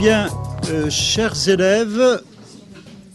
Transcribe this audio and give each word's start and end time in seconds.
bien, 0.00 0.28
euh, 0.70 0.88
chers 0.88 1.46
élèves, 1.46 2.22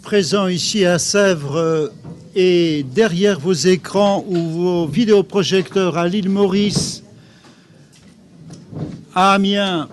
présents 0.04 0.48
ici 0.48 0.86
à 0.86 1.00
Sèvres 1.00 1.92
et 2.36 2.86
derrière 2.94 3.40
vos 3.40 3.54
écrans 3.54 4.24
ou 4.28 4.36
vos 4.36 4.86
vidéoprojecteurs 4.86 5.98
à 5.98 6.08
l'île 6.08 6.30
Maurice, 6.30 7.02
à 9.16 9.34
Amiens 9.34 9.90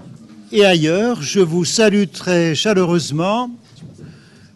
et 0.52 0.66
ailleurs, 0.66 1.22
je 1.22 1.40
vous 1.40 1.64
salue 1.64 2.04
très 2.12 2.54
chaleureusement. 2.54 3.50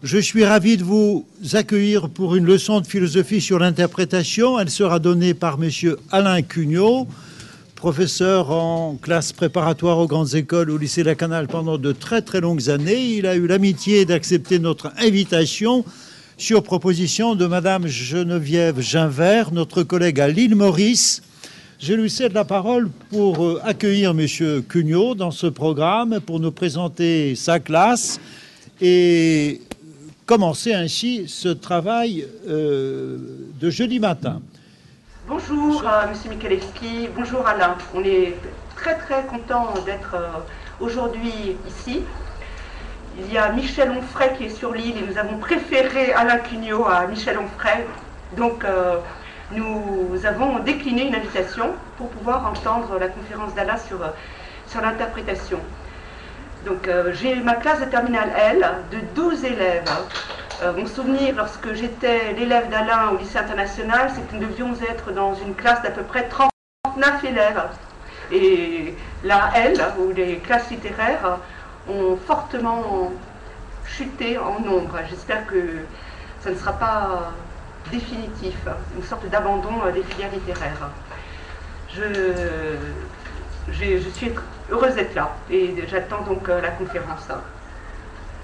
Je 0.03 0.19
suis 0.19 0.45
ravi 0.45 0.77
de 0.77 0.85
vous 0.85 1.25
accueillir 1.55 2.11
pour 2.11 2.37
une 2.37 2.45
leçon 2.45 2.83
de 2.83 2.87
philosophie 2.87 3.41
sur 3.41 3.59
l'interprétation. 3.59 4.61
Elle 4.61 4.69
sera 4.69 4.99
donnée 4.99 5.33
par 5.33 5.57
Monsieur 5.57 5.97
Alain 6.13 6.43
Cugnot, 6.43 7.09
professeur 7.77 8.51
en 8.51 8.97
classe 9.01 9.33
préparatoire 9.33 9.99
aux 9.99 10.07
grandes 10.07 10.35
écoles 10.35 10.71
au 10.71 10.79
lycée 10.79 11.05
La 11.05 11.15
Canale 11.15 11.47
pendant 11.47 11.77
de 11.77 11.93
très 11.93 12.23
très 12.23 12.41
longues 12.41 12.71
années. 12.71 13.15
Il 13.17 13.27
a 13.27 13.37
eu 13.37 13.47
l'amitié 13.47 14.07
d'accepter 14.07 14.59
notre 14.59 14.91
invitation 14.99 15.85
sur 16.39 16.63
proposition 16.63 17.35
de 17.35 17.47
Madame 17.47 17.87
Geneviève 17.87 18.81
Ginvert, 18.81 19.53
notre 19.53 19.83
collègue 19.83 20.21
à 20.21 20.29
l'île 20.29 20.57
Maurice. 20.57 21.23
Je 21.79 21.93
lui 21.93 22.09
cède 22.09 22.33
la 22.33 22.47
parole 22.47 22.89
pour 23.11 23.45
euh, 23.45 23.61
accueillir 23.63 24.15
Monsieur 24.15 24.63
Cugnot 24.63 25.15
dans 25.15 25.31
ce 25.31 25.47
programme, 25.47 26.21
pour 26.21 26.41
nous 26.41 26.53
présenter 26.53 27.35
sa 27.35 27.61
classe 27.61 28.19
et 28.81 29.61
commencer 30.25 30.73
ainsi 30.73 31.25
ce 31.29 31.49
travail 31.49 32.27
euh, 32.49 33.19
de 33.61 33.69
jeudi 33.69 34.01
matin. 34.01 34.41
Bonjour, 35.29 35.83
euh, 35.85 36.07
Monsieur 36.09 36.31
Michalewski, 36.31 37.09
bonjour 37.17 37.45
Alain. 37.49 37.75
On 37.97 38.05
est 38.05 38.37
très 38.77 38.95
très 38.95 39.25
content 39.25 39.75
d'être 39.85 40.15
euh, 40.15 40.29
aujourd'hui 40.79 41.57
ici. 41.67 42.05
Il 43.19 43.33
y 43.33 43.37
a 43.37 43.51
Michel 43.51 43.91
Onfray 43.91 44.37
qui 44.39 44.45
est 44.45 44.51
sur 44.51 44.73
l'île 44.73 44.97
et 44.97 45.05
nous 45.05 45.19
avons 45.19 45.39
préféré 45.39 46.13
Alain 46.13 46.39
Cugnot 46.39 46.87
à 46.87 47.09
Michel 47.09 47.39
Onfray. 47.41 47.85
Donc 48.37 48.65
euh, 48.65 48.99
nous 49.51 50.25
avons 50.25 50.61
décliné 50.61 51.09
une 51.09 51.17
invitation 51.17 51.71
pour 51.99 52.09
pouvoir 52.11 52.47
entendre 52.47 52.97
la 52.97 53.09
conférence 53.09 53.53
d'Alain 53.57 53.79
sur, 53.79 53.99
l'interprétation. 54.81 55.59
Donc 56.65 56.89
j'ai 57.15 57.35
ma 57.35 57.55
classe 57.55 57.81
de 57.81 57.87
terminale 57.87 58.31
L 58.37 58.65
de 58.93 58.99
12 59.17 59.45
élèves. 59.45 59.91
Euh, 60.63 60.73
mon 60.73 60.87
souvenir 60.87 61.35
lorsque 61.37 61.75
j'étais 61.75 62.33
l'élève 62.33 62.71
d'Alain 62.71 63.11
au 63.11 63.19
lycée 63.19 63.37
international, 63.37 64.11
c'est 64.15 64.27
que 64.27 64.37
nous 64.37 64.49
devions 64.49 64.73
être 64.89 65.13
dans 65.13 65.35
une 65.35 65.55
classe 65.55 65.83
d'à 65.83 65.91
peu 65.91 66.03
près 66.03 66.29
39 66.29 67.25
élèves. 67.25 67.63
Et 68.33 68.95
la 69.23 69.51
L, 69.55 69.79
ou 69.99 70.13
les 70.13 70.39
classes 70.39 70.71
littéraires, 70.71 71.39
ont 71.89 72.17
fortement 72.27 73.13
chuté 73.85 74.39
en 74.39 74.59
nombre. 74.61 74.99
J'espère 75.11 75.47
que 75.47 75.81
ça 76.41 76.51
ne 76.51 76.57
sera 76.57 76.73
pas 76.73 77.33
définitif, 77.91 78.57
une 78.97 79.05
sorte 79.05 79.29
d'abandon 79.29 79.83
euh, 79.85 79.93
des 79.93 80.03
filières 80.05 80.33
littéraires. 80.33 80.89
Je, 81.95 82.77
je 83.71 84.09
suis 84.09 84.33
heureuse 84.71 84.95
d'être 84.95 85.15
là 85.15 85.35
et 85.51 85.75
j'attends 85.87 86.23
donc 86.23 86.49
euh, 86.49 86.63
la 86.63 86.71
conférence. 86.71 87.29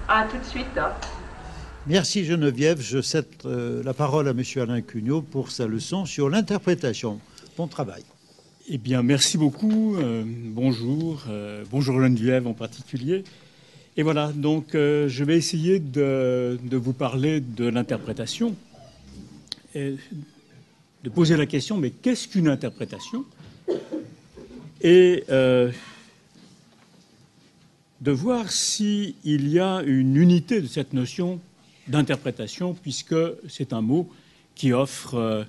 À 0.07 0.23
tout 0.23 0.37
de 0.37 0.45
suite. 0.45 0.79
Merci 1.85 2.23
Geneviève. 2.23 2.79
Je 2.79 3.01
cède 3.01 3.25
euh, 3.45 3.83
la 3.83 3.93
parole 3.93 4.29
à 4.29 4.33
Monsieur 4.33 4.61
Alain 4.61 4.79
Cugnot 4.79 5.21
pour 5.21 5.51
sa 5.51 5.67
leçon 5.67 6.05
sur 6.05 6.29
l'interprétation. 6.29 7.19
Bon 7.57 7.67
travail. 7.67 8.03
Eh 8.69 8.77
bien, 8.77 9.03
merci 9.03 9.37
beaucoup. 9.37 9.97
euh, 9.97 10.23
bonjour. 10.25 11.25
euh, 11.27 11.65
bonjour 11.69 12.01
Geneviève 12.01 12.47
en 12.47 12.53
particulier. 12.53 13.25
Et 13.97 14.03
voilà, 14.03 14.31
donc 14.33 14.69
je 14.71 15.23
vais 15.23 15.35
essayer 15.35 15.79
de, 15.79 16.57
vous 16.71 16.93
parler 16.93 17.41
de 17.41 17.65
l'interprétation. 17.65 18.55
De 19.75 21.09
poser 21.13 21.35
la 21.35 21.45
question, 21.45 21.77
mais 21.77 21.91
qu'est-ce 21.91 22.27
qu'une 22.29 22.47
interprétation? 22.47 23.23
Et 24.81 25.25
de 25.29 25.71
voir 28.11 28.51
s'il 28.51 29.13
y 29.23 29.59
a 29.59 29.83
une 29.85 30.15
unité 30.15 30.59
de 30.59 30.67
cette 30.67 30.93
notion 30.93 31.39
d'interprétation, 31.87 32.73
puisque 32.73 33.15
c'est 33.49 33.73
un 33.73 33.81
mot 33.81 34.09
qui 34.55 34.73
offre 34.73 35.15
euh, 35.15 35.43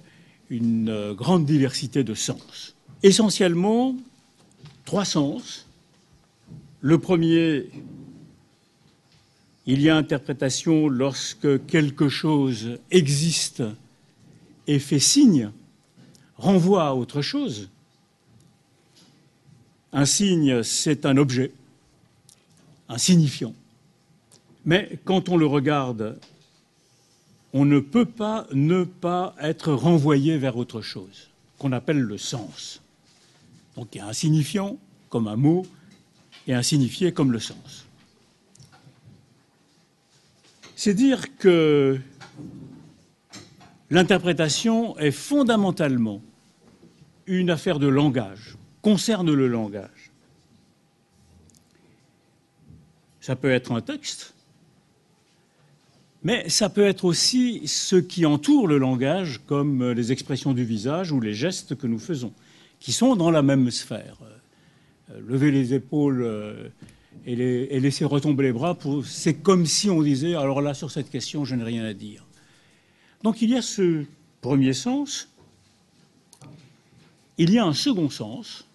une 0.50 0.88
euh, 0.88 1.14
grande 1.14 1.46
diversité 1.46 2.04
de 2.04 2.14
sens. 2.14 2.74
Essentiellement, 3.02 3.96
trois 4.84 5.04
sens. 5.04 5.66
Le 6.80 6.98
premier, 6.98 7.70
il 9.66 9.80
y 9.80 9.88
a 9.88 9.96
interprétation 9.96 10.88
lorsque 10.88 11.66
quelque 11.66 12.08
chose 12.08 12.78
existe 12.90 13.62
et 14.66 14.78
fait 14.78 14.98
signe, 14.98 15.50
renvoie 16.36 16.86
à 16.86 16.94
autre 16.94 17.22
chose. 17.22 17.70
Un 19.92 20.06
signe, 20.06 20.62
c'est 20.62 21.06
un 21.06 21.16
objet, 21.16 21.52
un 22.88 22.98
signifiant. 22.98 23.54
Mais 24.64 24.98
quand 25.04 25.28
on 25.28 25.36
le 25.36 25.46
regarde, 25.46 26.18
on 27.52 27.64
ne 27.64 27.78
peut 27.78 28.06
pas 28.06 28.46
ne 28.52 28.84
pas 28.84 29.34
être 29.40 29.72
renvoyé 29.72 30.38
vers 30.38 30.56
autre 30.56 30.80
chose, 30.80 31.30
qu'on 31.58 31.72
appelle 31.72 32.00
le 32.00 32.18
sens. 32.18 32.82
Donc 33.76 33.88
il 33.94 33.98
y 33.98 34.00
a 34.00 34.06
un 34.06 34.12
signifiant 34.12 34.78
comme 35.08 35.28
un 35.28 35.36
mot 35.36 35.66
et 36.46 36.54
un 36.54 36.62
signifié 36.62 37.12
comme 37.12 37.32
le 37.32 37.38
sens. 37.38 37.86
C'est 40.76 40.94
dire 40.94 41.36
que 41.36 42.00
l'interprétation 43.90 44.98
est 44.98 45.12
fondamentalement 45.12 46.20
une 47.26 47.50
affaire 47.50 47.78
de 47.78 47.86
langage, 47.86 48.56
concerne 48.82 49.32
le 49.32 49.48
langage. 49.48 50.10
Ça 53.20 53.36
peut 53.36 53.50
être 53.50 53.72
un 53.72 53.80
texte, 53.80 54.33
mais 56.24 56.48
ça 56.48 56.70
peut 56.70 56.84
être 56.84 57.04
aussi 57.04 57.68
ce 57.68 57.96
qui 57.96 58.24
entoure 58.24 58.66
le 58.66 58.78
langage, 58.78 59.42
comme 59.46 59.90
les 59.92 60.10
expressions 60.10 60.54
du 60.54 60.64
visage 60.64 61.12
ou 61.12 61.20
les 61.20 61.34
gestes 61.34 61.76
que 61.76 61.86
nous 61.86 61.98
faisons, 61.98 62.32
qui 62.80 62.92
sont 62.92 63.14
dans 63.14 63.30
la 63.30 63.42
même 63.42 63.70
sphère. 63.70 64.16
Euh, 65.10 65.20
lever 65.28 65.50
les 65.50 65.74
épaules 65.74 66.22
euh, 66.22 66.68
et, 67.26 67.78
laisser 67.78 68.06
retomber 68.06 68.44
les 68.44 68.52
bras, 68.52 68.76
c'est 69.04 69.34
comme 69.34 69.66
si 69.66 69.90
on 69.90 70.02
disait, 70.02 70.34
alors 70.34 70.62
là, 70.62 70.72
sur 70.72 70.90
cette 70.90 71.10
question, 71.10 71.44
je 71.44 71.54
n'ai 71.54 71.64
rien 71.64 71.84
à 71.84 71.92
dire. 71.92 72.24
Donc 73.22 73.42
il 73.42 73.50
y 73.50 73.56
a 73.56 73.62
ce 73.62 74.04
premier 74.40 74.72
sens, 74.72 75.28
il 77.36 77.50
y 77.50 77.58
a 77.58 77.64
un 77.64 77.74
second 77.74 78.08
sens, 78.08 78.66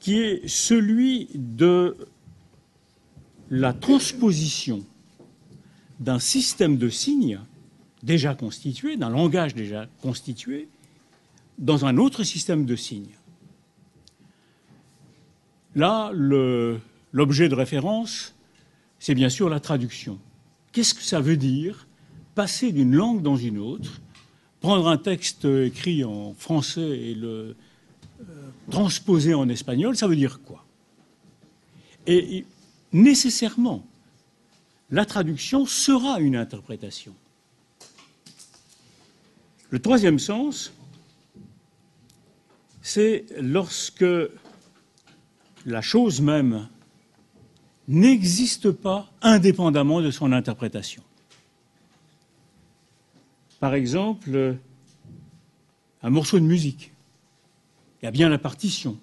qui 0.00 0.18
est 0.18 0.48
celui 0.48 1.28
de 1.34 1.96
la 3.50 3.72
transposition 3.72 4.84
d'un 6.00 6.18
système 6.18 6.76
de 6.78 6.88
signes 6.88 7.40
déjà 8.02 8.34
constitué, 8.34 8.96
d'un 8.96 9.10
langage 9.10 9.54
déjà 9.54 9.86
constitué, 10.02 10.68
dans 11.58 11.84
un 11.84 11.98
autre 11.98 12.24
système 12.24 12.64
de 12.64 12.74
signes. 12.74 13.16
Là, 15.74 16.10
l'objet 17.12 17.48
de 17.48 17.54
référence, 17.54 18.34
c'est 18.98 19.14
bien 19.14 19.28
sûr 19.28 19.48
la 19.48 19.60
traduction. 19.60 20.18
Qu'est-ce 20.72 20.94
que 20.94 21.02
ça 21.02 21.20
veut 21.20 21.36
dire 21.36 21.86
passer 22.34 22.72
d'une 22.72 22.94
langue 22.94 23.22
dans 23.22 23.36
une 23.36 23.58
autre, 23.58 24.00
prendre 24.60 24.88
un 24.88 24.96
texte 24.96 25.44
écrit 25.44 26.04
en 26.04 26.32
français 26.34 26.98
et 26.98 27.14
le 27.14 27.56
euh, 28.20 28.50
transposer 28.70 29.34
en 29.34 29.48
espagnol, 29.48 29.96
ça 29.96 30.06
veut 30.06 30.16
dire 30.16 30.40
quoi? 30.42 30.64
Et 32.06 32.44
nécessairement, 32.92 33.84
la 34.90 35.04
traduction 35.04 35.66
sera 35.66 36.20
une 36.20 36.36
interprétation. 36.36 37.14
Le 39.70 39.78
troisième 39.78 40.18
sens, 40.18 40.72
c'est 42.82 43.26
lorsque 43.40 44.04
la 45.66 45.82
chose 45.82 46.20
même 46.20 46.68
n'existe 47.86 48.70
pas 48.70 49.10
indépendamment 49.22 50.00
de 50.00 50.10
son 50.10 50.32
interprétation. 50.32 51.02
Par 53.58 53.74
exemple, 53.74 54.56
un 56.02 56.10
morceau 56.10 56.38
de 56.38 56.44
musique. 56.44 56.92
Il 58.00 58.06
y 58.06 58.08
a 58.08 58.10
bien 58.10 58.28
la 58.28 58.38
partition. 58.38 58.98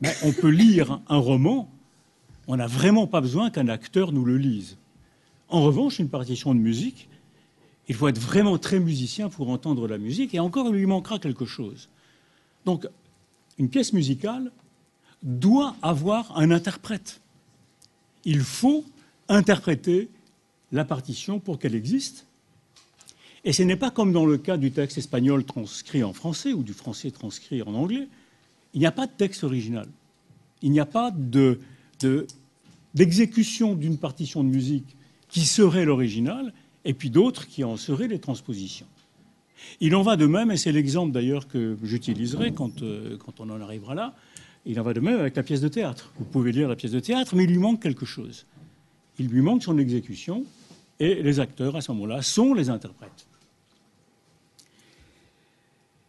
Mais 0.00 0.14
on 0.22 0.32
peut 0.32 0.50
lire 0.50 1.00
un 1.08 1.16
roman, 1.16 1.71
on 2.52 2.56
n'a 2.56 2.66
vraiment 2.66 3.06
pas 3.06 3.22
besoin 3.22 3.48
qu'un 3.48 3.68
acteur 3.68 4.12
nous 4.12 4.26
le 4.26 4.36
lise. 4.36 4.76
En 5.48 5.62
revanche, 5.62 5.98
une 5.98 6.10
partition 6.10 6.54
de 6.54 6.60
musique, 6.60 7.08
il 7.88 7.94
faut 7.94 8.08
être 8.08 8.18
vraiment 8.20 8.58
très 8.58 8.78
musicien 8.78 9.30
pour 9.30 9.48
entendre 9.48 9.88
la 9.88 9.96
musique, 9.96 10.34
et 10.34 10.38
encore, 10.38 10.66
il 10.68 10.74
lui 10.74 10.84
manquera 10.84 11.18
quelque 11.18 11.46
chose. 11.46 11.88
Donc, 12.66 12.86
une 13.58 13.70
pièce 13.70 13.94
musicale 13.94 14.52
doit 15.22 15.76
avoir 15.80 16.38
un 16.38 16.50
interprète. 16.50 17.22
Il 18.26 18.40
faut 18.40 18.84
interpréter 19.30 20.10
la 20.72 20.84
partition 20.84 21.40
pour 21.40 21.58
qu'elle 21.58 21.74
existe. 21.74 22.26
Et 23.44 23.54
ce 23.54 23.62
n'est 23.62 23.76
pas 23.76 23.90
comme 23.90 24.12
dans 24.12 24.26
le 24.26 24.36
cas 24.36 24.58
du 24.58 24.72
texte 24.72 24.98
espagnol 24.98 25.44
transcrit 25.44 26.04
en 26.04 26.12
français 26.12 26.52
ou 26.52 26.62
du 26.62 26.74
français 26.74 27.10
transcrit 27.12 27.62
en 27.62 27.72
anglais. 27.72 28.08
Il 28.74 28.80
n'y 28.80 28.86
a 28.86 28.92
pas 28.92 29.06
de 29.06 29.12
texte 29.12 29.42
original. 29.42 29.88
Il 30.60 30.70
n'y 30.70 30.80
a 30.80 30.86
pas 30.86 31.10
d'exécution 32.94 33.74
d'une 33.74 33.98
partition 33.98 34.44
de 34.44 34.48
musique 34.48 34.96
qui 35.28 35.44
serait 35.44 35.84
l'original 35.84 36.52
et 36.84 36.94
puis 36.94 37.10
d'autres 37.10 37.46
qui 37.46 37.64
en 37.64 37.76
seraient 37.76 38.08
les 38.08 38.18
transpositions. 38.18 38.86
Il 39.80 39.94
en 39.94 40.02
va 40.02 40.16
de 40.16 40.26
même, 40.26 40.50
et 40.50 40.56
c'est 40.56 40.72
l'exemple 40.72 41.12
d'ailleurs 41.12 41.46
que 41.48 41.76
j'utiliserai 41.82 42.52
quand, 42.52 42.82
euh, 42.82 43.16
quand 43.16 43.40
on 43.40 43.48
en 43.50 43.60
arrivera 43.60 43.94
là, 43.94 44.14
il 44.66 44.78
en 44.78 44.82
va 44.82 44.92
de 44.92 45.00
même 45.00 45.18
avec 45.18 45.36
la 45.36 45.42
pièce 45.42 45.60
de 45.60 45.68
théâtre. 45.68 46.12
Vous 46.18 46.24
pouvez 46.24 46.52
lire 46.52 46.68
la 46.68 46.76
pièce 46.76 46.92
de 46.92 47.00
théâtre, 47.00 47.34
mais 47.34 47.44
il 47.44 47.50
lui 47.50 47.58
manque 47.58 47.80
quelque 47.80 48.06
chose. 48.06 48.46
Il 49.18 49.28
lui 49.28 49.40
manque 49.40 49.62
son 49.62 49.78
exécution, 49.78 50.44
et 51.00 51.22
les 51.22 51.40
acteurs, 51.40 51.76
à 51.76 51.80
ce 51.80 51.90
moment-là, 51.92 52.22
sont 52.22 52.54
les 52.54 52.70
interprètes. 52.70 53.26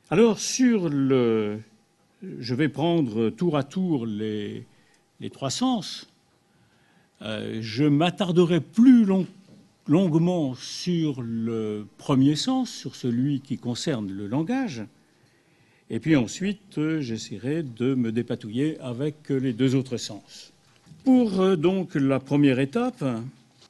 Alors, 0.09 0.39
sur 0.39 0.89
le. 0.89 1.59
Je 2.21 2.55
vais 2.55 2.69
prendre 2.69 3.29
tour 3.31 3.57
à 3.57 3.63
tour 3.63 4.05
les, 4.05 4.65
les 5.19 5.29
trois 5.29 5.49
sens. 5.49 6.07
Euh, 7.23 7.59
je 7.61 7.85
m'attarderai 7.85 8.59
plus 8.59 9.07
longuement 9.87 10.55
sur 10.55 11.21
le 11.21 11.87
premier 11.97 12.35
sens, 12.35 12.69
sur 12.69 12.95
celui 12.95 13.39
qui 13.39 13.57
concerne 13.57 14.11
le 14.11 14.27
langage, 14.27 14.83
et 15.89 15.99
puis 15.99 16.17
ensuite 16.17 16.99
j'essaierai 16.99 17.63
de 17.63 17.95
me 17.95 18.11
dépatouiller 18.11 18.77
avec 18.81 19.29
les 19.29 19.53
deux 19.53 19.75
autres 19.75 19.95
sens. 19.95 20.51
Pour 21.05 21.39
euh, 21.39 21.55
donc 21.55 21.95
la 21.95 22.19
première 22.19 22.59
étape, 22.59 23.05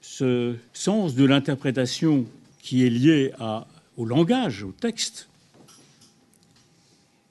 ce 0.01 0.55
sens 0.73 1.13
de 1.13 1.23
l'interprétation 1.23 2.25
qui 2.59 2.85
est 2.85 2.89
lié 2.89 3.31
au 3.97 4.05
langage, 4.05 4.63
au 4.63 4.71
texte, 4.71 5.27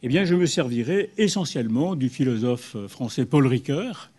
eh 0.05 0.09
bien, 0.09 0.25
je 0.25 0.35
me 0.35 0.47
servirai 0.47 1.11
essentiellement 1.17 1.95
du 1.95 2.09
philosophe 2.09 2.77
français 2.89 3.25
Paul 3.25 3.47
Ricoeur, 3.47 4.11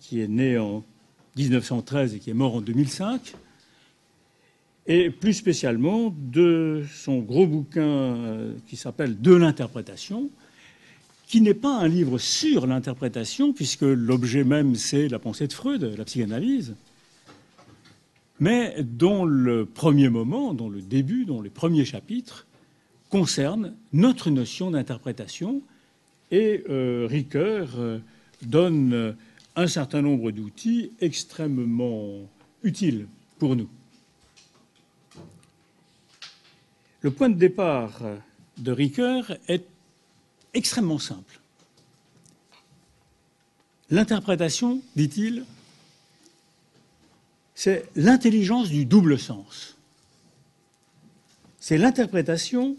qui 0.00 0.20
est 0.20 0.28
né 0.28 0.58
en 0.58 0.84
1913 1.36 2.14
et 2.14 2.18
qui 2.18 2.30
est 2.30 2.34
mort 2.34 2.56
en 2.56 2.60
2005, 2.60 3.34
et 4.86 5.10
plus 5.10 5.34
spécialement 5.34 6.14
de 6.16 6.84
son 6.92 7.18
gros 7.18 7.46
bouquin 7.46 7.82
euh, 7.82 8.54
qui 8.68 8.76
s'appelle 8.76 9.20
De 9.20 9.34
l'interprétation, 9.34 10.30
qui 11.26 11.40
n'est 11.40 11.54
pas 11.54 11.76
un 11.76 11.88
livre 11.88 12.18
sur 12.18 12.66
l'interprétation, 12.66 13.52
puisque 13.52 13.82
l'objet 13.82 14.44
même 14.44 14.76
c'est 14.76 15.08
la 15.08 15.18
pensée 15.18 15.48
de 15.48 15.52
Freud, 15.52 15.82
la 15.98 16.04
psychanalyse, 16.04 16.76
mais 18.38 18.76
dont 18.82 19.24
le 19.24 19.66
premier 19.66 20.08
moment, 20.08 20.54
dont 20.54 20.68
le 20.68 20.82
début, 20.82 21.24
dont 21.24 21.42
les 21.42 21.50
premiers 21.50 21.84
chapitres 21.84 22.46
concernent 23.10 23.74
notre 23.92 24.30
notion 24.30 24.70
d'interprétation, 24.70 25.62
et 26.30 26.64
euh, 26.68 27.06
Ricoeur 27.08 27.68
euh, 27.78 27.98
donne 28.42 29.16
un 29.56 29.66
certain 29.66 30.02
nombre 30.02 30.30
d'outils 30.30 30.92
extrêmement 31.00 32.28
utiles 32.62 33.08
pour 33.38 33.56
nous. 33.56 33.68
Le 37.00 37.10
point 37.10 37.30
de 37.30 37.38
départ 37.38 38.00
de 38.58 38.72
Ricoeur 38.72 39.36
est 39.48 39.64
extrêmement 40.52 40.98
simple. 40.98 41.40
L'interprétation, 43.90 44.82
dit-il, 44.94 45.44
c'est 47.54 47.88
l'intelligence 47.94 48.68
du 48.68 48.84
double 48.84 49.18
sens. 49.18 49.76
C'est 51.58 51.78
l'interprétation 51.78 52.76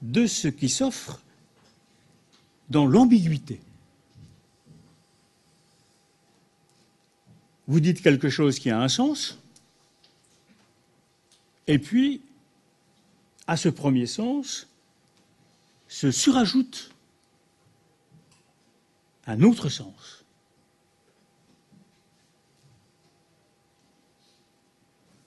de 0.00 0.26
ce 0.26 0.48
qui 0.48 0.68
s'offre 0.68 1.20
dans 2.70 2.86
l'ambiguïté. 2.86 3.60
Vous 7.72 7.80
dites 7.80 8.02
quelque 8.02 8.28
chose 8.28 8.58
qui 8.58 8.68
a 8.68 8.78
un 8.78 8.88
sens, 8.90 9.38
et 11.66 11.78
puis 11.78 12.20
à 13.46 13.56
ce 13.56 13.70
premier 13.70 14.04
sens 14.04 14.68
se 15.88 16.10
surajoute 16.10 16.90
un 19.26 19.40
autre 19.40 19.70
sens. 19.70 20.22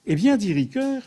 Eh 0.05 0.15
bien, 0.15 0.37
dit 0.37 0.53
Ricoeur, 0.53 1.01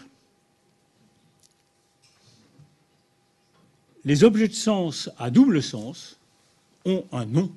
les 4.05 4.25
objets 4.25 4.49
de 4.49 4.55
sens 4.55 5.09
à 5.19 5.31
double 5.31 5.63
sens 5.63 6.19
ont 6.85 7.07
un 7.13 7.27
nom. 7.27 7.53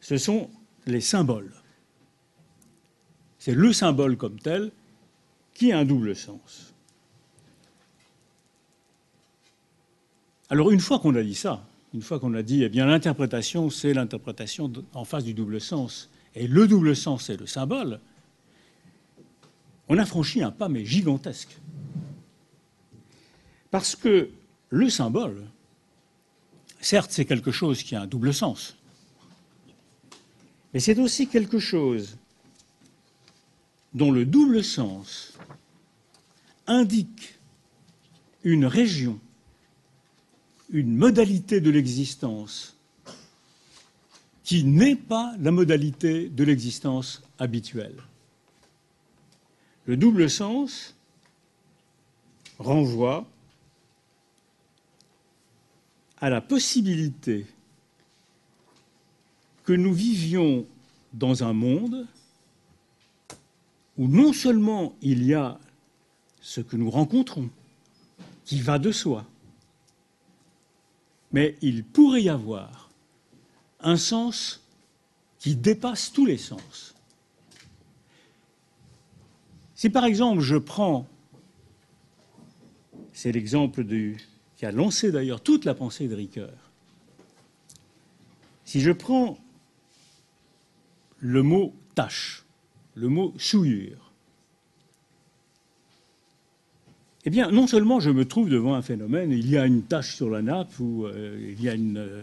Ce 0.00 0.16
sont 0.16 0.48
les 0.86 1.00
symboles. 1.00 1.52
C'est 3.38 3.54
le 3.54 3.72
symbole 3.72 4.16
comme 4.16 4.38
tel 4.38 4.70
qui 5.54 5.72
a 5.72 5.78
un 5.78 5.84
double 5.84 6.14
sens. 6.16 6.72
Alors 10.48 10.70
une 10.70 10.80
fois 10.80 10.98
qu'on 10.98 11.14
a 11.14 11.22
dit 11.22 11.34
ça, 11.34 11.66
une 11.94 12.02
fois 12.02 12.18
qu'on 12.18 12.34
a 12.34 12.42
dit, 12.42 12.62
eh 12.62 12.68
bien 12.68 12.86
l'interprétation, 12.86 13.70
c'est 13.70 13.94
l'interprétation 13.94 14.72
en 14.94 15.04
face 15.04 15.24
du 15.24 15.34
double 15.34 15.60
sens, 15.60 16.10
et 16.34 16.46
le 16.46 16.66
double 16.66 16.96
sens, 16.96 17.24
c'est 17.24 17.38
le 17.38 17.46
symbole, 17.46 18.00
on 19.88 19.98
a 19.98 20.06
franchi 20.06 20.42
un 20.42 20.50
pas, 20.50 20.68
mais 20.68 20.84
gigantesque. 20.84 21.58
Parce 23.70 23.96
que 23.96 24.30
le 24.70 24.90
symbole, 24.90 25.46
certes, 26.80 27.10
c'est 27.12 27.24
quelque 27.24 27.50
chose 27.50 27.82
qui 27.82 27.94
a 27.94 28.02
un 28.02 28.06
double 28.06 28.32
sens, 28.32 28.76
mais 30.72 30.80
c'est 30.80 30.98
aussi 30.98 31.28
quelque 31.28 31.58
chose 31.58 32.16
dont 33.94 34.10
le 34.10 34.24
double 34.24 34.64
sens 34.64 35.36
indique 36.66 37.38
une 38.44 38.64
région 38.64 39.20
une 40.72 40.96
modalité 40.96 41.60
de 41.60 41.70
l'existence 41.70 42.76
qui 44.42 44.64
n'est 44.64 44.96
pas 44.96 45.34
la 45.38 45.50
modalité 45.52 46.28
de 46.28 46.44
l'existence 46.44 47.22
habituelle. 47.38 48.02
Le 49.84 49.96
double 49.96 50.28
sens 50.30 50.96
renvoie 52.58 53.26
à 56.18 56.30
la 56.30 56.40
possibilité 56.40 57.46
que 59.64 59.72
nous 59.72 59.92
vivions 59.92 60.66
dans 61.12 61.44
un 61.44 61.52
monde 61.52 62.06
où 63.98 64.08
non 64.08 64.32
seulement 64.32 64.94
il 65.02 65.24
y 65.24 65.34
a 65.34 65.58
ce 66.40 66.60
que 66.60 66.76
nous 66.76 66.90
rencontrons, 66.90 67.50
qui 68.44 68.60
va 68.60 68.78
de 68.78 68.90
soi, 68.90 69.24
mais 71.32 71.56
il 71.62 71.84
pourrait 71.84 72.22
y 72.22 72.28
avoir 72.28 72.90
un 73.80 73.96
sens 73.96 74.62
qui 75.38 75.54
dépasse 75.54 76.12
tous 76.12 76.26
les 76.26 76.38
sens. 76.38 76.94
Si 79.74 79.90
par 79.90 80.04
exemple 80.04 80.40
je 80.40 80.56
prends, 80.56 81.06
c'est 83.12 83.32
l'exemple 83.32 83.84
qui 84.56 84.66
a 84.66 84.72
lancé 84.72 85.12
d'ailleurs 85.12 85.40
toute 85.40 85.64
la 85.64 85.74
pensée 85.74 86.08
de 86.08 86.14
Ricoeur, 86.14 86.70
si 88.64 88.80
je 88.80 88.90
prends 88.90 89.38
le 91.22 91.42
mot 91.42 91.72
tâche, 91.94 92.44
le 92.94 93.08
mot 93.08 93.32
souillure, 93.38 94.12
eh 97.24 97.30
bien, 97.30 97.50
non 97.50 97.66
seulement 97.66 98.00
je 98.00 98.10
me 98.10 98.24
trouve 98.24 98.48
devant 98.48 98.74
un 98.74 98.82
phénomène, 98.82 99.30
il 99.30 99.48
y 99.48 99.56
a 99.56 99.64
une 99.64 99.82
tache 99.82 100.16
sur 100.16 100.28
la 100.28 100.42
nappe 100.42 100.78
ou 100.80 101.06
euh, 101.06 101.54
il 101.56 101.62
y 101.62 101.68
a 101.68 101.74
une, 101.74 101.98
euh, 101.98 102.22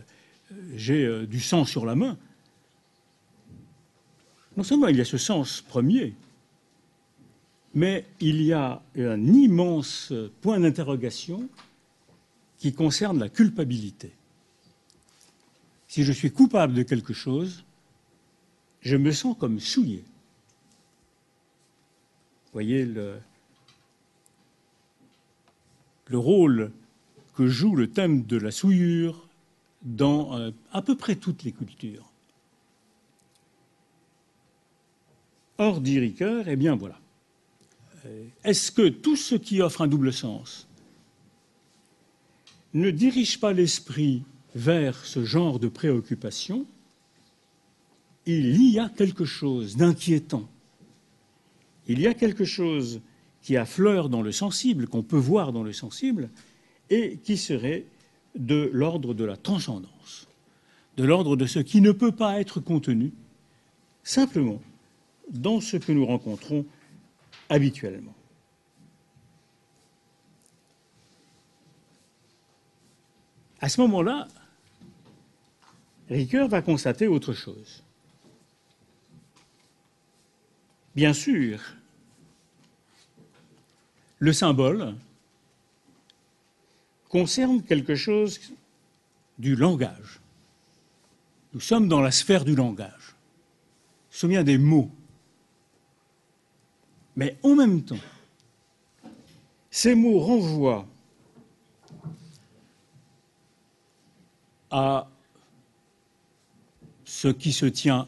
j'ai 0.75 1.05
euh, 1.05 1.25
du 1.25 1.39
sang 1.39 1.63
sur 1.63 1.85
la 1.85 1.95
main. 1.95 2.17
Non 4.57 4.63
seulement 4.63 4.87
il 4.87 4.97
y 4.97 5.01
a 5.01 5.05
ce 5.05 5.17
sens 5.17 5.61
premier, 5.61 6.15
mais 7.73 8.05
il 8.19 8.41
y 8.41 8.51
a 8.51 8.81
un 8.97 9.25
immense 9.25 10.11
point 10.41 10.59
d'interrogation 10.59 11.47
qui 12.57 12.73
concerne 12.73 13.19
la 13.19 13.29
culpabilité. 13.29 14.11
Si 15.87 16.03
je 16.03 16.11
suis 16.11 16.31
coupable 16.31 16.73
de 16.73 16.83
quelque 16.83 17.13
chose, 17.13 17.63
je 18.81 18.95
me 18.95 19.11
sens 19.11 19.35
comme 19.37 19.59
souillé. 19.59 20.03
Vous 22.45 22.53
voyez 22.53 22.85
le, 22.85 23.19
rôle 26.11 26.71
que 27.35 27.47
joue 27.47 27.75
le 27.75 27.89
thème 27.89 28.23
de 28.23 28.37
la 28.37 28.51
souillure 28.51 29.27
dans 29.83 30.37
euh, 30.37 30.51
à 30.71 30.81
peu 30.81 30.95
près 30.95 31.15
toutes 31.15 31.43
les 31.43 31.51
cultures. 31.51 32.11
Or, 35.59 35.81
dit 35.81 35.99
Ricoeur, 35.99 36.47
eh 36.47 36.55
bien 36.55 36.75
voilà. 36.75 36.99
Euh, 38.05 38.25
est-ce 38.43 38.71
que 38.71 38.87
tout 38.87 39.15
ce 39.15 39.35
qui 39.35 39.61
offre 39.61 39.81
un 39.81 39.87
double 39.87 40.11
sens 40.11 40.67
ne 42.73 42.89
dirige 42.91 43.39
pas 43.39 43.53
l'esprit 43.53 44.23
vers 44.55 45.05
ce 45.05 45.25
genre 45.25 45.59
de 45.59 45.67
préoccupation 45.67 46.65
il 48.25 48.61
y 48.71 48.79
a 48.79 48.89
quelque 48.89 49.25
chose 49.25 49.75
d'inquiétant. 49.75 50.47
Il 51.87 51.99
y 51.99 52.07
a 52.07 52.13
quelque 52.13 52.45
chose 52.45 53.01
qui 53.41 53.57
affleure 53.57 54.09
dans 54.09 54.21
le 54.21 54.31
sensible, 54.31 54.87
qu'on 54.87 55.03
peut 55.03 55.17
voir 55.17 55.51
dans 55.51 55.63
le 55.63 55.73
sensible, 55.73 56.29
et 56.89 57.17
qui 57.23 57.37
serait 57.37 57.85
de 58.35 58.69
l'ordre 58.73 59.13
de 59.13 59.23
la 59.23 59.37
transcendance, 59.37 60.27
de 60.97 61.03
l'ordre 61.03 61.35
de 61.35 61.45
ce 61.45 61.59
qui 61.59 61.81
ne 61.81 61.91
peut 61.91 62.11
pas 62.11 62.39
être 62.39 62.59
contenu 62.59 63.11
simplement 64.03 64.61
dans 65.29 65.61
ce 65.61 65.77
que 65.77 65.91
nous 65.91 66.05
rencontrons 66.05 66.65
habituellement. 67.49 68.13
À 73.61 73.69
ce 73.69 73.81
moment-là, 73.81 74.27
Ricoeur 76.09 76.47
va 76.47 76.61
constater 76.61 77.07
autre 77.07 77.33
chose. 77.33 77.83
Bien 80.99 81.13
sûr, 81.13 81.61
le 84.17 84.33
symbole 84.33 84.95
concerne 87.07 87.63
quelque 87.63 87.95
chose 87.95 88.37
du 89.37 89.55
langage. 89.55 90.19
Nous 91.53 91.61
sommes 91.61 91.87
dans 91.87 92.01
la 92.01 92.11
sphère 92.11 92.43
du 92.43 92.53
langage. 92.53 93.15
Souviens 94.09 94.43
des 94.43 94.57
mots. 94.57 94.91
Mais 97.15 97.37
en 97.43 97.55
même 97.55 97.81
temps, 97.81 98.05
ces 99.71 99.95
mots 99.95 100.19
renvoient 100.19 100.85
à 104.69 105.07
ce 107.05 107.29
qui 107.29 107.53
se 107.53 107.67
tient 107.67 108.05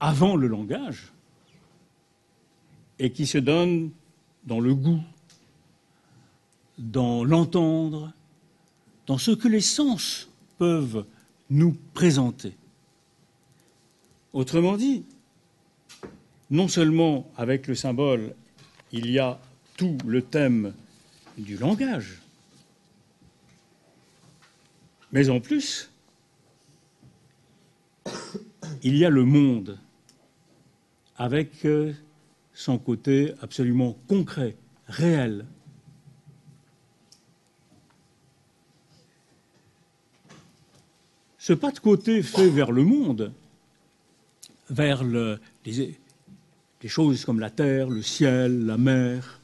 avant 0.00 0.36
le 0.36 0.46
langage 0.46 1.12
et 2.98 3.12
qui 3.12 3.26
se 3.26 3.38
donne 3.38 3.90
dans 4.44 4.60
le 4.60 4.74
goût, 4.74 5.02
dans 6.78 7.24
l'entendre, 7.24 8.12
dans 9.06 9.18
ce 9.18 9.30
que 9.30 9.48
les 9.48 9.60
sens 9.60 10.28
peuvent 10.58 11.04
nous 11.50 11.76
présenter. 11.94 12.54
Autrement 14.32 14.76
dit, 14.76 15.04
non 16.50 16.68
seulement 16.68 17.30
avec 17.36 17.66
le 17.66 17.74
symbole, 17.74 18.34
il 18.92 19.10
y 19.10 19.18
a 19.18 19.40
tout 19.76 19.98
le 20.06 20.22
thème 20.22 20.74
du 21.38 21.56
langage, 21.56 22.20
mais 25.12 25.28
en 25.28 25.40
plus, 25.40 25.90
il 28.82 28.96
y 28.96 29.04
a 29.04 29.10
le 29.10 29.24
monde 29.24 29.78
avec 31.18 31.64
euh, 31.64 31.92
son 32.52 32.78
côté 32.78 33.32
absolument 33.40 33.96
concret, 34.08 34.56
réel. 34.86 35.46
Ce 41.38 41.52
pas 41.52 41.70
de 41.70 41.78
côté 41.78 42.22
fait 42.22 42.48
vers 42.48 42.72
le 42.72 42.82
monde, 42.82 43.32
vers 44.68 45.04
les, 45.04 45.96
choses 46.86 47.24
comme 47.24 47.40
la 47.40 47.50
terre, 47.50 47.88
le 47.88 48.02
ciel, 48.02 48.66
la 48.66 48.76
mer, 48.76 49.40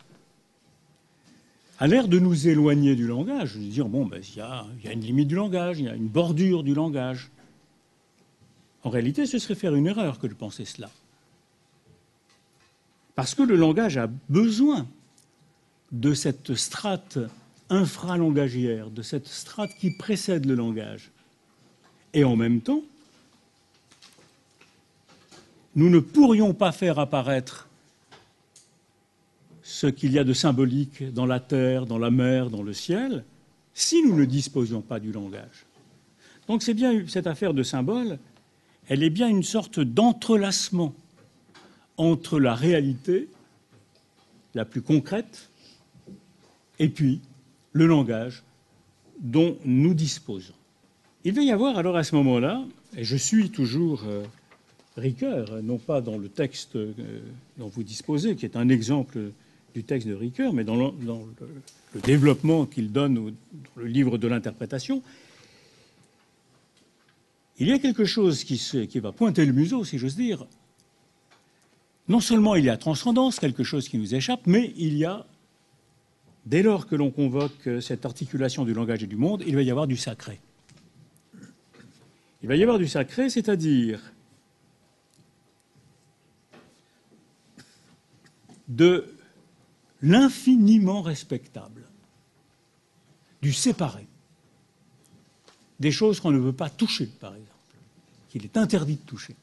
a 1.78 1.86
l'air 1.86 2.08
de 2.08 2.18
nous 2.18 2.48
éloigner 2.48 2.96
du 2.96 3.06
langage, 3.06 3.56
de 3.56 3.62
dire 3.62 3.88
bon, 3.88 4.06
ben, 4.06 4.20
il 4.20 4.34
y, 4.34 4.84
y, 4.84 4.88
a 4.88 4.92
une 4.92 5.00
limite 5.00 5.28
du 5.28 5.36
langage, 5.36 5.78
il 5.78 5.86
y 5.86 5.88
a 5.88 5.94
une 5.94 6.08
bordure 6.08 6.62
du 6.62 6.74
langage. 6.74 7.30
En 8.84 8.90
réalité, 8.90 9.26
ce 9.26 9.38
serait 9.38 9.54
faire 9.54 9.74
une 9.74 9.86
erreur 9.86 10.18
que 10.18 10.26
de 10.26 10.34
penser 10.34 10.64
cela. 10.64 10.90
Parce 13.14 13.34
que 13.34 13.42
le 13.42 13.56
langage 13.56 13.96
a 13.96 14.08
besoin 14.28 14.86
de 15.90 16.14
cette 16.14 16.54
strate 16.54 17.18
infralangagière, 17.68 18.90
de 18.90 19.02
cette 19.02 19.28
strate 19.28 19.70
qui 19.78 19.90
précède 19.90 20.46
le 20.46 20.54
langage. 20.54 21.10
Et 22.14 22.24
en 22.24 22.36
même 22.36 22.60
temps, 22.60 22.82
nous 25.74 25.88
ne 25.88 25.98
pourrions 25.98 26.52
pas 26.54 26.72
faire 26.72 26.98
apparaître 26.98 27.68
ce 29.62 29.86
qu'il 29.86 30.12
y 30.12 30.18
a 30.18 30.24
de 30.24 30.34
symbolique 30.34 31.12
dans 31.12 31.24
la 31.24 31.40
terre, 31.40 31.86
dans 31.86 31.98
la 31.98 32.10
mer, 32.10 32.50
dans 32.50 32.62
le 32.62 32.74
ciel, 32.74 33.24
si 33.74 34.02
nous 34.02 34.14
ne 34.16 34.24
disposions 34.24 34.82
pas 34.82 35.00
du 35.00 35.12
langage. 35.12 35.64
Donc 36.48 36.62
c'est 36.62 36.74
bien 36.74 37.06
cette 37.08 37.26
affaire 37.26 37.54
de 37.54 37.62
symbole, 37.62 38.18
elle 38.88 39.02
est 39.02 39.10
bien 39.10 39.28
une 39.28 39.42
sorte 39.42 39.80
d'entrelacement 39.80 40.94
entre 41.96 42.40
la 42.40 42.54
réalité 42.54 43.28
la 44.54 44.64
plus 44.64 44.82
concrète 44.82 45.50
et 46.78 46.88
puis 46.88 47.20
le 47.72 47.86
langage 47.86 48.42
dont 49.20 49.56
nous 49.64 49.94
disposons. 49.94 50.54
Il 51.24 51.34
va 51.34 51.42
y 51.42 51.52
avoir 51.52 51.78
alors 51.78 51.96
à 51.96 52.04
ce 52.04 52.14
moment-là, 52.16 52.64
et 52.96 53.04
je 53.04 53.16
suis 53.16 53.50
toujours 53.50 54.02
euh, 54.06 54.24
Ricoeur, 54.96 55.62
non 55.62 55.78
pas 55.78 56.00
dans 56.00 56.18
le 56.18 56.28
texte 56.28 56.76
euh, 56.76 56.92
dont 57.56 57.68
vous 57.68 57.82
disposez, 57.82 58.36
qui 58.36 58.44
est 58.44 58.56
un 58.56 58.68
exemple 58.68 59.18
du 59.74 59.84
texte 59.84 60.08
de 60.08 60.14
Ricoeur, 60.14 60.52
mais 60.52 60.64
dans 60.64 60.76
le, 60.76 60.92
développement 62.02 62.66
qu'il 62.66 62.92
donne 62.92 63.14
dans 63.14 63.32
le 63.76 63.86
livre 63.86 64.18
de 64.18 64.26
l'interprétation, 64.26 65.02
il 67.58 67.68
y 67.68 67.72
a 67.72 67.78
quelque 67.78 68.04
chose 68.04 68.44
qui, 68.44 68.58
qui 68.88 68.98
va 68.98 69.12
pointer 69.12 69.46
le 69.46 69.52
museau, 69.52 69.84
si 69.84 69.98
j'ose 69.98 70.16
dire. 70.16 70.46
Non 72.12 72.20
seulement 72.20 72.56
il 72.56 72.66
y 72.66 72.68
a 72.68 72.76
transcendance, 72.76 73.40
quelque 73.40 73.64
chose 73.64 73.88
qui 73.88 73.96
nous 73.96 74.14
échappe, 74.14 74.42
mais 74.44 74.74
il 74.76 74.98
y 74.98 75.06
a, 75.06 75.24
dès 76.44 76.62
lors 76.62 76.86
que 76.86 76.94
l'on 76.94 77.10
convoque 77.10 77.66
cette 77.80 78.04
articulation 78.04 78.66
du 78.66 78.74
langage 78.74 79.02
et 79.02 79.06
du 79.06 79.16
monde, 79.16 79.42
il 79.46 79.54
va 79.54 79.62
y 79.62 79.70
avoir 79.70 79.86
du 79.86 79.96
sacré. 79.96 80.38
Il 82.42 82.48
va 82.48 82.56
y 82.56 82.62
avoir 82.62 82.76
du 82.76 82.86
sacré, 82.86 83.30
c'est-à-dire 83.30 84.12
de 88.68 89.06
l'infiniment 90.02 91.00
respectable, 91.00 91.88
du 93.40 93.54
séparé, 93.54 94.06
des 95.80 95.90
choses 95.90 96.20
qu'on 96.20 96.30
ne 96.30 96.38
veut 96.38 96.52
pas 96.52 96.68
toucher, 96.68 97.06
par 97.06 97.34
exemple, 97.34 97.52
qu'il 98.28 98.44
est 98.44 98.58
interdit 98.58 98.96
de 98.96 99.06
toucher. 99.06 99.34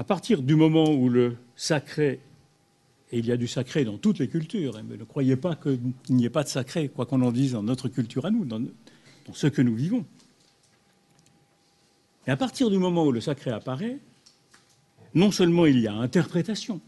À 0.00 0.04
partir 0.04 0.40
du 0.40 0.56
moment 0.56 0.90
où 0.94 1.10
le 1.10 1.36
sacré, 1.56 2.20
et 3.12 3.18
il 3.18 3.26
y 3.26 3.32
a 3.32 3.36
du 3.36 3.46
sacré 3.46 3.84
dans 3.84 3.98
toutes 3.98 4.18
les 4.18 4.28
cultures, 4.28 4.78
hein, 4.78 4.82
ne 4.82 5.04
croyez 5.04 5.36
pas 5.36 5.56
qu'il 5.56 5.92
n'y 6.08 6.24
ait 6.24 6.30
pas 6.30 6.42
de 6.42 6.48
sacré, 6.48 6.88
quoi 6.88 7.04
qu'on 7.04 7.20
en 7.20 7.30
dise 7.30 7.52
dans 7.52 7.62
notre 7.62 7.90
culture 7.90 8.24
à 8.24 8.30
nous, 8.30 8.46
dans, 8.46 8.60
dans 8.60 9.34
ce 9.34 9.46
que 9.46 9.60
nous 9.60 9.74
vivons. 9.74 10.06
Et 12.26 12.30
à 12.30 12.36
partir 12.38 12.70
du 12.70 12.78
moment 12.78 13.04
où 13.04 13.12
le 13.12 13.20
sacré 13.20 13.50
apparaît, 13.50 13.98
non 15.12 15.30
seulement 15.30 15.66
il 15.66 15.78
y 15.78 15.86
a 15.86 15.92
interprétation, 15.92 16.80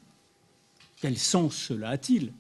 quel 1.03 1.19
sens 1.19 1.55
cela 1.55 1.91
a-t-il? 1.91 2.33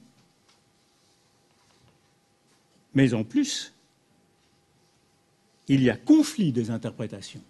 Mais 2.95 3.13
en 3.13 3.25
plus, 3.25 3.75
il 5.69 5.83
y 5.83 5.91
a 5.91 5.99
conflit 5.99 6.51
des 6.51 6.71
interprétations. 6.71 7.43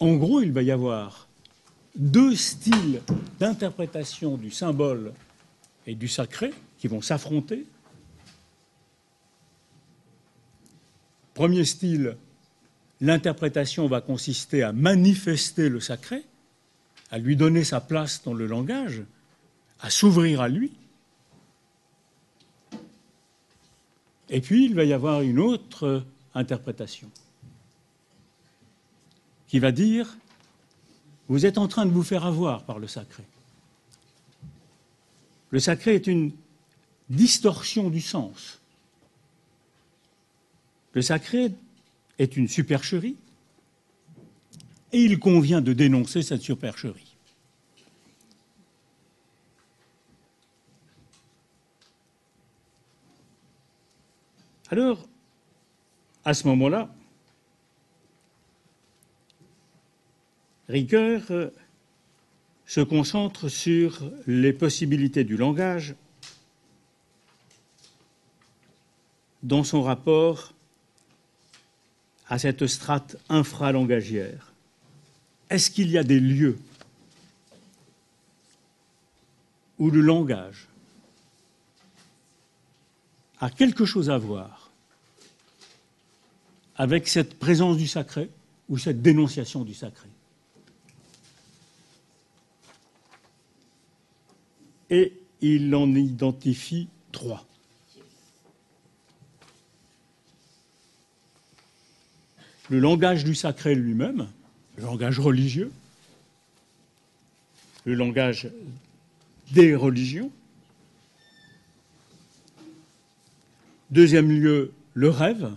En 0.00 0.14
gros, 0.14 0.40
il 0.40 0.50
va 0.50 0.62
y 0.62 0.70
avoir 0.70 1.28
deux 1.94 2.34
styles 2.34 3.02
d'interprétation 3.38 4.38
du 4.38 4.50
symbole 4.50 5.12
et 5.86 5.94
du 5.94 6.08
sacré 6.08 6.52
qui 6.78 6.88
vont 6.88 7.02
s'affronter. 7.02 7.66
Premier 11.34 11.66
style, 11.66 12.16
l'interprétation 13.02 13.86
va 13.88 14.00
consister 14.00 14.62
à 14.62 14.72
manifester 14.72 15.68
le 15.68 15.80
sacré, 15.80 16.24
à 17.10 17.18
lui 17.18 17.36
donner 17.36 17.64
sa 17.64 17.80
place 17.80 18.22
dans 18.24 18.34
le 18.34 18.46
langage, 18.46 19.02
à 19.80 19.90
s'ouvrir 19.90 20.40
à 20.40 20.48
lui. 20.48 20.72
Et 24.30 24.40
puis, 24.40 24.64
il 24.64 24.74
va 24.74 24.84
y 24.84 24.94
avoir 24.94 25.20
une 25.20 25.38
autre 25.38 26.04
interprétation 26.34 27.10
qui 29.50 29.58
va 29.58 29.72
dire, 29.72 30.16
vous 31.28 31.44
êtes 31.44 31.58
en 31.58 31.66
train 31.66 31.84
de 31.84 31.90
vous 31.90 32.04
faire 32.04 32.24
avoir 32.24 32.62
par 32.62 32.78
le 32.78 32.86
sacré. 32.86 33.24
Le 35.50 35.58
sacré 35.58 35.96
est 35.96 36.06
une 36.06 36.30
distorsion 37.08 37.90
du 37.90 38.00
sens. 38.00 38.60
Le 40.92 41.02
sacré 41.02 41.52
est 42.20 42.36
une 42.36 42.46
supercherie 42.46 43.16
et 44.92 45.02
il 45.02 45.18
convient 45.18 45.60
de 45.60 45.72
dénoncer 45.72 46.22
cette 46.22 46.42
supercherie. 46.42 47.16
Alors, 54.68 55.08
à 56.24 56.34
ce 56.34 56.46
moment-là, 56.46 56.88
Ricoeur 60.70 61.22
euh, 61.32 61.50
se 62.64 62.80
concentre 62.80 63.48
sur 63.48 64.08
les 64.28 64.52
possibilités 64.52 65.24
du 65.24 65.36
langage 65.36 65.96
dans 69.42 69.64
son 69.64 69.82
rapport 69.82 70.52
à 72.28 72.38
cette 72.38 72.68
strate 72.68 73.16
infralangagière. 73.28 74.52
Est-ce 75.48 75.72
qu'il 75.72 75.90
y 75.90 75.98
a 75.98 76.04
des 76.04 76.20
lieux 76.20 76.56
où 79.80 79.90
le 79.90 80.00
langage 80.00 80.68
a 83.40 83.50
quelque 83.50 83.84
chose 83.84 84.08
à 84.08 84.18
voir 84.18 84.70
avec 86.76 87.08
cette 87.08 87.40
présence 87.40 87.76
du 87.76 87.88
sacré 87.88 88.30
ou 88.68 88.78
cette 88.78 89.02
dénonciation 89.02 89.64
du 89.64 89.74
sacré? 89.74 90.08
Et 94.90 95.12
il 95.40 95.74
en 95.74 95.94
identifie 95.94 96.88
trois. 97.12 97.46
le 102.70 102.78
langage 102.78 103.24
du 103.24 103.34
sacré 103.34 103.74
lui-même, 103.74 104.28
le 104.76 104.84
langage 104.84 105.18
religieux, 105.18 105.72
le 107.84 107.94
langage 107.94 108.48
des 109.50 109.74
religions. 109.74 110.30
Deuxième 113.90 114.30
lieu, 114.30 114.72
le 114.94 115.10
rêve, 115.10 115.52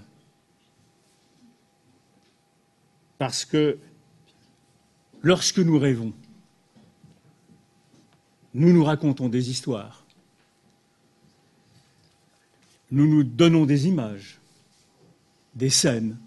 parce 3.19 3.45
que 3.45 3.77
lorsque 5.21 5.59
nous 5.59 5.77
rêvons, 5.77 6.13
nous 8.53 8.71
nous 8.71 8.83
racontons 8.83 9.29
des 9.29 9.49
histoires, 9.49 10.05
nous 12.91 13.07
nous 13.07 13.23
donnons 13.23 13.65
des 13.65 13.87
images, 13.87 14.39
des 15.55 15.69
scènes, 15.69 16.17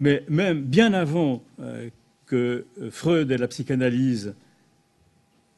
Mais 0.00 0.24
même 0.28 0.62
bien 0.62 0.92
avant 0.92 1.42
euh, 1.60 1.88
que 2.26 2.66
Freud 2.90 3.30
et 3.30 3.38
la 3.38 3.48
psychanalyse 3.48 4.34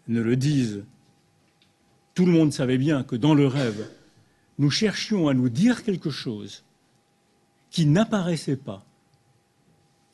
ne 0.06 0.20
le 0.20 0.36
disent, 0.36 0.84
tout 2.14 2.24
le 2.24 2.32
monde 2.32 2.52
savait 2.52 2.78
bien 2.78 3.02
que 3.02 3.16
dans 3.16 3.34
le 3.34 3.46
rêve, 3.46 3.88
nous 4.58 4.70
cherchions 4.70 5.28
à 5.28 5.34
nous 5.34 5.48
dire 5.48 5.82
quelque 5.82 6.10
chose 6.10 6.64
qui 7.70 7.86
n'apparaissait 7.86 8.56
pas, 8.56 8.84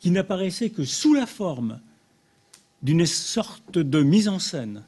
qui 0.01 0.11
n'apparaissait 0.11 0.71
que 0.71 0.85
sous 0.85 1.15
la 1.15 1.27
forme 1.27 1.81
d'une 2.83 3.07
sorte 3.07 3.79
de 3.79 4.03
mise 4.03 4.29
en 4.29 4.39
scène, 4.39 4.85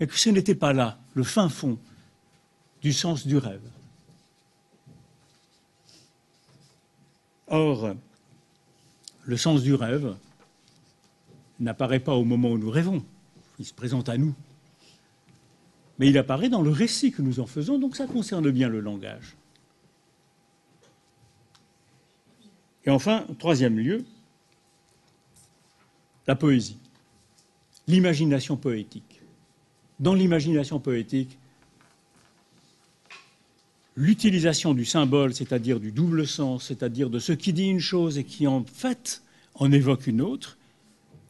et 0.00 0.06
que 0.06 0.18
ce 0.18 0.30
n'était 0.30 0.54
pas 0.54 0.72
là 0.72 0.98
le 1.14 1.22
fin 1.22 1.48
fond 1.48 1.78
du 2.82 2.92
sens 2.92 3.26
du 3.26 3.36
rêve. 3.36 3.68
Or, 7.48 7.94
le 9.24 9.36
sens 9.36 9.62
du 9.62 9.74
rêve 9.74 10.16
n'apparaît 11.60 12.00
pas 12.00 12.14
au 12.14 12.24
moment 12.24 12.50
où 12.50 12.58
nous 12.58 12.70
rêvons, 12.70 13.04
il 13.58 13.64
se 13.64 13.74
présente 13.74 14.08
à 14.08 14.18
nous. 14.18 14.34
Mais 15.98 16.08
il 16.08 16.18
apparaît 16.18 16.48
dans 16.48 16.62
le 16.62 16.70
récit 16.70 17.10
que 17.10 17.22
nous 17.22 17.40
en 17.40 17.46
faisons, 17.46 17.78
donc 17.78 17.96
ça 17.96 18.06
concerne 18.06 18.50
bien 18.50 18.68
le 18.68 18.80
langage. 18.80 19.37
Et 22.88 22.90
enfin, 22.90 23.26
troisième 23.38 23.78
lieu, 23.78 24.02
la 26.26 26.34
poésie, 26.34 26.78
l'imagination 27.86 28.56
poétique. 28.56 29.20
Dans 30.00 30.14
l'imagination 30.14 30.80
poétique, 30.80 31.36
l'utilisation 33.94 34.72
du 34.72 34.86
symbole, 34.86 35.34
c'est-à-dire 35.34 35.80
du 35.80 35.92
double 35.92 36.26
sens, 36.26 36.68
c'est-à-dire 36.68 37.10
de 37.10 37.18
ce 37.18 37.32
qui 37.32 37.52
dit 37.52 37.66
une 37.66 37.78
chose 37.78 38.16
et 38.16 38.24
qui 38.24 38.46
en 38.46 38.64
fait 38.64 39.22
en 39.56 39.70
évoque 39.70 40.06
une 40.06 40.22
autre, 40.22 40.56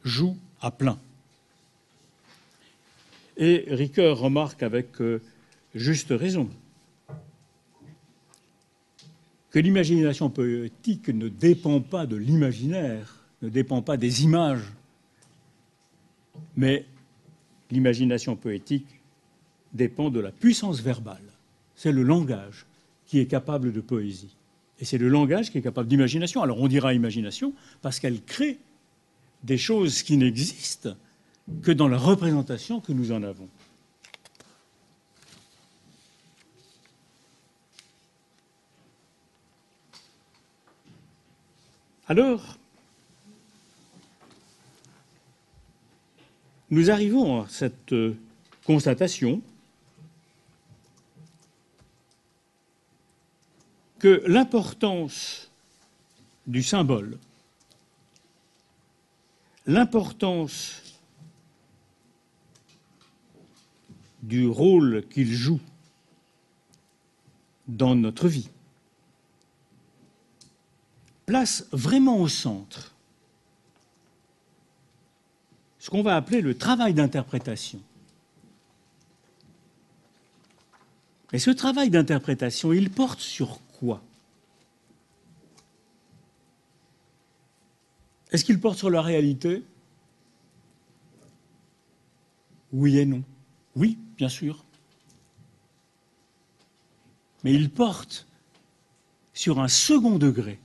joue 0.05 0.37
à 0.61 0.71
plein. 0.71 0.97
Et 3.35 3.65
Ricoeur 3.67 4.17
remarque 4.17 4.63
avec 4.63 5.01
euh, 5.01 5.21
juste 5.75 6.11
raison 6.11 6.49
que 9.51 9.59
l'imagination 9.59 10.29
poétique 10.29 11.09
ne 11.09 11.27
dépend 11.27 11.81
pas 11.81 12.05
de 12.05 12.15
l'imaginaire, 12.15 13.25
ne 13.41 13.49
dépend 13.49 13.81
pas 13.81 13.97
des 13.97 14.23
images, 14.23 14.63
mais 16.55 16.85
l'imagination 17.71 18.35
poétique 18.35 18.87
dépend 19.73 20.09
de 20.09 20.19
la 20.19 20.31
puissance 20.31 20.81
verbale 20.81 21.21
c'est 21.79 21.93
le 21.93 22.03
langage 22.03 22.65
qui 23.05 23.19
est 23.19 23.25
capable 23.25 23.71
de 23.71 23.79
poésie. 23.79 24.35
Et 24.81 24.85
c'est 24.85 24.97
le 24.97 25.07
langage 25.07 25.49
qui 25.49 25.59
est 25.59 25.61
capable 25.61 25.87
d'imagination. 25.87 26.43
Alors 26.43 26.59
on 26.59 26.67
dira 26.67 26.93
imagination 26.93 27.53
parce 27.81 28.01
qu'elle 28.01 28.21
crée 28.21 28.59
des 29.45 29.57
choses 29.57 30.03
qui 30.03 30.17
n'existent 30.17 30.93
que 31.61 31.71
dans 31.71 31.87
la 31.87 31.97
représentation 31.97 32.81
que 32.81 32.91
nous 32.91 33.13
en 33.13 33.23
avons. 33.23 33.47
Alors, 42.11 42.57
nous 46.71 46.89
arrivons 46.89 47.43
à 47.43 47.47
cette 47.47 47.93
constatation 48.65 49.43
que 53.99 54.23
l'importance 54.25 55.51
du 56.47 56.63
symbole, 56.63 57.19
l'importance 59.67 60.81
du 64.23 64.47
rôle 64.47 65.05
qu'il 65.11 65.31
joue 65.31 65.61
dans 67.67 67.93
notre 67.93 68.27
vie, 68.27 68.49
place 71.29 71.67
vraiment 71.71 72.17
au 72.17 72.27
centre 72.27 72.95
ce 75.77 75.91
qu'on 75.91 76.01
va 76.01 76.15
appeler 76.15 76.41
le 76.41 76.57
travail 76.57 76.95
d'interprétation. 76.95 77.79
Mais 81.31 81.37
ce 81.37 81.51
travail 81.51 81.91
d'interprétation, 81.91 82.73
il 82.73 82.89
porte 82.89 83.19
sur 83.19 83.59
quoi? 83.77 84.01
Est-ce 88.31 88.43
qu'il 88.43 88.59
porte 88.59 88.79
sur 88.79 88.89
la 88.89 89.03
réalité? 89.03 89.63
Oui 92.73 92.97
et 92.97 93.05
non. 93.05 93.21
Oui, 93.75 93.99
bien 94.17 94.29
sûr. 94.29 94.65
Mais 97.43 97.53
il 97.53 97.69
porte 97.69 98.25
sur 99.35 99.59
un 99.59 99.67
second 99.67 100.17
degré. 100.17 100.59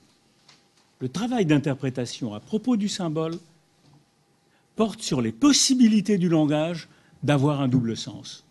Le 0.99 1.09
travail 1.09 1.45
d'interprétation 1.45 2.33
à 2.33 2.39
propos 2.39 2.77
du 2.77 2.87
symbole 2.87 3.37
porte 4.75 5.01
sur 5.01 5.21
les 5.21 5.31
possibilités 5.31 6.17
du 6.17 6.29
langage 6.29 6.87
d'avoir 7.23 7.61
un 7.61 7.67
double 7.67 7.97
sens. 7.97 8.45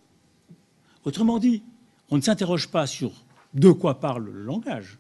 Autrement 1.05 1.39
dit, 1.39 1.63
on 2.11 2.17
ne 2.17 2.23
s'interroge 2.23 2.69
pas 2.69 2.87
sur 2.87 3.13
de 3.55 3.71
quoi 3.71 4.01
parle 4.01 4.25
le 4.25 4.43
langage, 4.43 4.99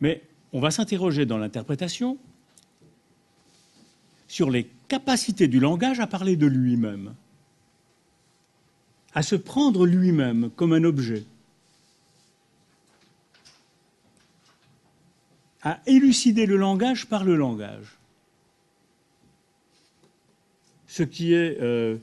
mais 0.00 0.22
on 0.52 0.60
va 0.60 0.70
s'interroger 0.70 1.26
dans 1.26 1.38
l'interprétation 1.38 2.18
sur 4.28 4.50
les 4.50 4.68
capacités 4.88 5.48
du 5.48 5.60
langage 5.60 6.00
à 6.00 6.06
parler 6.06 6.36
de 6.36 6.46
lui-même, 6.46 7.14
à 9.14 9.22
se 9.22 9.36
prendre 9.36 9.86
lui-même 9.86 10.50
comme 10.50 10.72
un 10.72 10.84
objet, 10.84 11.24
à 15.66 15.80
élucider 15.86 16.46
le 16.46 16.56
langage 16.56 17.06
par 17.06 17.24
le 17.24 17.34
langage. 17.34 17.98
Ce 20.86 21.02
qui 21.02 21.32
est 21.34 21.60
euh, 21.60 21.96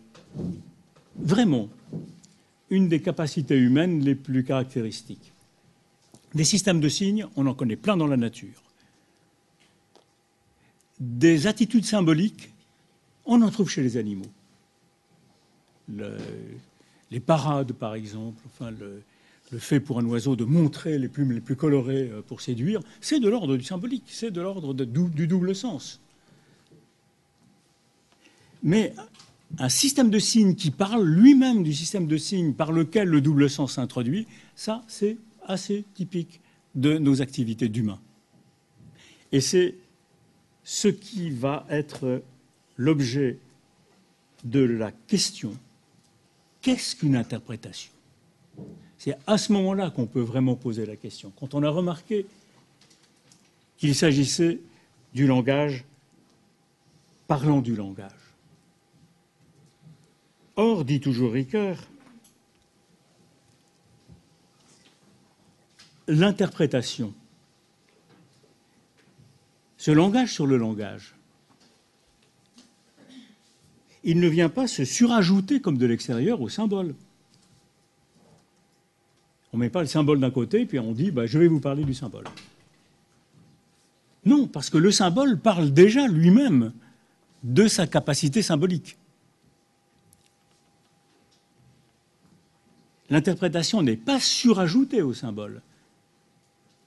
vraiment 1.16 1.70
une 2.70 2.90
des 2.90 3.02
capacités 3.02 3.56
humaines 3.58 4.02
les 4.02 4.16
plus 4.16 4.44
caractéristiques. 4.44 5.32
Des 6.34 6.44
systèmes 6.44 6.82
de 6.82 6.90
signes, 6.90 7.26
on 7.38 7.48
en 7.48 7.54
connaît 7.54 7.78
plein 7.78 7.96
dans 7.96 8.08
la 8.08 8.18
nature. 8.18 8.62
Des 11.00 11.48
attitudes 11.48 11.86
symboliques, 11.86 12.50
on 13.26 13.42
en 13.42 13.50
trouve 13.50 13.70
chez 13.70 13.82
les 13.82 13.96
animaux. 13.96 14.32
les 15.88 17.20
parades, 17.22 17.72
par 17.72 17.96
exemple, 17.96 18.42
enfin 18.46 18.72
le, 18.72 19.04
fait 19.58 19.80
pour 19.80 20.00
un 20.00 20.06
oiseau 20.06 20.36
de 20.36 20.46
montrer 20.46 20.98
les 20.98 21.08
plumes 21.08 21.32
les 21.32 21.42
plus 21.42 21.56
colorées 21.56 22.10
euh, 22.12 22.22
pour 22.22 22.42
séduire, 22.42 22.82
c'est 23.02 23.20
de 23.20 23.30
l'ordre 23.30 23.58
du 23.58 23.64
symbolique, 23.64 24.06
c'est 24.08 24.32
de 24.32 24.42
l'ordre 24.42 24.74
du 24.74 25.28
double 25.28 25.56
sens. 25.56 26.02
Mais 28.62 28.94
un 29.60 29.70
système 29.70 30.10
de 30.10 30.20
signes 30.20 30.56
qui 30.56 30.72
parle 30.72 31.06
lui-même 31.06 31.64
du 31.64 31.74
système 31.74 32.08
de 32.08 32.18
signes 32.18 32.54
par 32.54 32.72
lequel 32.72 33.08
le 33.10 33.22
double 33.22 33.50
sens 33.50 33.74
s'introduit, 33.74 34.28
ça, 34.56 34.84
c'est 34.88 35.18
assez 35.46 35.86
typique 35.94 36.42
de 36.76 36.98
nos 36.98 37.22
activités 37.22 37.70
d'humains. 37.70 38.00
Et 39.32 39.42
c'est 39.42 39.76
ce 40.64 40.88
qui 40.88 41.30
va 41.30 41.66
être 41.70 42.24
l'objet 42.78 43.38
de 44.44 44.60
la 44.60 44.92
question 44.92 45.58
qu'est-ce 46.64 46.96
qu'une 46.96 47.16
interprétation? 47.16 47.92
C'est 49.04 49.18
à 49.28 49.38
ce 49.38 49.52
moment-là 49.52 49.90
qu'on 49.90 50.06
peut 50.06 50.22
vraiment 50.22 50.56
poser 50.56 50.86
la 50.86 50.96
question. 50.96 51.34
Quand 51.38 51.56
on 51.56 51.64
a 51.64 51.70
remarqué 51.70 52.26
qu'il 53.76 53.96
s'agissait 53.96 54.62
du 55.14 55.28
langage 55.28 55.84
parlant 57.28 57.60
du 57.60 57.76
langage. 57.76 58.14
Or, 60.56 60.86
dit 60.86 61.02
toujours 61.02 61.34
Ricoeur, 61.34 61.86
l'interprétation, 66.08 67.14
ce 69.76 69.92
langage 69.92 70.32
sur 70.32 70.48
le 70.48 70.56
langage, 70.56 71.14
il 74.06 74.22
ne 74.22 74.30
vient 74.30 74.48
pas 74.48 74.68
se 74.68 74.86
surajouter 74.86 75.60
comme 75.60 75.78
de 75.78 75.88
l'extérieur 75.88 76.40
au 76.40 76.48
symbole. 76.48 76.96
On 79.54 79.58
ne 79.58 79.62
met 79.62 79.70
pas 79.70 79.82
le 79.82 79.88
symbole 79.88 80.20
d'un 80.20 80.32
côté, 80.32 80.66
puis 80.66 80.80
on 80.80 80.92
dit 80.92 81.12
bah, 81.12 81.26
je 81.26 81.38
vais 81.40 81.48
vous 81.48 81.60
parler 81.60 81.84
du 81.84 81.94
symbole. 81.94 82.26
Non, 84.26 84.48
parce 84.48 84.70
que 84.70 84.78
le 84.78 84.92
symbole 84.92 85.40
parle 85.40 85.72
déjà 85.72 86.08
lui-même 86.08 86.74
de 87.44 87.68
sa 87.68 87.88
capacité 87.88 88.42
symbolique. 88.42 88.98
L'interprétation 93.10 93.84
n'est 93.84 93.98
pas 93.98 94.20
surajoutée 94.20 95.02
au 95.02 95.14
symbole 95.14 95.62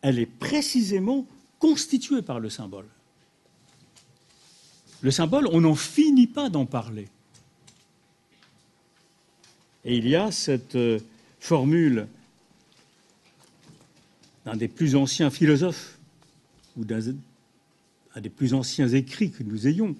elle 0.06 0.20
est 0.20 0.26
précisément 0.26 1.26
constituée 1.58 2.22
par 2.22 2.38
le 2.38 2.48
symbole. 2.48 2.86
Le 5.00 5.10
symbole, 5.10 5.48
on 5.50 5.62
n'en 5.62 5.74
finit 5.74 6.28
pas 6.28 6.48
d'en 6.48 6.64
parler. 6.64 7.08
Et 9.84 9.96
il 9.96 10.06
y 10.06 10.14
a 10.14 10.30
cette 10.30 10.76
euh, 10.76 11.00
formule 11.40 12.06
d'un 14.46 14.56
des 14.56 14.68
plus 14.68 14.94
anciens 14.94 15.28
philosophes, 15.28 15.98
ou 16.76 16.84
d'un 16.84 17.00
des 18.16 18.30
plus 18.30 18.54
anciens 18.54 18.88
écrits 18.88 19.32
que 19.32 19.42
nous 19.42 19.66
ayons, 19.66 19.96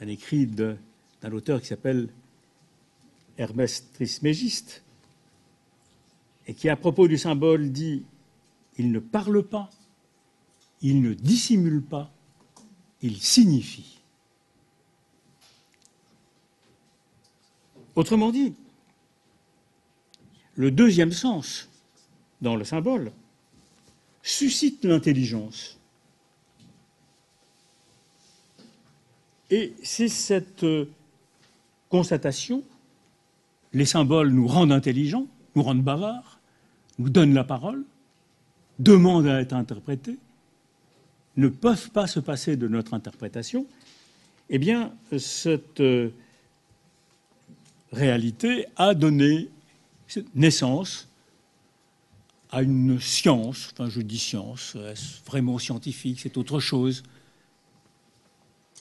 un 0.00 0.08
écrit 0.08 0.46
d'un 0.46 0.78
auteur 1.32 1.60
qui 1.60 1.66
s'appelle 1.66 2.08
Hermès 3.36 3.92
Trismégiste, 3.92 4.82
et 6.46 6.54
qui, 6.54 6.70
à 6.70 6.76
propos 6.76 7.06
du 7.06 7.18
symbole, 7.18 7.70
dit 7.70 8.04
il 8.78 8.90
ne 8.90 9.00
parle 9.00 9.42
pas, 9.42 9.68
il 10.80 11.02
ne 11.02 11.12
dissimule 11.12 11.82
pas, 11.82 12.10
il 13.02 13.20
signifie. 13.20 14.00
Autrement 17.94 18.30
dit, 18.30 18.54
le 20.56 20.70
deuxième 20.70 21.12
sens 21.12 21.68
dans 22.42 22.56
le 22.56 22.64
symbole 22.64 23.12
suscite 24.22 24.84
l'intelligence. 24.84 25.78
Et 29.50 29.74
c'est 29.82 30.08
cette 30.08 30.64
constatation, 31.88 32.62
les 33.72 33.84
symboles 33.84 34.30
nous 34.30 34.46
rendent 34.46 34.72
intelligents, 34.72 35.26
nous 35.54 35.62
rendent 35.62 35.82
bavards, 35.82 36.38
nous 36.98 37.10
donnent 37.10 37.34
la 37.34 37.44
parole, 37.44 37.84
demandent 38.78 39.26
à 39.26 39.40
être 39.40 39.52
interprétés, 39.52 40.18
ne 41.36 41.48
peuvent 41.48 41.90
pas 41.90 42.06
se 42.06 42.20
passer 42.20 42.56
de 42.56 42.68
notre 42.68 42.94
interprétation, 42.94 43.66
eh 44.48 44.58
bien, 44.58 44.92
cette 45.18 45.80
euh, 45.80 46.10
réalité 47.92 48.66
a 48.76 48.94
donné 48.94 49.48
naissance 50.34 51.08
à 52.52 52.62
une 52.62 53.00
science, 53.00 53.70
enfin 53.72 53.88
je 53.88 54.00
dis 54.00 54.18
science, 54.18 54.76
est-ce 54.76 55.24
vraiment 55.26 55.58
scientifique, 55.58 56.20
c'est 56.20 56.36
autre 56.36 56.60
chose, 56.60 57.02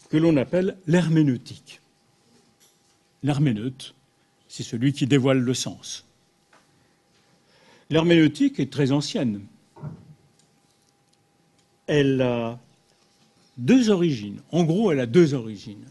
que 0.09 0.17
l'on 0.17 0.37
appelle 0.37 0.77
l'herméneutique. 0.85 1.81
L'herméneute, 3.23 3.95
c'est 4.47 4.63
celui 4.63 4.93
qui 4.93 5.07
dévoile 5.07 5.39
le 5.39 5.53
sens. 5.53 6.05
L'herméneutique 7.89 8.59
est 8.59 8.71
très 8.71 8.91
ancienne 8.91 9.41
elle 11.91 12.21
a 12.21 12.57
deux 13.57 13.89
origines. 13.89 14.39
En 14.53 14.63
gros, 14.63 14.93
elle 14.93 15.01
a 15.01 15.05
deux 15.05 15.33
origines. 15.33 15.85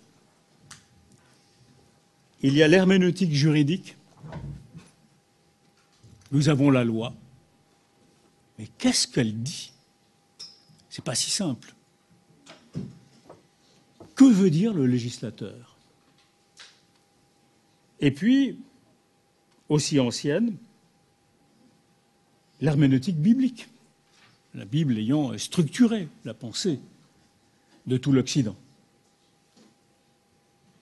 Il 2.42 2.54
y 2.54 2.62
a 2.62 2.68
l'herméneutique 2.68 3.32
juridique. 3.32 3.96
Nous 6.32 6.48
avons 6.48 6.70
la 6.70 6.84
loi. 6.84 7.12
Mais 8.60 8.68
qu'est-ce 8.76 9.08
qu'elle 9.08 9.42
dit? 9.42 9.72
C'est 10.90 11.02
pas 11.02 11.14
si 11.14 11.30
simple. 11.30 11.74
Que 14.14 14.30
veut 14.30 14.50
dire 14.50 14.74
le 14.74 14.84
législateur? 14.84 15.78
Et 18.00 18.10
puis, 18.10 18.58
aussi 19.70 19.98
ancienne, 19.98 20.58
l'herméneutique 22.60 23.16
biblique 23.16 23.66
la 24.52 24.66
Bible 24.66 24.98
ayant 24.98 25.38
structuré 25.38 26.06
la 26.26 26.34
pensée 26.34 26.80
de 27.86 27.96
tout 27.96 28.12
l'Occident. 28.12 28.56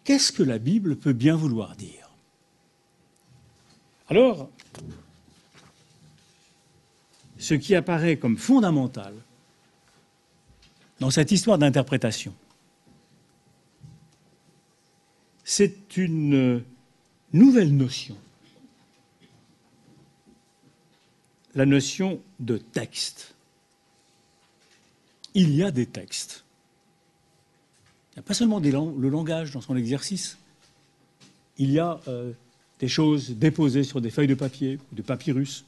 Qu'est-ce 0.02 0.32
que 0.32 0.42
la 0.42 0.58
Bible 0.58 0.96
peut 0.96 1.12
bien 1.12 1.36
vouloir 1.36 1.76
dire? 1.76 2.10
Alors, 4.08 4.50
ce 7.38 7.54
qui 7.54 7.74
apparaît 7.74 8.16
comme 8.16 8.36
fondamental 8.36 9.14
dans 11.00 11.10
cette 11.10 11.30
histoire 11.32 11.58
d'interprétation, 11.58 12.34
c'est 15.44 15.96
une 15.96 16.62
nouvelle 17.32 17.74
notion, 17.76 18.16
la 21.54 21.64
notion 21.64 22.20
de 22.40 22.58
texte 22.58 23.34
il 25.38 25.54
y 25.54 25.62
a 25.62 25.70
des 25.70 25.86
textes. 25.86 26.44
Il 28.10 28.16
n'y 28.16 28.20
a 28.20 28.22
pas 28.22 28.34
seulement 28.34 28.58
le 28.58 29.08
langage 29.08 29.52
dans 29.52 29.60
son 29.60 29.76
exercice. 29.76 30.36
Il 31.58 31.70
y 31.70 31.78
a 31.78 32.00
euh, 32.08 32.32
des 32.80 32.88
choses 32.88 33.30
déposées 33.30 33.84
sur 33.84 34.00
des 34.00 34.10
feuilles 34.10 34.26
de 34.26 34.34
papier 34.34 34.78
ou 34.90 34.96
de 34.96 35.02
papyrus. 35.02 35.64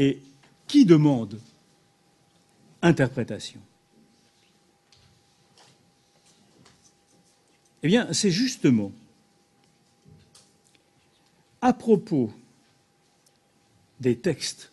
Et 0.00 0.18
qui 0.66 0.86
demande 0.86 1.38
interprétation? 2.80 3.60
Eh 7.82 7.88
bien, 7.88 8.10
c'est 8.14 8.30
justement 8.30 8.92
à 11.60 11.74
propos 11.74 12.32
des 14.00 14.16
textes 14.16 14.72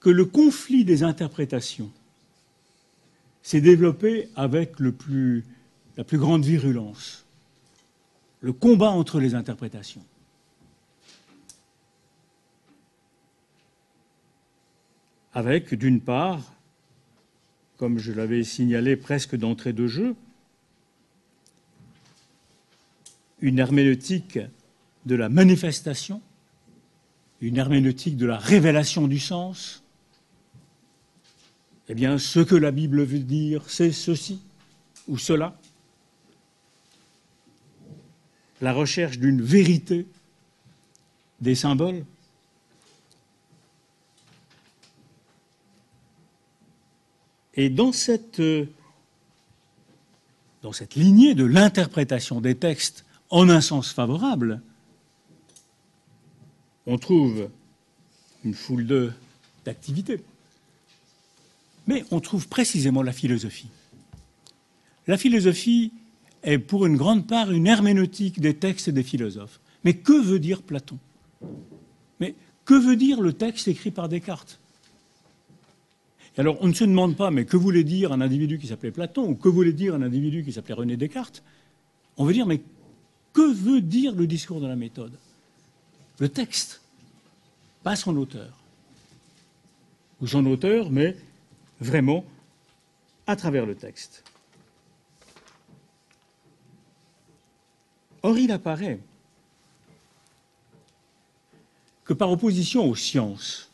que 0.00 0.08
le 0.08 0.24
conflit 0.24 0.86
des 0.86 1.02
interprétations 1.02 1.90
s'est 3.42 3.60
développé 3.60 4.30
avec 4.36 4.80
le 4.80 4.92
plus, 4.92 5.44
la 5.98 6.04
plus 6.04 6.16
grande 6.16 6.46
virulence, 6.46 7.26
le 8.40 8.54
combat 8.54 8.90
entre 8.90 9.20
les 9.20 9.34
interprétations. 9.34 10.04
Avec, 15.36 15.74
d'une 15.74 16.00
part, 16.00 16.40
comme 17.76 17.98
je 17.98 18.10
l'avais 18.10 18.42
signalé 18.42 18.96
presque 18.96 19.36
d'entrée 19.36 19.74
de 19.74 19.86
jeu, 19.86 20.16
une 23.42 23.58
herméneutique 23.58 24.38
de 25.04 25.14
la 25.14 25.28
manifestation, 25.28 26.22
une 27.42 27.58
herméneutique 27.58 28.16
de 28.16 28.24
la 28.24 28.38
révélation 28.38 29.08
du 29.08 29.18
sens, 29.18 29.84
eh 31.90 31.94
bien, 31.94 32.16
ce 32.16 32.40
que 32.40 32.56
la 32.56 32.70
Bible 32.70 33.02
veut 33.02 33.18
dire, 33.18 33.68
c'est 33.68 33.92
ceci 33.92 34.40
ou 35.06 35.18
cela. 35.18 35.60
La 38.62 38.72
recherche 38.72 39.18
d'une 39.18 39.42
vérité 39.42 40.06
des 41.42 41.54
symboles. 41.54 42.06
Et 47.56 47.70
dans 47.70 47.92
cette, 47.92 48.42
dans 50.62 50.72
cette 50.72 50.94
lignée 50.94 51.34
de 51.34 51.44
l'interprétation 51.44 52.40
des 52.40 52.54
textes 52.54 53.04
en 53.30 53.48
un 53.48 53.60
sens 53.60 53.92
favorable, 53.92 54.60
on 56.86 56.98
trouve 56.98 57.48
une 58.44 58.54
foule 58.54 59.12
d'activités. 59.64 60.20
Mais 61.86 62.04
on 62.10 62.20
trouve 62.20 62.48
précisément 62.48 63.02
la 63.02 63.12
philosophie. 63.12 63.70
La 65.06 65.16
philosophie 65.16 65.92
est 66.42 66.58
pour 66.58 66.86
une 66.86 66.96
grande 66.96 67.26
part 67.26 67.50
une 67.50 67.66
herméneutique 67.66 68.40
des 68.40 68.54
textes 68.54 68.90
des 68.90 69.02
philosophes. 69.02 69.60
Mais 69.84 69.94
que 69.94 70.20
veut 70.20 70.38
dire 70.38 70.62
Platon? 70.62 70.98
Mais 72.20 72.34
que 72.64 72.74
veut 72.74 72.96
dire 72.96 73.20
le 73.20 73.32
texte 73.32 73.68
écrit 73.68 73.90
par 73.90 74.08
Descartes? 74.08 74.58
Alors, 76.38 76.58
on 76.60 76.68
ne 76.68 76.74
se 76.74 76.84
demande 76.84 77.16
pas, 77.16 77.30
mais 77.30 77.46
que 77.46 77.56
voulait 77.56 77.84
dire 77.84 78.12
un 78.12 78.20
individu 78.20 78.58
qui 78.58 78.66
s'appelait 78.66 78.90
Platon, 78.90 79.30
ou 79.30 79.34
que 79.34 79.48
voulait 79.48 79.72
dire 79.72 79.94
un 79.94 80.02
individu 80.02 80.44
qui 80.44 80.52
s'appelait 80.52 80.74
René 80.74 80.96
Descartes? 80.96 81.42
On 82.18 82.24
veut 82.26 82.34
dire, 82.34 82.46
mais 82.46 82.60
que 83.32 83.52
veut 83.52 83.80
dire 83.80 84.14
le 84.14 84.26
discours 84.26 84.60
de 84.60 84.66
la 84.66 84.76
méthode? 84.76 85.12
Le 86.18 86.28
texte, 86.28 86.82
pas 87.82 87.96
son 87.96 88.16
auteur. 88.16 88.52
Ou 90.20 90.26
son 90.26 90.44
auteur, 90.46 90.90
mais 90.90 91.16
vraiment 91.80 92.24
à 93.26 93.36
travers 93.36 93.66
le 93.66 93.74
texte. 93.74 94.22
Or, 98.22 98.38
il 98.38 98.50
apparaît 98.50 98.98
que 102.04 102.12
par 102.12 102.30
opposition 102.30 102.88
aux 102.88 102.94
sciences, 102.94 103.65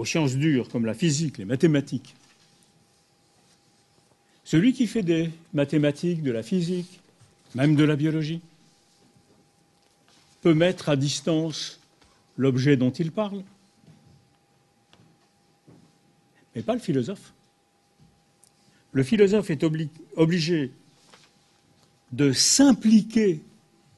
aux 0.00 0.06
sciences 0.06 0.36
dures 0.36 0.70
comme 0.70 0.86
la 0.86 0.94
physique, 0.94 1.36
les 1.36 1.44
mathématiques, 1.44 2.14
celui 4.44 4.72
qui 4.72 4.86
fait 4.86 5.02
des 5.02 5.30
mathématiques, 5.52 6.22
de 6.22 6.30
la 6.30 6.42
physique, 6.42 7.00
même 7.54 7.76
de 7.76 7.84
la 7.84 7.96
biologie, 7.96 8.40
peut 10.40 10.54
mettre 10.54 10.88
à 10.88 10.96
distance 10.96 11.80
l'objet 12.38 12.78
dont 12.78 12.90
il 12.90 13.12
parle, 13.12 13.44
mais 16.54 16.62
pas 16.62 16.72
le 16.72 16.80
philosophe. 16.80 17.34
Le 18.92 19.02
philosophe 19.02 19.50
est 19.50 19.62
obligé 20.16 20.72
de 22.12 22.32
s'impliquer 22.32 23.42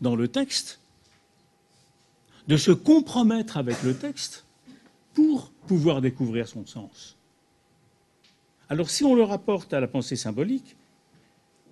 dans 0.00 0.16
le 0.16 0.26
texte, 0.26 0.80
de 2.48 2.56
se 2.56 2.72
compromettre 2.72 3.56
avec 3.56 3.80
le 3.84 3.96
texte 3.96 4.44
pour 5.14 5.50
pouvoir 5.66 6.00
découvrir 6.00 6.48
son 6.48 6.66
sens. 6.66 7.16
Alors 8.68 8.90
si 8.90 9.04
on 9.04 9.14
le 9.14 9.22
rapporte 9.22 9.74
à 9.74 9.80
la 9.80 9.88
pensée 9.88 10.16
symbolique, 10.16 10.76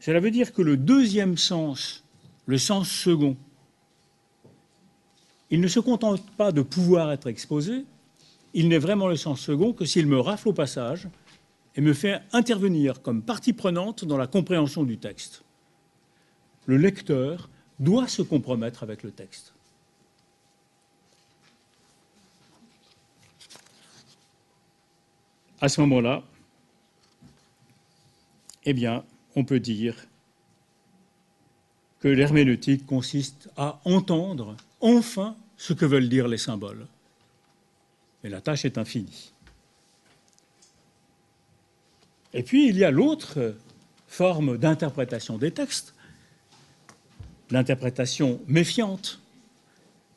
cela 0.01 0.21
veut 0.21 0.31
dire 0.31 0.53
que 0.53 0.63
le 0.63 0.77
deuxième 0.77 1.37
sens, 1.37 2.05
le 2.47 2.59
sens 2.59 2.91
second, 2.91 3.37
il 5.51 5.61
ne 5.61 5.69
se 5.69 5.81
contente 5.81 6.29
pas 6.37 6.53
de 6.53 6.63
pouvoir 6.63 7.11
être 7.13 7.27
exposé, 7.27 7.85
il 8.55 8.69
n'est 8.69 8.79
vraiment 8.79 9.09
le 9.09 9.17
sens 9.17 9.41
second 9.41 9.73
que 9.73 9.85
s'il 9.85 10.07
me 10.07 10.19
rafle 10.19 10.49
au 10.49 10.53
passage 10.53 11.09
et 11.77 11.81
me 11.81 11.93
fait 11.93 12.21
intervenir 12.33 13.03
comme 13.03 13.23
partie 13.23 13.53
prenante 13.53 14.05
dans 14.05 14.17
la 14.17 14.27
compréhension 14.27 14.83
du 14.83 14.99
texte. 14.99 15.45
Le 16.67 16.77
lecteur 16.77 17.49
doit 17.79 18.09
se 18.09 18.23
compromettre 18.23 18.83
avec 18.83 19.03
le 19.03 19.11
texte. 19.11 19.55
À 25.61 25.69
ce 25.69 25.81
moment-là, 25.83 26.23
eh 28.65 28.73
bien, 28.73 29.05
on 29.37 29.45
peut 29.45 29.61
dire 29.61 29.95
que 32.01 32.09
l'herméneutique 32.09 32.87
consiste 32.87 33.51
à 33.57 33.81
entendre 33.85 34.57
enfin 34.81 35.37
ce 35.57 35.75
que 35.75 35.85
veulent 35.85 36.09
dire 36.09 36.29
les 36.29 36.39
symboles. 36.39 36.87
Mais 38.23 38.31
la 38.31 38.41
tâche 38.41 38.65
est 38.65 38.79
infinie. 38.79 39.33
Et 42.33 42.43
puis, 42.43 42.69
il 42.69 42.77
y 42.77 42.85
a 42.85 42.91
l'autre 42.91 43.55
forme 44.09 44.57
d'interprétation 44.57 45.37
des 45.37 45.51
textes, 45.51 45.95
l'interprétation 47.51 48.41
méfiante, 48.47 49.21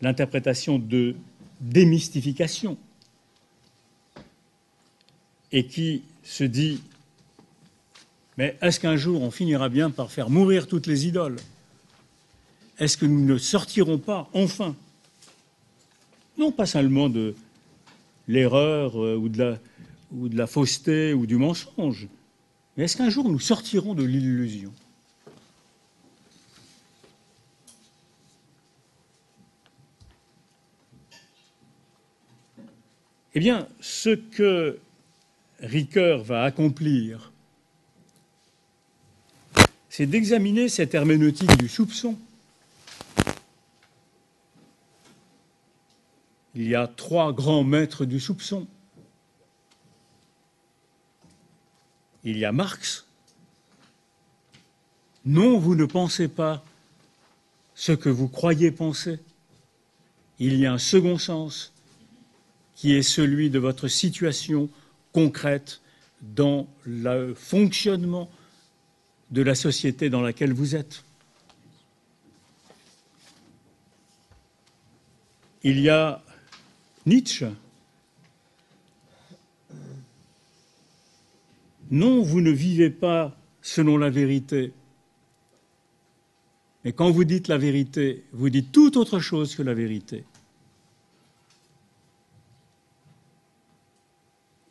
l'interprétation 0.01 0.79
de 0.79 1.15
démystification, 1.60 2.77
et 5.54 5.66
qui 5.66 6.04
se 6.24 6.44
dit, 6.44 6.82
mais 8.38 8.58
est-ce 8.62 8.80
qu'un 8.80 8.98
jour 8.98 9.22
on 9.22 9.32
finira 9.32 9.70
bien 9.70 9.89
par 9.89 10.12
faire 10.12 10.30
mourir 10.30 10.68
toutes 10.68 10.88
les 10.88 11.08
idoles? 11.08 11.38
Est-ce 12.80 12.98
que 12.98 13.06
nous 13.06 13.24
ne 13.24 13.38
sortirons 13.38 14.00
pas 14.00 14.30
enfin, 14.34 14.76
non 16.38 16.52
pas 16.52 16.66
seulement 16.66 17.08
de 17.08 17.36
l'erreur 18.28 19.02
euh, 19.02 19.16
ou, 19.16 19.30
de 19.30 19.38
la, 19.38 19.60
ou 20.12 20.30
de 20.30 20.38
la 20.38 20.48
fausseté 20.48 21.13
ou 21.13 21.26
du 21.26 21.38
mensonge. 21.38 22.08
Mais 22.76 22.86
est-ce 22.86 22.98
qu'un 22.98 23.10
jour 23.10 23.30
nous 23.30 23.39
sortirons 23.39 23.94
de 23.94 24.04
l'illusion? 24.04 24.74
Eh 33.36 33.39
bien, 33.39 33.68
ce 33.82 34.10
que 34.12 34.80
Ricoeur 35.63 36.23
va 36.23 36.43
accomplir, 36.43 37.32
c'est 39.89 40.06
d'examiner 40.06 40.69
cette 40.69 40.93
herméneutique 40.93 41.58
du 41.58 41.67
soupçon 41.67 42.17
il 46.56 46.67
y 46.67 46.76
a 46.76 46.88
trois 46.88 47.34
grands 47.34 47.63
maîtres 47.63 48.06
du 48.06 48.19
soupçon. 48.19 48.67
Il 52.23 52.38
y 52.38 52.45
a 52.45 52.52
Marx. 52.52 53.06
Non, 55.26 55.58
vous 55.58 55.76
ne 55.76 55.86
pensez 55.86 56.28
pas 56.28 56.63
ce 57.76 57.91
que 57.91 58.10
vous 58.10 58.28
croyez 58.28 58.71
penser. 58.71 59.19
Il 60.39 60.56
y 60.58 60.65
a 60.65 60.73
un 60.73 60.78
second 60.78 61.17
sens 61.17 61.73
qui 62.76 62.93
est 62.93 63.04
celui 63.04 63.49
de 63.49 63.60
votre 63.60 63.88
situation 63.88 64.69
concrète 65.13 65.82
dans 66.21 66.67
le 66.86 67.34
fonctionnement 67.34 68.30
de 69.32 69.41
la 69.41 69.56
société 69.56 70.10
dans 70.10 70.21
laquelle 70.21 70.54
vous 70.54 70.76
êtes. 70.76 71.04
Il 75.63 75.80
y 75.80 75.89
a 75.89 76.21
Nietzsche. 77.06 77.47
Non, 81.89 82.21
vous 82.21 82.41
ne 82.41 82.52
vivez 82.52 82.89
pas 82.89 83.38
selon 83.62 83.97
la 83.97 84.10
vérité. 84.10 84.73
Mais 86.84 86.91
quand 86.91 87.12
vous 87.12 87.23
dites 87.23 87.47
la 87.47 87.58
vérité, 87.58 88.26
vous 88.34 88.49
dites 88.49 88.71
tout 88.71 88.97
autre 88.97 89.19
chose 89.19 89.56
que 89.56 89.62
la 89.62 89.73
vérité. 89.73 90.26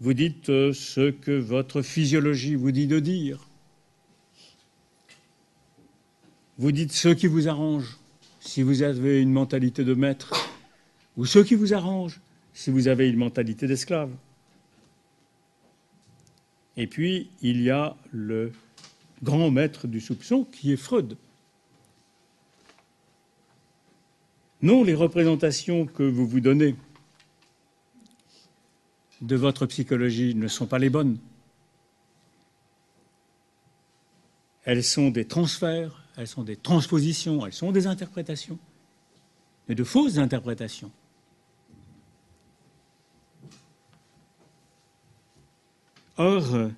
Vous 0.03 0.15
dites 0.15 0.49
euh, 0.49 0.73
ce 0.73 1.13
que 1.13 1.31
votre 1.31 1.81
physiologie 1.81 2.57
vous 2.57 2.73
dit 2.73 2.89
de 2.89 2.99
dire. 2.99 3.39
Vous 6.59 6.73
dites 6.73 6.91
ce 6.91 7.11
qui 7.11 7.29
vous 7.29 7.47
arrange 7.47 8.01
si 8.41 8.63
vous 8.63 8.83
avez 8.83 9.23
une 9.23 9.31
mentalité 9.31 9.85
de 9.85 9.95
maître 9.95 10.35
ou 11.17 11.25
ce 11.25 11.39
qui 11.39 11.55
vous 11.55 11.73
arrange 11.73 12.21
si 12.53 12.73
vous 12.73 12.89
avez 12.89 13.09
une 13.11 13.17
mentalité 13.17 13.69
d'esclave. 13.69 14.11
Et 16.77 16.89
puis, 16.89 17.31
il 17.41 17.63
y 17.63 17.71
a 17.71 17.97
le 18.11 18.51
grand 19.23 19.53
maître 19.53 19.87
du 19.87 20.01
soupçon 20.01 20.43
qui 20.43 20.73
est 20.73 20.77
Freud. 20.77 21.17
Non, 24.63 24.83
les 24.83 24.95
représentations 24.95 25.87
que 25.87 26.03
vous 26.03 26.27
vous 26.27 26.41
donnez 26.41 26.75
de 29.23 29.37
votre 29.37 29.67
psychologie 29.67 30.35
ne 30.35 30.49
sont 30.49 30.67
pas 30.67 30.79
les 30.79 30.91
bonnes. 30.91 31.19
Elles 34.65 34.85
sont 34.85 35.11
des 35.11 35.25
transferts 35.25 36.03
elles 36.17 36.29
sont 36.29 36.43
des 36.43 36.57
transpositions, 36.57 37.47
elles 37.47 37.53
sont 37.53 37.73
des 37.73 37.87
interprétations, 37.87 38.59
mais 39.69 39.75
de 39.75 39.85
fausses 39.85 40.19
interprétations. 40.19 40.91
Or, 46.19 46.71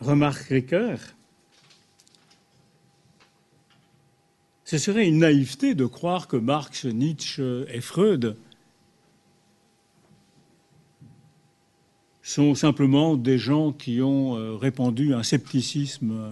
remarque 0.00 0.42
Ricoeur, 0.42 0.98
ce 4.64 4.78
serait 4.78 5.08
une 5.08 5.18
naïveté 5.18 5.74
de 5.74 5.86
croire 5.86 6.28
que 6.28 6.36
Marx, 6.36 6.84
Nietzsche 6.84 7.64
et 7.68 7.80
Freud 7.80 8.36
sont 12.22 12.54
simplement 12.54 13.16
des 13.16 13.36
gens 13.36 13.72
qui 13.72 14.00
ont 14.00 14.36
euh, 14.36 14.56
répandu 14.56 15.12
un 15.12 15.24
scepticisme 15.24 16.10
euh, 16.12 16.30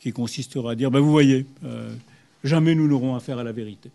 qui 0.00 0.12
consistera 0.12 0.72
à 0.72 0.74
dire, 0.74 0.90
ben 0.90 0.98
vous 1.00 1.10
voyez, 1.10 1.46
euh, 1.64 1.94
jamais 2.42 2.74
nous 2.74 2.88
n'aurons 2.88 3.14
affaire 3.14 3.38
à 3.38 3.44
la 3.44 3.52
vérité. 3.52 3.90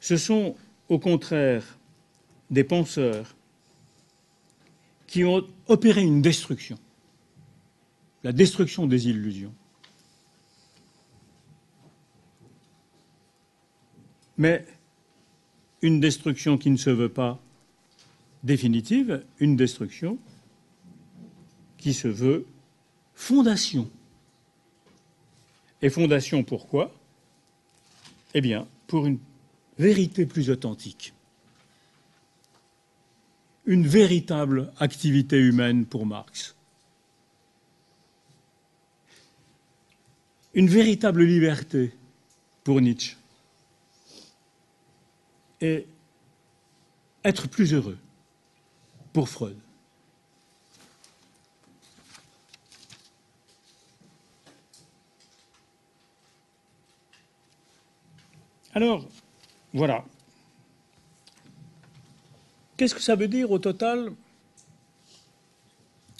Ce 0.00 0.16
sont 0.16 0.54
au 0.88 0.98
contraire 0.98 1.64
des 2.50 2.64
penseurs 2.64 3.34
qui 5.06 5.24
ont 5.24 5.44
opéré 5.66 6.02
une 6.02 6.22
destruction, 6.22 6.78
la 8.22 8.32
destruction 8.32 8.86
des 8.86 9.08
illusions. 9.08 9.52
Mais 14.36 14.64
une 15.82 15.98
destruction 15.98 16.58
qui 16.58 16.70
ne 16.70 16.76
se 16.76 16.90
veut 16.90 17.08
pas 17.08 17.40
définitive, 18.42 19.24
une 19.38 19.56
destruction 19.56 20.18
qui 21.76 21.94
se 21.94 22.08
veut 22.08 22.46
fondation. 23.14 23.90
Et 25.82 25.90
fondation 25.90 26.42
pourquoi? 26.42 26.92
Eh 28.34 28.40
bien, 28.40 28.66
pour 28.86 29.06
une 29.06 29.18
vérité 29.78 30.26
plus 30.26 30.50
authentique. 30.50 31.14
Une 33.64 33.86
véritable 33.86 34.72
activité 34.78 35.38
humaine 35.38 35.86
pour 35.86 36.06
Marx. 36.06 36.56
Une 40.54 40.68
véritable 40.68 41.22
liberté 41.22 41.92
pour 42.64 42.80
Nietzsche. 42.80 43.16
Et 45.60 45.86
être 47.24 47.48
plus 47.48 47.74
heureux 47.74 47.98
pour 49.12 49.28
Freud. 49.28 49.58
Alors, 58.74 59.04
voilà. 59.72 60.04
Qu'est-ce 62.76 62.94
que 62.94 63.00
ça 63.00 63.16
veut 63.16 63.26
dire 63.26 63.50
au 63.50 63.58
total? 63.58 64.12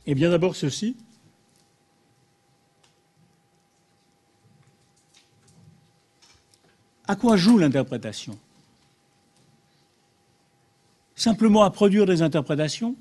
Eh 0.06 0.14
bien 0.14 0.30
d'abord 0.30 0.56
ceci. 0.56 0.96
À 7.06 7.14
quoi 7.14 7.36
joue 7.36 7.58
l'interprétation? 7.58 8.38
Simplement 11.18 11.64
à 11.64 11.70
produire 11.70 12.06
des 12.06 12.22
interprétations, 12.22 12.96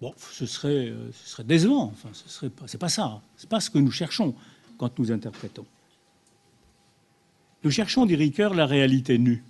bon, 0.00 0.12
ce 0.18 0.46
serait, 0.46 0.88
euh, 0.88 1.12
ce 1.12 1.30
serait 1.30 1.44
décevant. 1.44 1.84
Enfin, 1.84 2.08
ce 2.12 2.28
serait 2.28 2.50
pas, 2.50 2.66
c'est 2.66 2.78
pas 2.78 2.88
ça. 2.88 3.22
C'est 3.36 3.48
pas 3.48 3.60
ce 3.60 3.70
que 3.70 3.78
nous 3.78 3.92
cherchons 3.92 4.34
quand 4.78 4.98
nous 4.98 5.12
interprétons. 5.12 5.64
Nous 7.62 7.70
cherchons, 7.70 8.04
dit 8.04 8.16
Ricoeur, 8.16 8.54
la 8.54 8.66
réalité 8.66 9.16
nue. 9.18 9.44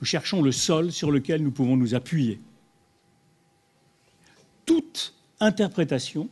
Nous 0.00 0.06
cherchons 0.06 0.42
le 0.42 0.52
sol 0.52 0.92
sur 0.92 1.10
lequel 1.10 1.42
nous 1.42 1.50
pouvons 1.50 1.76
nous 1.76 1.94
appuyer. 1.94 2.38
Toute 4.66 5.14
interprétation, 5.40 6.28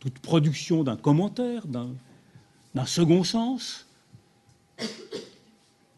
toute 0.00 0.18
production 0.18 0.82
d'un 0.82 0.96
commentaire, 0.96 1.66
d'un 1.68 2.86
second 2.86 3.22
sens, 3.22 3.86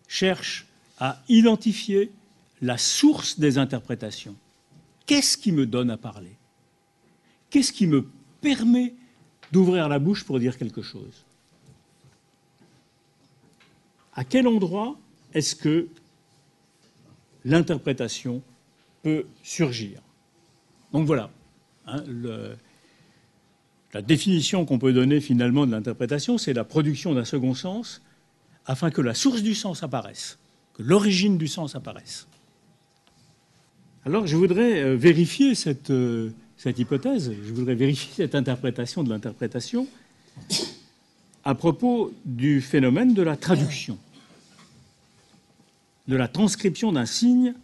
cherche 0.09 0.67
à 0.99 1.23
identifier 1.29 2.13
la 2.63 2.79
source 2.79 3.39
des 3.39 3.59
interprétations. 3.59 4.37
Qu'est-ce 5.07 5.37
qui 5.37 5.53
me 5.53 5.67
donne 5.67 5.91
à 5.91 5.97
parler? 5.97 6.37
Qu'est-ce 7.49 7.73
qui 7.73 7.87
me 7.87 8.07
permet 8.41 8.95
d'ouvrir 9.51 9.89
la 9.89 9.99
bouche 9.99 10.25
pour 10.25 10.39
dire 10.39 10.57
quelque 10.57 10.83
chose? 10.83 11.25
À 14.15 14.25
quel 14.25 14.47
endroit 14.47 14.99
est-ce 15.33 15.55
que 15.57 15.89
l'interprétation 17.45 18.43
peut 19.03 19.27
surgir? 19.43 20.01
Donc 20.93 21.07
voilà, 21.07 21.31
hein, 21.87 22.05
la 23.93 24.03
définition 24.03 24.65
qu'on 24.65 24.79
peut 24.79 24.93
donner 24.93 25.21
finalement 25.21 25.67
de 25.67 25.73
l'interprétation, 25.73 26.39
c'est 26.39 26.53
la 26.53 26.65
production 26.65 27.15
d'un 27.15 27.25
second 27.25 27.55
sens 27.55 28.03
afin 28.67 28.91
que 28.91 29.01
la 29.01 29.15
source 29.15 29.43
du 29.43 29.55
sens 29.55 29.83
apparaisse, 29.83 30.39
que 30.75 30.83
l'origine 30.83 31.39
du 31.39 31.49
sens 31.49 31.75
apparaisse. 31.75 32.29
Alors 34.07 34.27
je 34.27 34.37
voudrais 34.37 34.81
euh, 34.81 34.97
vérifier 34.97 35.55
cette, 35.55 35.91
euh, 35.91 36.31
cette, 36.57 36.79
hypothèse, 36.79 37.33
je 37.45 37.53
voudrais 37.53 37.75
vérifier 37.75 38.11
cette 38.15 38.35
interprétation 38.35 39.03
de 39.03 39.11
l'interprétation 39.11 39.87
à 41.45 41.55
propos 41.55 42.13
du 42.25 42.63
phénomène 42.63 43.13
de 43.13 43.23
la 43.23 43.37
traduction, 43.37 43.99
de 46.09 46.17
la 46.17 46.29
transcription 46.29 46.93
d'un 46.93 47.07
signe 47.07 47.55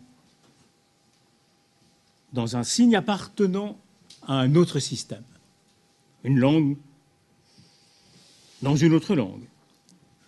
dans 2.35 2.57
un 2.57 2.64
signe 2.64 2.96
appartenant 2.96 3.79
à 4.27 4.35
un 4.35 4.57
autre 4.57 4.79
système, 4.79 5.22
une 6.22 6.38
langue 6.38 6.77
dans 8.61 8.77
une 8.77 8.92
autre 8.92 9.14
langue. 9.14 9.44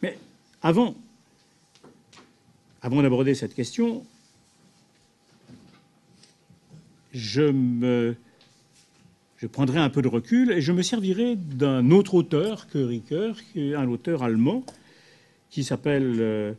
Mais 0.01 0.18
avant, 0.62 0.94
avant 2.81 3.03
d'aborder 3.03 3.35
cette 3.35 3.55
question, 3.55 4.07
je, 7.18 7.42
me, 7.42 8.16
prendrai 9.52 9.78
un 9.78 9.90
peu 9.90 10.02
de 10.02 10.09
recul 10.09 10.52
et 10.52 10.61
je 10.61 10.72
me 10.72 10.83
servirai 10.83 11.37
d'un 11.37 11.90
autre 11.90 12.14
auteur 12.14 12.68
que 12.68 12.78
Ricoeur, 12.78 13.37
un 13.57 13.88
auteur 13.88 14.22
allemand 14.22 14.64
qui 15.50 15.64
s'appelle 15.64 16.16
euh, 16.20 16.52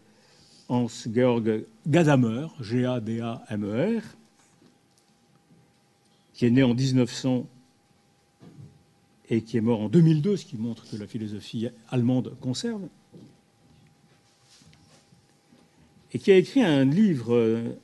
Hans-Georg 0.67 1.63
Gadamer, 1.87 2.47
G-A-D-A-M-E-R, 2.59 4.01
qui 6.33 6.45
est 6.45 6.51
né 6.51 6.63
en 6.63 6.73
1900 6.73 7.47
et 9.31 9.41
qui 9.41 9.57
est 9.57 9.61
mort 9.61 9.81
en 9.81 9.89
2002, 9.89 10.37
ce 10.37 10.45
qui 10.45 10.57
montre 10.57 10.89
que 10.89 10.97
la 10.97 11.05
philosophie 11.05 11.69
allemande 11.89 12.35
conserve, 12.41 12.81
et 16.11 16.19
qui 16.19 16.31
a 16.31 16.35
écrit 16.35 16.63
un 16.63 16.83
livre 16.83 17.35
euh, 17.35 17.77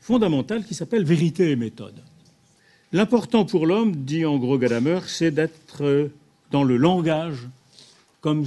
fondamentale 0.00 0.64
qui 0.64 0.74
s'appelle 0.74 1.04
Vérité 1.04 1.52
et 1.52 1.56
méthode. 1.56 2.02
L'important 2.92 3.44
pour 3.44 3.66
l'homme, 3.66 3.94
dit 3.96 4.24
en 4.24 4.38
gros 4.38 4.58
Gadamer, 4.58 5.00
c'est 5.06 5.30
d'être 5.30 6.10
dans 6.50 6.64
le 6.64 6.76
langage 6.76 7.48
comme, 8.20 8.44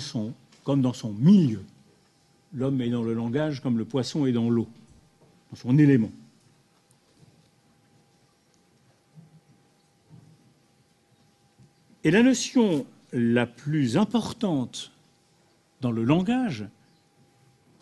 comme 0.64 0.82
dans 0.82 0.94
son 0.94 1.14
milieu. 1.14 1.64
L'homme 2.54 2.82
est 2.82 2.90
dans 2.90 3.04
le 3.04 3.14
langage 3.14 3.62
comme 3.62 3.78
le 3.78 3.86
poisson 3.86 4.26
est 4.26 4.32
dans 4.32 4.50
l'eau, 4.50 4.68
dans 5.52 5.58
son 5.58 5.78
élément. 5.78 6.12
Et 12.04 12.12
la 12.12 12.22
notion 12.22 12.86
la 13.14 13.46
plus 13.46 13.96
importante 13.96 14.92
dans 15.80 15.92
le 15.92 16.04
langage, 16.04 16.66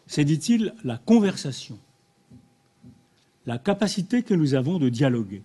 c'est, 0.05 0.25
dit-il, 0.25 0.75
la 0.83 0.97
conversation 0.97 1.79
la 3.45 3.57
capacité 3.57 4.23
que 4.23 4.33
nous 4.33 4.53
avons 4.53 4.77
de 4.77 4.89
dialoguer. 4.89 5.41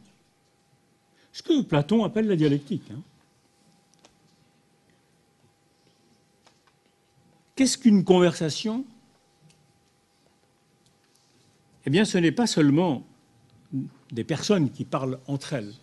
Ce 1.36 1.42
que 1.42 1.60
Platon 1.60 2.02
appelle 2.02 2.28
la 2.28 2.34
dialectique. 2.34 2.90
Hein. 2.90 3.02
Qu'est-ce 7.54 7.76
qu'une 7.76 8.04
conversation? 8.04 8.86
Eh 11.84 11.90
bien, 11.90 12.06
ce 12.06 12.16
n'est 12.16 12.32
pas 12.32 12.46
seulement 12.46 13.04
des 14.12 14.24
personnes 14.24 14.70
qui 14.70 14.86
parlent 14.86 15.20
entre 15.26 15.52
elles. 15.52 15.74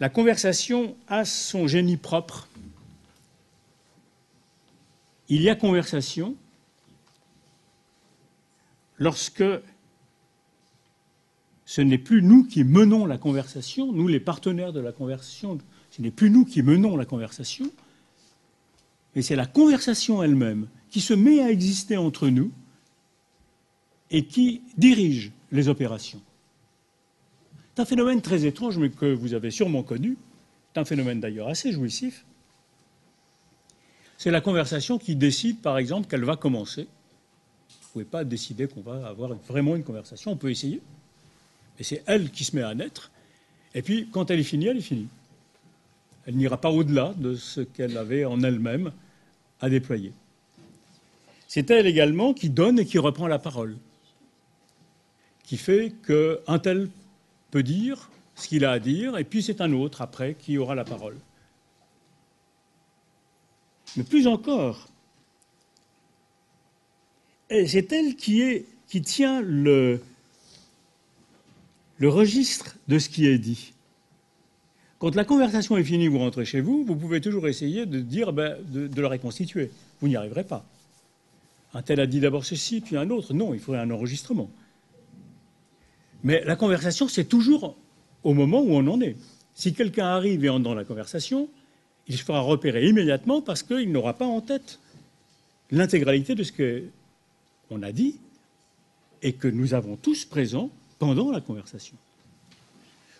La 0.00 0.08
conversation 0.08 0.96
a 1.08 1.26
son 1.26 1.66
génie 1.66 1.98
propre. 1.98 2.48
Il 5.28 5.42
y 5.42 5.50
a 5.50 5.54
conversation 5.54 6.34
lorsque 8.96 9.44
ce 11.68 11.82
n'est 11.82 11.98
plus 11.98 12.22
nous 12.22 12.44
qui 12.44 12.64
menons 12.64 13.04
la 13.04 13.18
conversation, 13.18 13.92
nous 13.92 14.08
les 14.08 14.20
partenaires 14.20 14.72
de 14.72 14.80
la 14.80 14.90
conversation, 14.90 15.58
ce 15.90 16.00
n'est 16.00 16.10
plus 16.10 16.30
nous 16.30 16.46
qui 16.46 16.62
menons 16.62 16.96
la 16.96 17.04
conversation, 17.04 17.70
mais 19.14 19.20
c'est 19.20 19.36
la 19.36 19.44
conversation 19.44 20.22
elle-même 20.22 20.68
qui 20.88 21.02
se 21.02 21.12
met 21.12 21.42
à 21.42 21.50
exister 21.50 21.98
entre 21.98 22.28
nous 22.28 22.50
et 24.10 24.24
qui 24.24 24.62
dirige 24.78 25.30
les 25.52 25.68
opérations. 25.68 26.22
C'est 27.74 27.82
un 27.82 27.84
phénomène 27.84 28.22
très 28.22 28.46
étrange, 28.46 28.78
mais 28.78 28.88
que 28.88 29.12
vous 29.12 29.34
avez 29.34 29.50
sûrement 29.50 29.82
connu. 29.82 30.16
C'est 30.72 30.80
un 30.80 30.86
phénomène 30.86 31.20
d'ailleurs 31.20 31.48
assez 31.48 31.72
jouissif. 31.72 32.24
C'est 34.16 34.30
la 34.30 34.40
conversation 34.40 34.96
qui 34.96 35.16
décide, 35.16 35.60
par 35.60 35.76
exemple, 35.76 36.08
qu'elle 36.08 36.24
va 36.24 36.36
commencer. 36.36 36.84
Vous 36.84 37.88
ne 37.88 37.92
pouvez 37.92 38.04
pas 38.06 38.24
décider 38.24 38.68
qu'on 38.68 38.80
va 38.80 39.06
avoir 39.06 39.34
vraiment 39.34 39.76
une 39.76 39.84
conversation, 39.84 40.32
on 40.32 40.36
peut 40.36 40.50
essayer. 40.50 40.80
Mais 41.78 41.84
c'est 41.84 42.02
elle 42.06 42.30
qui 42.30 42.44
se 42.44 42.56
met 42.56 42.62
à 42.62 42.74
naître. 42.74 43.10
Et 43.74 43.82
puis, 43.82 44.08
quand 44.10 44.30
elle 44.30 44.40
est 44.40 44.44
finie, 44.44 44.66
elle 44.66 44.78
est 44.78 44.82
finie. 44.82 45.08
Elle 46.26 46.36
n'ira 46.36 46.60
pas 46.60 46.70
au-delà 46.70 47.14
de 47.16 47.34
ce 47.34 47.60
qu'elle 47.60 47.96
avait 47.96 48.24
en 48.24 48.42
elle-même 48.42 48.92
à 49.60 49.70
déployer. 49.70 50.12
C'est 51.46 51.70
elle 51.70 51.86
également 51.86 52.34
qui 52.34 52.50
donne 52.50 52.78
et 52.78 52.84
qui 52.84 52.98
reprend 52.98 53.26
la 53.26 53.38
parole, 53.38 53.76
qui 55.44 55.56
fait 55.56 55.94
qu'un 56.06 56.58
tel 56.58 56.90
peut 57.50 57.62
dire 57.62 58.10
ce 58.34 58.48
qu'il 58.48 58.64
a 58.64 58.72
à 58.72 58.78
dire, 58.78 59.16
et 59.16 59.24
puis 59.24 59.42
c'est 59.42 59.60
un 59.60 59.72
autre 59.72 60.02
après 60.02 60.34
qui 60.34 60.58
aura 60.58 60.74
la 60.74 60.84
parole. 60.84 61.16
Mais 63.96 64.04
plus 64.04 64.26
encore, 64.26 64.88
c'est 67.48 67.90
elle 67.92 68.14
qui, 68.16 68.42
est, 68.42 68.66
qui 68.86 69.00
tient 69.00 69.40
le, 69.40 70.02
le 71.98 72.08
registre 72.08 72.76
de 72.88 72.98
ce 72.98 73.08
qui 73.08 73.26
est 73.26 73.38
dit. 73.38 73.72
Quand 74.98 75.14
la 75.14 75.24
conversation 75.24 75.76
est 75.76 75.84
finie, 75.84 76.08
vous 76.08 76.18
rentrez 76.18 76.44
chez 76.44 76.60
vous, 76.60 76.84
vous 76.84 76.96
pouvez 76.96 77.20
toujours 77.20 77.46
essayer 77.46 77.86
de 77.86 78.00
dire, 78.00 78.32
ben, 78.32 78.56
de, 78.68 79.00
la 79.00 79.08
reconstituer. 79.08 79.70
Vous 80.00 80.08
n'y 80.08 80.16
arriverez 80.16 80.44
pas. 80.44 80.64
Un 81.74 81.82
tel 81.82 82.00
a 82.00 82.06
dit 82.06 82.20
d'abord 82.20 82.44
ceci, 82.44 82.80
puis 82.80 82.96
un 82.96 83.10
autre. 83.10 83.34
Non, 83.34 83.54
il 83.54 83.60
faudrait 83.60 83.80
un 83.80 83.90
enregistrement. 83.90 84.50
Mais 86.24 86.42
la 86.44 86.56
conversation, 86.56 87.06
c'est 87.06 87.26
toujours 87.26 87.76
au 88.24 88.34
moment 88.34 88.60
où 88.60 88.72
on 88.72 88.86
en 88.88 89.00
est. 89.00 89.16
Si 89.54 89.72
quelqu'un 89.72 90.06
arrive 90.06 90.44
et 90.44 90.48
entre 90.48 90.64
dans 90.64 90.74
la 90.74 90.84
conversation, 90.84 91.48
il 92.08 92.16
se 92.16 92.24
fera 92.24 92.40
repérer 92.40 92.88
immédiatement 92.88 93.42
parce 93.42 93.62
qu'il 93.62 93.92
n'aura 93.92 94.14
pas 94.14 94.26
en 94.26 94.40
tête 94.40 94.80
l'intégralité 95.70 96.34
de 96.34 96.42
ce 96.42 96.52
qu'on 97.68 97.82
a 97.82 97.92
dit 97.92 98.16
et 99.22 99.32
que 99.34 99.46
nous 99.46 99.74
avons 99.74 99.96
tous 99.96 100.24
présents 100.24 100.70
pendant 100.98 101.30
la 101.30 101.40
conversation. 101.40 101.96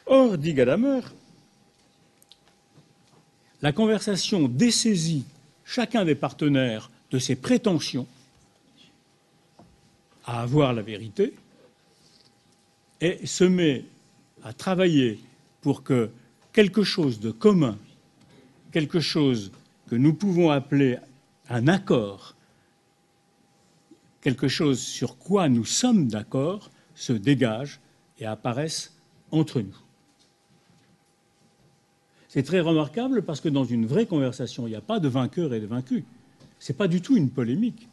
Or, 0.07 0.39
dit 0.39 0.55
Gadamer, 0.55 1.01
la 3.61 3.73
conversation 3.73 4.49
dessaisit 4.49 5.25
chacun 5.65 6.05
des 6.05 6.15
partenaires 6.15 6.91
de 7.11 7.19
ses 7.19 7.37
prétentions 7.37 8.07
à 10.25 10.43
avoir 10.43 10.73
la 10.73 10.83
vérité 10.83 11.35
et 13.01 13.27
se 13.27 13.45
met 13.45 13.85
à 14.43 14.53
travailler 14.53 15.21
pour 15.61 15.83
que 15.83 16.11
quelque 16.53 16.83
chose 16.83 17.21
de 17.21 17.31
commun, 17.31 17.79
quelque 18.73 19.01
chose 19.01 19.53
que 19.89 19.97
nous 19.97 20.15
pouvons 20.15 20.51
appeler 20.51 20.99
un 21.49 21.67
accord, 21.69 22.35
quelque 24.21 24.49
chose 24.49 24.81
sur 24.81 25.17
quoi 25.19 25.49
nous 25.49 25.65
sommes 25.65 26.09
d'accord, 26.09 26.71
se 26.99 27.13
dégage 27.13 27.81
et 28.19 28.27
apparaisse 28.27 28.93
entre 29.31 29.61
nous. 29.61 29.77
C'est 32.29 32.43
très 32.43 32.61
remarquable 32.61 33.23
parce 33.23 33.41
que 33.41 33.49
dans 33.49 33.65
une 33.65 33.87
vraie 33.87 34.05
conversation, 34.05 34.67
il 34.67 34.71
n'y 34.71 34.77
a 34.77 34.81
pas 34.81 34.99
de 34.99 35.09
vainqueur 35.09 35.55
et 35.55 35.61
de 35.61 35.67
vaincu. 35.67 36.05
Ce 36.59 36.73
n'est 36.73 36.77
pas 36.77 36.89
du 36.89 37.01
tout 37.01 37.17
une 37.17 37.31
polémique. 37.31 37.89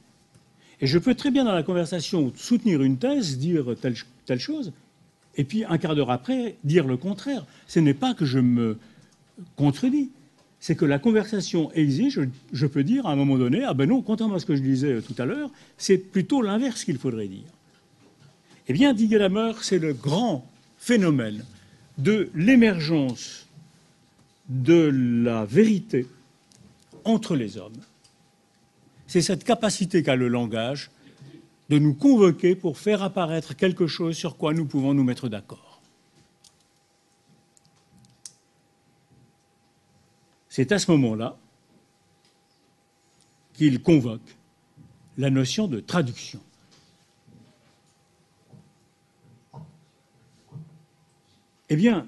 Et 0.81 0.87
je 0.87 0.97
peux 0.97 1.13
très 1.13 1.31
bien 1.31 1.45
dans 1.45 1.53
la 1.53 1.63
conversation 1.63 2.33
soutenir 2.35 2.81
une 2.81 2.97
thèse, 2.97 3.37
dire 3.37 3.75
telle, 3.79 4.39
chose, 4.39 4.73
et 5.37 5.43
puis 5.43 5.63
un 5.63 5.77
quart 5.77 5.95
d'heure 5.95 6.11
après 6.11 6.57
dire 6.63 6.85
le 6.87 6.97
contraire. 6.97 7.45
Ce 7.67 7.79
n'est 7.79 7.93
pas 7.93 8.13
que 8.13 8.25
je 8.25 8.39
me 8.39 8.77
contredis, 9.55 10.09
c'est 10.59 10.75
que 10.75 10.83
la 10.83 10.99
conversation 10.99 11.71
exige, 11.73 12.19
je, 12.51 12.65
peux 12.65 12.83
dire 12.83 13.05
à 13.05 13.11
un 13.11 13.15
moment 13.15 13.37
donné, 13.37 13.63
ah 13.63 13.75
ben 13.75 13.87
non, 13.87 14.01
contrairement 14.01 14.35
à 14.35 14.39
ce 14.39 14.47
que 14.47 14.55
je 14.55 14.61
disais 14.61 15.01
tout 15.01 15.15
à 15.19 15.25
l'heure, 15.25 15.51
c'est 15.77 15.97
plutôt 15.97 16.41
l'inverse 16.41 16.83
qu'il 16.83 16.97
faudrait 16.97 17.27
dire. 17.27 17.54
Eh 18.67 18.73
bien, 18.73 18.93
dit 18.93 19.07
Gadamer, 19.07 19.53
c'est 19.61 19.79
le 19.79 19.93
grand 19.93 20.49
phénomène 20.77 21.45
de 21.97 22.29
l'émergence 22.33 23.47
de 24.49 24.91
la 25.23 25.45
vérité 25.45 26.07
entre 27.03 27.35
les 27.35 27.57
hommes. 27.57 27.79
C'est 29.07 29.21
cette 29.21 29.43
capacité 29.43 30.03
qu'a 30.03 30.15
le 30.15 30.27
langage 30.27 30.89
de 31.69 31.79
nous 31.79 31.93
convoquer 31.93 32.55
pour 32.55 32.77
faire 32.77 33.03
apparaître 33.03 33.55
quelque 33.55 33.87
chose 33.87 34.15
sur 34.15 34.37
quoi 34.37 34.53
nous 34.53 34.65
pouvons 34.65 34.93
nous 34.93 35.03
mettre 35.03 35.29
d'accord. 35.29 35.81
C'est 40.49 40.71
à 40.71 40.79
ce 40.79 40.89
moment-là 40.91 41.37
qu'il 43.53 43.81
convoque 43.81 44.35
la 45.17 45.29
notion 45.29 45.67
de 45.67 45.79
traduction. 45.79 46.41
Eh 51.69 51.75
bien, 51.75 52.07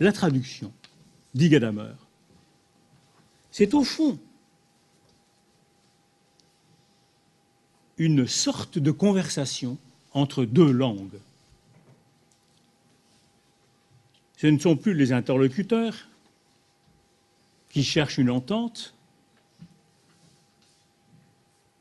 la 0.00 0.12
traduction, 0.12 0.72
dit 1.34 1.48
Gadamer, 1.48 1.94
c'est 3.50 3.74
au 3.74 3.82
fond 3.82 4.18
une 7.96 8.26
sorte 8.26 8.78
de 8.78 8.90
conversation 8.90 9.76
entre 10.12 10.44
deux 10.44 10.70
langues. 10.70 11.18
Ce 14.36 14.46
ne 14.46 14.58
sont 14.58 14.76
plus 14.76 14.94
les 14.94 15.12
interlocuteurs 15.12 16.08
qui 17.70 17.82
cherchent 17.82 18.18
une 18.18 18.30
entente, 18.30 18.94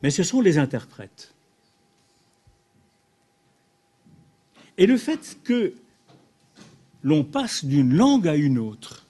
mais 0.01 0.09
ce 0.09 0.23
sont 0.23 0.41
les 0.41 0.57
interprètes. 0.57 1.33
Et 4.77 4.85
le 4.85 4.97
fait 4.97 5.37
que 5.43 5.73
l'on 7.03 7.23
passe 7.23 7.65
d'une 7.65 7.93
langue 7.93 8.27
à 8.27 8.35
une 8.35 8.57
autre 8.57 9.05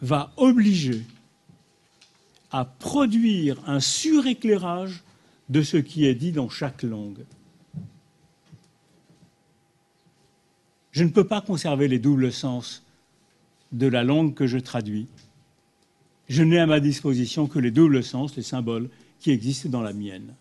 va 0.00 0.32
obliger 0.36 1.02
à 2.50 2.64
produire 2.64 3.58
un 3.66 3.80
suréclairage 3.80 5.02
de 5.48 5.62
ce 5.62 5.76
qui 5.76 6.06
est 6.06 6.14
dit 6.14 6.32
dans 6.32 6.48
chaque 6.48 6.82
langue. 6.82 7.24
Je 10.90 11.04
ne 11.04 11.08
peux 11.08 11.26
pas 11.26 11.40
conserver 11.40 11.88
les 11.88 11.98
doubles 11.98 12.32
sens 12.32 12.82
de 13.72 13.86
la 13.86 14.04
langue 14.04 14.34
que 14.34 14.46
je 14.46 14.58
traduis. 14.58 15.06
Je 16.28 16.42
n'ai 16.42 16.58
à 16.58 16.66
ma 16.66 16.80
disposition 16.80 17.46
que 17.46 17.58
les 17.58 17.70
doubles 17.70 18.04
sens, 18.04 18.36
les 18.36 18.42
symboles 18.42 18.90
qui 19.18 19.30
existent 19.30 19.70
dans 19.70 19.80
la 19.80 19.94
mienne. 19.94 20.34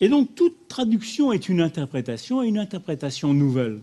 Et 0.00 0.08
donc 0.08 0.34
toute 0.34 0.68
traduction 0.68 1.32
est 1.32 1.48
une 1.48 1.60
interprétation 1.60 2.42
et 2.42 2.48
une 2.48 2.58
interprétation 2.58 3.34
nouvelle. 3.34 3.80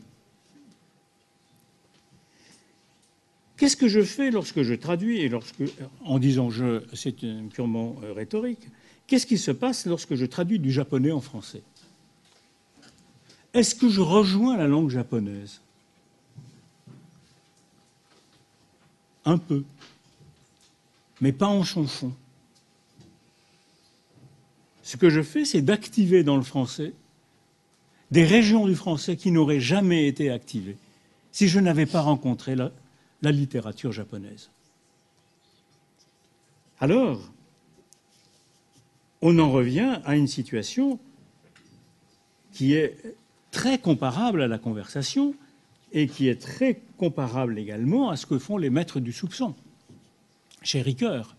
Qu'est-ce 3.57 3.75
que 3.75 3.87
je 3.87 4.03
fais 4.03 4.29
lorsque 4.29 4.61
je 4.61 4.73
traduis 4.75 5.19
et 5.19 5.29
lorsque, 5.29 5.63
en 6.05 6.19
disant 6.19 6.49
je, 6.49 6.83
c'est 6.93 7.15
purement 7.51 7.95
euh, 8.03 8.13
rhétorique. 8.13 8.67
Qu'est-ce 9.07 9.25
qui 9.25 9.37
se 9.37 9.51
passe 9.51 9.85
lorsque 9.85 10.15
je 10.15 10.25
traduis 10.25 10.59
du 10.59 10.71
japonais 10.71 11.11
en 11.11 11.21
français? 11.21 11.63
Est-ce 13.53 13.73
que 13.73 13.89
je 13.89 14.01
rejoins 14.01 14.57
la 14.57 14.67
langue 14.67 14.89
japonaise? 14.89 15.61
Un 19.25 19.37
peu, 19.37 19.63
mais 21.19 21.31
pas 21.31 21.47
en 21.47 21.63
son 21.63 21.87
fond. 21.87 22.13
Ce 24.87 24.95
que 24.95 25.09
je 25.09 25.21
fais, 25.21 25.43
c'est 25.43 25.61
d'activer 25.61 26.23
dans 26.23 26.37
le 26.37 26.43
français 26.43 26.93
des 28.09 28.23
régions 28.23 28.65
du 28.67 28.73
français 28.73 29.17
qui 29.17 29.31
n'auraient 29.31 29.59
jamais 29.59 30.07
été 30.07 30.31
activées 30.31 30.77
si 31.33 31.49
je 31.49 31.59
n'avais 31.59 31.85
pas 31.85 31.99
rencontré 31.99 32.55
la, 32.55 32.71
littérature 33.21 33.91
japonaise. 33.91 34.49
Alors, 36.79 37.19
on 39.21 39.37
en 39.39 39.51
revient 39.51 39.99
à 40.05 40.15
une 40.15 40.27
situation 40.27 40.99
qui 42.53 42.73
est 42.73 42.95
très 43.51 43.79
comparable 43.79 44.41
à 44.41 44.47
la 44.47 44.57
conversation 44.57 45.35
et 45.91 46.07
qui 46.07 46.29
est 46.29 46.41
très 46.41 46.79
comparable 46.97 47.59
également 47.59 48.09
à 48.09 48.15
ce 48.15 48.25
que 48.25 48.39
font 48.39 48.57
les 48.57 48.69
maîtres 48.69 49.01
du 49.01 49.11
soupçon 49.11 49.53
chez 50.63 50.81
Ricoeur. 50.81 51.36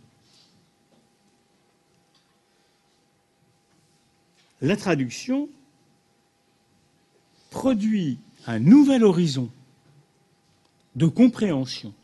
La 4.61 4.76
traduction 4.76 5.48
produit 7.50 8.18
un 8.46 8.59
nouvel 8.59 9.04
horizon 9.04 9.50
de 10.96 11.06
compréhension 11.06 11.94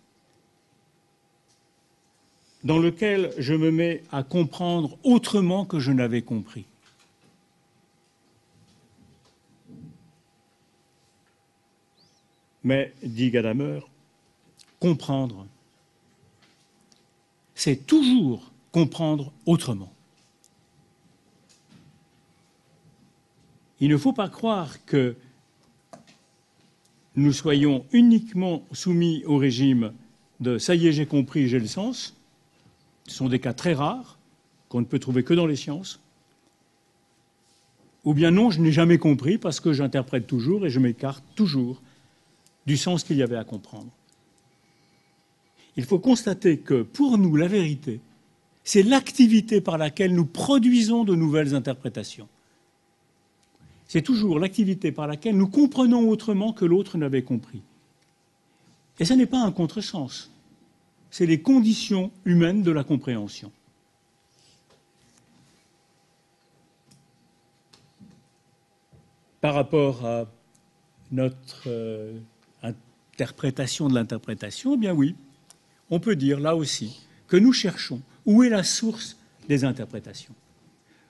dans 2.63 2.79
lequel 2.79 3.33
je 3.39 3.55
me 3.55 3.71
mets 3.71 4.03
à 4.11 4.23
comprendre 4.23 4.97
autrement 5.03 5.67
que 5.67 5.79
je 5.79 5.93
n'avais 5.93 6.23
compris. 6.23 6.65
Mais, 12.63 12.95
dit 13.03 13.31
Gadamer, 13.31 13.81
comprendre, 14.81 15.47
c'est 17.55 17.87
toujours 17.87 18.51
comprendre 18.73 19.33
autrement. 19.45 19.94
Il 23.81 23.91
ne 23.91 23.97
faut 23.97 24.13
pas 24.13 24.29
croire 24.29 24.85
que 24.85 25.17
nous 27.17 27.33
soyons 27.33 27.85
uniquement 27.93 28.65
soumis 28.73 29.23
au 29.27 29.37
régime 29.37 29.93
de 30.41 30.59
ça 30.59 30.75
y 30.75 30.87
est, 30.89 30.93
j'ai 30.93 31.07
compris, 31.07 31.49
j'ai 31.49 31.59
le 31.59 31.67
sens. 31.67 32.17
Ce 33.07 33.15
sont 33.15 33.29
des 33.29 33.39
cas 33.39 33.53
très 33.53 33.75
rares 33.75 34.19
qu'on 34.69 34.81
ne 34.81 34.87
peut 34.87 34.99
trouver 34.99 35.23
que 35.23 35.35
dans 35.35 35.47
les 35.47 35.57
sciences. 35.57 36.01
Ou 38.05 38.15
bien 38.15 38.31
non, 38.31 38.51
je 38.51 38.61
n'ai 38.61 38.73
jamais 38.73 38.99
compris 38.99 39.39
parce 39.39 39.61
que 39.61 39.73
j'interprète 39.73 40.27
toujours 40.27 40.67
et 40.67 40.71
je 40.71 40.81
m'écarte 40.81 41.25
toujours 41.35 41.81
du 42.67 42.77
sens 42.77 43.05
qu'il 43.05 43.17
y 43.17 43.23
avait 43.23 43.37
à 43.37 43.45
comprendre. 43.45 43.91
Il 45.77 45.85
faut 45.85 45.99
constater 45.99 46.59
que 46.59 46.83
pour 46.83 47.19
nous, 47.19 47.37
la 47.37 47.49
vérité, 47.49 48.01
c'est 48.63 48.83
l'activité 48.83 49.61
par 49.61 49.79
laquelle 49.79 50.15
nous 50.15 50.27
produisons 50.27 51.05
de 51.05 51.15
nouvelles 51.15 51.55
interprétations. 51.55 52.29
C'est 53.87 54.03
toujours 54.03 54.39
l'activité 54.39 54.93
par 54.93 55.07
laquelle 55.07 55.37
nous 55.37 55.49
comprenons 55.49 56.09
autrement 56.09 56.53
que 56.53 56.65
l'autre 56.65 56.99
n'avait 56.99 57.23
compris. 57.23 57.63
Et 58.99 59.05
ce 59.05 59.15
n'est 59.15 59.27
pas 59.27 59.41
un 59.41 59.53
contresens, 59.53 60.31
c'est 61.11 61.27
les 61.27 61.41
conditions 61.41 62.11
humaines 62.25 62.63
de 62.63 62.71
la 62.71 62.85
compréhension. 62.85 63.51
Par 69.41 69.55
rapport 69.55 70.07
à 70.07 70.27
notre 71.13 71.65
euh, 71.67 72.19
interprétation 72.63 73.89
de 73.89 73.95
l'interprétation, 73.95 74.75
eh 74.75 74.77
bien 74.79 74.93
oui, 74.93 75.15
on 75.91 76.01
peut 76.01 76.17
dire 76.17 76.41
là 76.41 76.57
aussi 76.57 77.07
que 77.29 77.37
nous 77.37 77.53
cherchons 77.53 78.01
où 78.27 78.43
est 78.43 78.49
la 78.49 78.63
source 78.63 79.19
des 79.49 79.65
interprétations, 79.65 80.35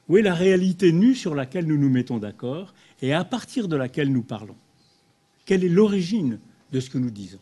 où 0.08 0.16
est 0.16 0.22
la 0.22 0.34
réalité 0.34 0.92
nue 0.92 1.14
sur 1.14 1.34
laquelle 1.34 1.66
nous 1.66 1.78
nous 1.78 1.88
mettons 1.88 2.18
d'accord 2.18 2.74
et 3.00 3.12
à 3.12 3.24
partir 3.24 3.68
de 3.68 3.76
laquelle 3.76 4.12
nous 4.12 4.22
parlons? 4.22 4.56
Quelle 5.44 5.64
est 5.64 5.68
l'origine 5.68 6.38
de 6.72 6.80
ce 6.80 6.90
que 6.90 6.98
nous 6.98 7.10
disons? 7.10 7.38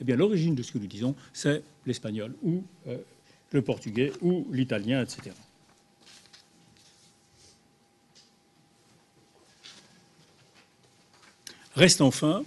Eh 0.00 0.04
bien, 0.04 0.16
l'origine 0.16 0.54
de 0.54 0.62
ce 0.62 0.72
que 0.72 0.78
nous 0.78 0.86
disons, 0.86 1.14
c'est 1.32 1.62
l'espagnol 1.86 2.34
ou 2.42 2.62
euh, 2.86 2.98
le 3.50 3.62
portugais 3.62 4.12
ou 4.22 4.46
l'italien, 4.52 5.02
etc. 5.02 5.30
Reste 11.74 12.00
enfin 12.00 12.44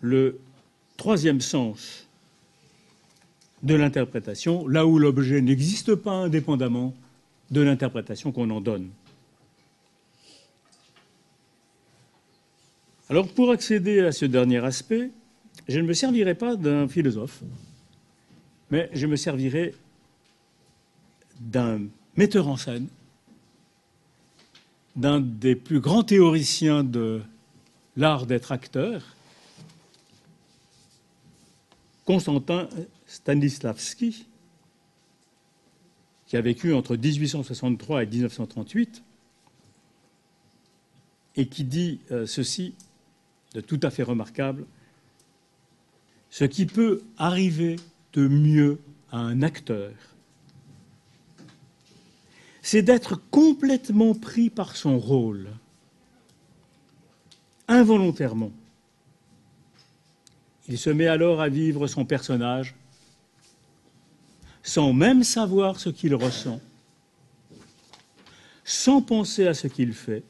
le 0.00 0.38
troisième 0.96 1.40
sens 1.40 2.05
de 3.62 3.74
l'interprétation, 3.74 4.66
là 4.68 4.86
où 4.86 4.98
l'objet 4.98 5.40
n'existe 5.40 5.94
pas 5.94 6.12
indépendamment 6.12 6.94
de 7.50 7.60
l'interprétation 7.60 8.32
qu'on 8.32 8.50
en 8.50 8.60
donne. 8.60 8.90
Alors 13.08 13.28
pour 13.28 13.50
accéder 13.50 14.00
à 14.00 14.12
ce 14.12 14.24
dernier 14.24 14.64
aspect, 14.64 15.10
je 15.68 15.78
ne 15.80 15.86
me 15.86 15.94
servirai 15.94 16.34
pas 16.34 16.56
d'un 16.56 16.88
philosophe, 16.88 17.42
mais 18.70 18.90
je 18.92 19.06
me 19.06 19.16
servirai 19.16 19.74
d'un 21.40 21.82
metteur 22.16 22.48
en 22.48 22.56
scène, 22.56 22.88
d'un 24.96 25.20
des 25.20 25.54
plus 25.54 25.80
grands 25.80 26.02
théoriciens 26.02 26.82
de 26.82 27.22
l'art 27.96 28.26
d'être 28.26 28.52
acteur, 28.52 29.02
Constantin 32.04 32.68
Stanislavski, 33.06 34.26
qui 36.26 36.36
a 36.36 36.40
vécu 36.40 36.74
entre 36.74 36.96
1863 36.96 38.02
et 38.02 38.06
1938, 38.06 39.02
et 41.36 41.46
qui 41.46 41.64
dit 41.64 42.00
euh, 42.10 42.26
ceci 42.26 42.74
de 43.54 43.60
tout 43.60 43.80
à 43.82 43.90
fait 43.90 44.02
remarquable 44.02 44.66
ce 46.30 46.44
qui 46.44 46.66
peut 46.66 47.02
arriver 47.16 47.76
de 48.12 48.28
mieux 48.28 48.78
à 49.10 49.18
un 49.18 49.42
acteur, 49.42 49.92
c'est 52.60 52.82
d'être 52.82 53.16
complètement 53.30 54.14
pris 54.14 54.50
par 54.50 54.76
son 54.76 54.98
rôle, 54.98 55.48
involontairement. 57.68 58.52
Il 60.68 60.76
se 60.76 60.90
met 60.90 61.06
alors 61.06 61.40
à 61.40 61.48
vivre 61.48 61.86
son 61.86 62.04
personnage 62.04 62.74
sans 64.66 64.92
même 64.92 65.22
savoir 65.22 65.78
ce 65.78 65.88
qu'il 65.90 66.12
ressent, 66.16 66.60
sans 68.64 69.00
penser 69.00 69.46
à 69.46 69.54
ce 69.54 69.68
qu'il 69.68 69.92
fait, 69.94 70.24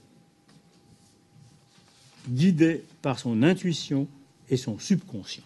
guidé 2.28 2.84
par 3.00 3.18
son 3.18 3.42
intuition 3.42 4.06
et 4.50 4.58
son 4.58 4.78
subconscient. 4.78 5.42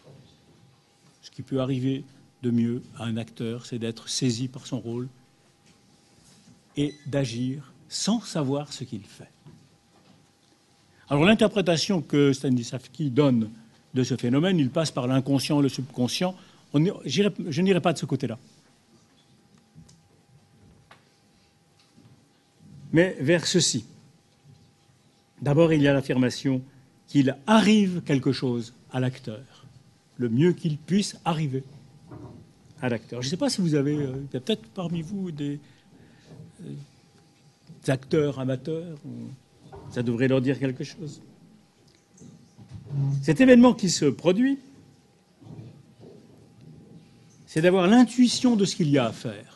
Ce 1.23 1.31
qui 1.31 1.43
peut 1.43 1.61
arriver 1.61 2.03
de 2.43 2.51
mieux 2.51 2.83
à 2.99 3.05
un 3.05 3.17
acteur, 3.17 3.65
c'est 3.65 3.79
d'être 3.79 4.09
saisi 4.09 4.49
par 4.49 4.67
son 4.67 4.81
rôle 4.81 5.09
et 6.77 6.93
d'agir 7.07 7.73
sans 7.89 8.21
savoir 8.21 8.73
ce 8.73 8.83
qu'il 8.83 9.05
fait. 9.05 9.31
Alors 11.09 11.25
l'interprétation 11.25 12.03
que 12.03 12.33
Stanislavski 12.33 13.11
donne 13.11 13.51
de 13.95 14.03
ce 14.03 14.17
phénomène, 14.17 14.59
il 14.59 14.71
passe 14.71 14.91
par 14.91 15.07
l'inconscient, 15.07 15.61
le 15.61 15.69
subconscient. 15.69 16.35
je 16.75 17.61
n'irai 17.61 17.81
pas 17.81 17.93
de 17.93 17.99
ce 17.99 18.07
côté-là. 18.07 18.37
Mais 22.93 23.17
vers 23.21 23.47
ceci. 23.47 23.85
D'abord, 25.41 25.73
il 25.73 25.83
y 25.83 25.89
a 25.89 25.93
l'affirmation 25.93 26.63
qu'il 27.07 27.37
arrive 27.47 28.03
quelque 28.03 28.33
chose 28.33 28.75
à 28.93 29.01
l'acteur, 29.01 29.67
le 30.17 30.29
mieux 30.29 30.53
qu'il 30.53 30.77
puisse 30.77 31.17
arriver 31.25 31.65
à 32.81 32.89
l'acteur. 32.89 33.23
Je 33.23 33.27
ne 33.27 33.31
sais 33.31 33.37
pas 33.37 33.51
si 33.51 33.61
vous 33.61 33.75
avez, 33.75 33.97
euh, 33.97 34.13
peut-être 34.31 34.67
parmi 34.75 35.03
vous 35.03 35.31
des, 35.31 35.59
des 36.61 36.69
euh, 36.69 37.93
acteurs 37.93 38.39
amateurs, 38.39 38.97
ça 39.91 40.03
devrait 40.03 40.29
leur 40.29 40.41
dire 40.41 40.59
quelque 40.59 40.85
chose. 40.85 41.21
Cet 43.23 43.41
événement 43.41 43.75
qui 43.75 43.91
se 43.91 44.05
produit, 44.05 44.59
c'est 47.47 47.63
d'avoir 47.63 47.87
l'intuition 47.87 48.57
de 48.57 48.65
ce 48.65 48.77
qu'il 48.77 48.91
y 48.91 48.99
a 48.99 49.07
à 49.07 49.13
faire. 49.13 49.50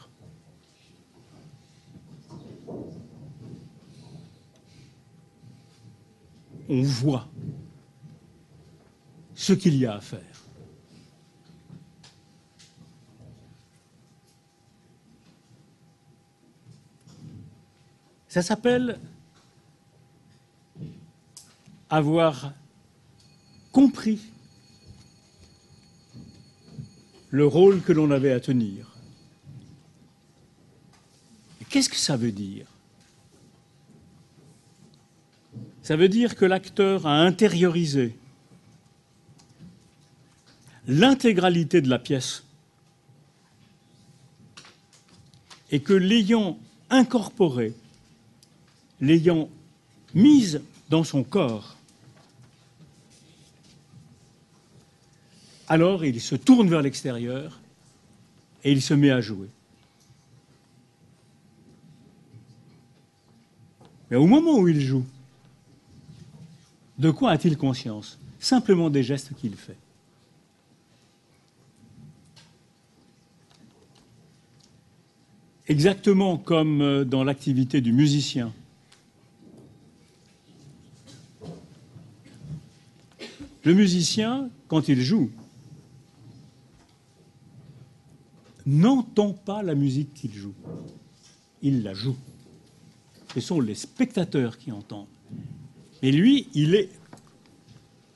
On 6.69 6.83
voit 6.83 7.29
ce 9.35 9.53
qu'il 9.53 9.77
y 9.77 9.87
a 9.87 9.97
à 9.97 10.01
faire. 10.01 10.21
Ça 18.29 18.43
s'appelle 18.43 18.99
avoir 21.89 22.53
compris 23.71 24.21
le 27.31 27.47
rôle 27.47 27.81
que 27.83 27.93
l'on 27.93 28.11
avait 28.11 28.33
à 28.33 28.41
tenir. 28.41 28.97
Qu'est-ce 31.69 31.89
que 31.89 31.97
ça 31.97 32.17
veut 32.17 32.33
dire? 32.33 32.67
Ça 35.85 35.97
veut 35.97 36.09
dire 36.09 36.35
que 36.35 36.47
l'acteur 36.47 37.07
a 37.07 37.20
intériorisé 37.20 38.16
l'intégralité 40.89 41.82
de 41.82 41.91
la 41.91 41.99
pièce 41.99 42.43
et 45.70 45.80
que 45.80 45.93
l'ayant 45.93 46.59
incorporé, 46.89 47.74
l'ayant 49.03 49.51
mise 50.14 50.62
dans 50.89 51.05
son 51.05 51.22
corps, 51.22 51.76
alors 55.68 56.03
il 56.07 56.18
se 56.18 56.35
tourne 56.35 56.70
vers 56.70 56.80
l'extérieur 56.80 57.61
et 58.64 58.72
il 58.72 58.80
se 58.80 58.95
met 58.95 59.11
à 59.11 59.20
jouer. 59.20 59.49
Mais 64.11 64.16
au 64.16 64.26
moment 64.26 64.57
où 64.57 64.66
il 64.66 64.80
joue, 64.80 65.05
de 66.99 67.11
quoi 67.11 67.30
a-t-il 67.30 67.57
conscience? 67.57 68.18
Simplement 68.38 68.90
des 68.90 69.03
gestes 69.03 69.34
qu'il 69.34 69.55
fait. 69.55 69.76
Exactement 75.66 76.36
comme 76.36 76.82
euh, 76.82 77.05
dans 77.05 77.24
l'activité 77.24 77.80
du 77.80 77.92
musicien. 77.92 78.53
Le 83.64 83.72
musicien, 83.72 84.51
quand 84.68 84.88
il 84.88 85.01
joue, 85.01 85.30
n'entend 88.66 89.32
pas 89.32 89.62
la 89.62 89.74
musique 89.74 90.12
qu'il 90.12 90.34
joue. 90.34 90.55
Il 91.62 91.82
la 91.82 91.95
joue. 91.95 92.16
Ce 93.32 93.40
sont 93.40 93.61
les 93.61 93.74
spectateurs 93.74 94.59
qui 94.59 94.70
entendent. 94.70 95.07
Et 96.05 96.12
lui, 96.12 96.48
il 96.52 96.74
est. 96.74 96.90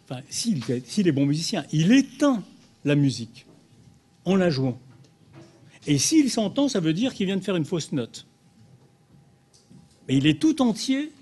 Enfin, 0.05 0.21
s'il 0.29 1.09
est 1.09 1.13
bon 1.13 1.25
musicien, 1.25 1.65
il 1.73 1.91
éteint 1.91 2.45
la 2.85 2.95
musique 2.95 3.47
en 4.27 4.37
la 4.37 4.51
jouant. 4.51 4.79
Et 5.87 5.97
s'il 5.97 6.31
s'entend, 6.31 6.69
ça 6.69 6.81
veut 6.81 6.93
dire 6.93 7.15
qu'il 7.15 7.25
vient 7.25 7.39
de 7.39 7.43
faire 7.43 7.57
une 7.57 7.65
fausse 7.65 7.93
note. 7.93 8.27
Mais 10.07 10.19
il 10.19 10.27
est 10.27 10.39
tout 10.39 10.61
entier 10.61 11.13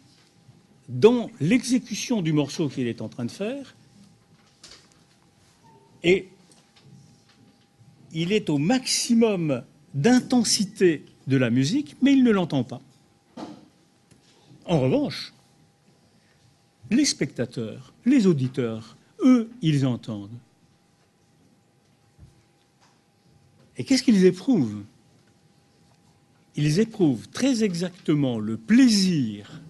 dans 0.88 1.30
l'exécution 1.40 2.20
du 2.20 2.32
morceau 2.32 2.68
qu'il 2.68 2.88
est 2.88 3.00
en 3.00 3.08
train 3.08 3.26
de 3.26 3.30
faire. 3.30 3.76
Et 6.02 6.26
il 8.12 8.32
est 8.32 8.50
au 8.50 8.58
maximum 8.58 9.62
d'intensité 9.94 11.04
de 11.28 11.36
la 11.36 11.50
musique, 11.50 11.94
mais 12.02 12.12
il 12.12 12.24
ne 12.24 12.32
l'entend 12.32 12.64
pas. 12.64 12.80
En 14.64 14.80
revanche, 14.80 15.32
les 16.91 17.05
spectateurs, 17.05 17.93
les 18.05 18.26
auditeurs, 18.26 18.97
eux, 19.20 19.51
ils 19.62 19.87
entendent. 19.87 20.39
Et 23.76 23.84
qu'est-ce 23.84 24.03
qu'ils 24.03 24.24
éprouvent? 24.24 24.84
Ils 26.55 26.80
éprouvent 26.80 27.28
très 27.28 27.62
exactement 27.62 28.39
le 28.39 28.57
plaisir 28.57 29.61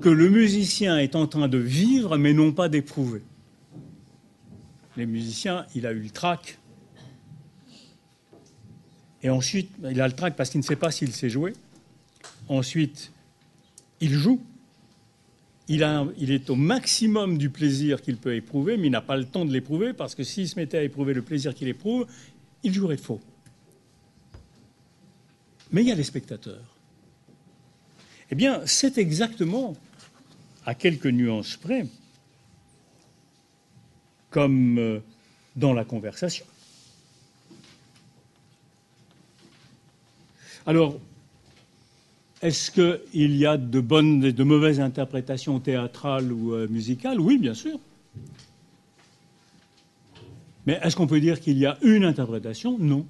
que 0.00 0.08
le 0.08 0.28
musicien 0.28 0.98
est 0.98 1.16
en 1.16 1.26
train 1.26 1.48
de 1.48 1.58
vivre, 1.58 2.18
mais 2.18 2.32
non 2.32 2.52
pas 2.52 2.68
d'éprouver. 2.68 3.22
Les 4.96 5.06
musiciens, 5.06 5.66
il 5.74 5.86
a 5.86 5.92
eu 5.92 6.00
le 6.00 6.10
trac. 6.10 6.58
Et 9.22 9.30
ensuite, 9.30 9.70
il 9.90 10.00
a 10.00 10.06
le 10.06 10.14
trac 10.14 10.36
parce 10.36 10.50
qu'il 10.50 10.60
ne 10.60 10.64
sait 10.64 10.76
pas 10.76 10.90
s'il 10.90 11.12
sait 11.12 11.30
jouer. 11.30 11.54
Ensuite, 12.48 13.12
il 14.00 14.12
joue. 14.12 14.40
Il, 15.68 15.82
est 15.82 16.48
au 16.48 16.54
maximum 16.54 17.36
du 17.36 17.50
plaisir 17.50 18.00
qu'il 18.00 18.16
peut 18.16 18.34
éprouver, 18.34 18.78
mais 18.78 18.86
il 18.86 18.90
n'a 18.90 19.02
pas 19.02 19.18
le 19.18 19.26
temps 19.26 19.44
de 19.44 19.52
l'éprouver 19.52 19.92
parce 19.92 20.14
que 20.14 20.22
s'il 20.22 20.48
se 20.48 20.58
mettait 20.58 20.78
à 20.78 20.82
éprouver 20.82 21.12
le 21.12 21.20
plaisir 21.20 21.54
qu'il 21.54 21.68
éprouve, 21.68 22.06
il 22.62 22.72
jouerait 22.72 22.96
faux. 22.96 23.20
Mais 25.70 25.82
il 25.82 25.88
y 25.88 25.92
a 25.92 25.94
les 25.94 26.04
spectateurs. 26.04 26.64
Eh 28.30 28.34
bien, 28.34 28.62
c'est 28.64 28.96
exactement, 28.96 29.76
à 30.64 30.74
quelques 30.74 31.06
nuances 31.06 31.56
près, 31.56 31.86
comme 34.30 34.78
euh, 34.78 35.00
dans 35.56 35.74
la 35.74 35.84
conversation. 35.84 36.46
Alors, 40.66 40.98
est-ce 42.40 42.70
qu'il 42.70 43.36
y 43.36 43.46
a 43.46 43.56
de 43.56 43.80
bonnes 43.80 44.24
et 44.24 44.32
de 44.32 44.44
mauvaises 44.44 44.80
interprétations 44.80 45.58
théâtrales 45.58 46.32
ou 46.32 46.54
euh, 46.54 46.68
musicales? 46.68 47.20
Oui, 47.20 47.38
bien 47.38 47.54
sûr. 47.54 47.78
Mais 50.66 50.78
est-ce 50.82 50.94
qu'on 50.94 51.06
peut 51.06 51.20
dire 51.20 51.40
qu'il 51.40 51.58
y 51.58 51.66
a 51.66 51.78
une 51.82 52.04
interprétation? 52.04 52.78
Non. 52.78 53.06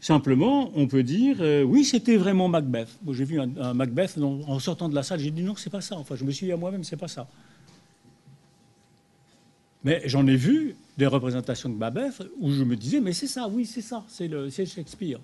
Simplement, 0.00 0.70
on 0.74 0.86
peut 0.86 1.02
dire 1.02 1.36
euh, 1.40 1.62
oui, 1.62 1.84
c'était 1.84 2.16
vraiment 2.16 2.48
Macbeth. 2.48 2.88
j'ai 3.10 3.24
vu 3.24 3.40
un, 3.40 3.74
Macbeth 3.74 4.18
en 4.18 4.58
sortant 4.58 4.88
de 4.88 4.94
la 4.94 5.02
salle, 5.02 5.20
j'ai 5.20 5.30
dit 5.30 5.42
non, 5.42 5.54
c'est 5.56 5.70
pas 5.70 5.80
ça. 5.80 5.96
Enfin, 5.96 6.16
je 6.16 6.24
me 6.24 6.30
suis 6.30 6.46
dit 6.46 6.52
à 6.52 6.56
moi-même, 6.56 6.84
c'est 6.84 6.96
pas 6.96 7.08
ça. 7.08 7.28
Mais 9.82 10.02
j'en 10.06 10.26
ai 10.26 10.36
vu 10.36 10.74
des 10.98 11.06
représentations 11.06 11.68
de 11.70 11.74
Macbeth 11.74 12.22
où 12.38 12.50
je 12.50 12.64
me 12.64 12.76
disais, 12.76 13.00
mais 13.00 13.12
c'est 13.12 13.26
ça, 13.26 13.48
oui, 13.48 13.64
c'est 13.64 13.80
ça, 13.80 14.04
c'est 14.08 14.66
Shakespeare. 14.66 15.20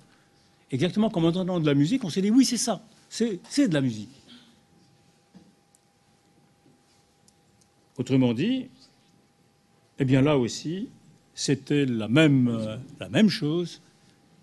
Exactement 0.71 1.11
comme 1.11 1.25
en 1.25 1.29
entendant 1.29 1.61
de 1.61 1.67
la 1.67 1.75
musique, 1.75 2.05
on 2.05 2.11
s'est 2.11 2.23
dit 2.23 2.31
oui, 2.31 2.45
c'est 2.45 2.57
ça, 2.57 2.83
c'est 3.09 3.69
de 3.69 3.75
la 3.75 3.81
musique. 3.81 4.11
Autrement 7.97 8.35
dit, 8.35 8.67
eh 9.99 10.05
bien 10.05 10.23
là 10.23 10.37
aussi, 10.37 10.89
c'était 11.35 11.87
la 11.87 12.09
même, 12.09 12.49
euh, 12.49 12.77
la 13.01 13.09
même 13.09 13.29
chose. 13.29 13.81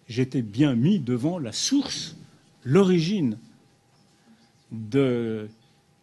J'étais 0.08 0.42
bien 0.42 0.76
mis 0.76 1.00
devant 1.00 1.40
la 1.40 1.52
source, 1.52 2.16
l'origine 2.64 3.38
de 4.72 5.48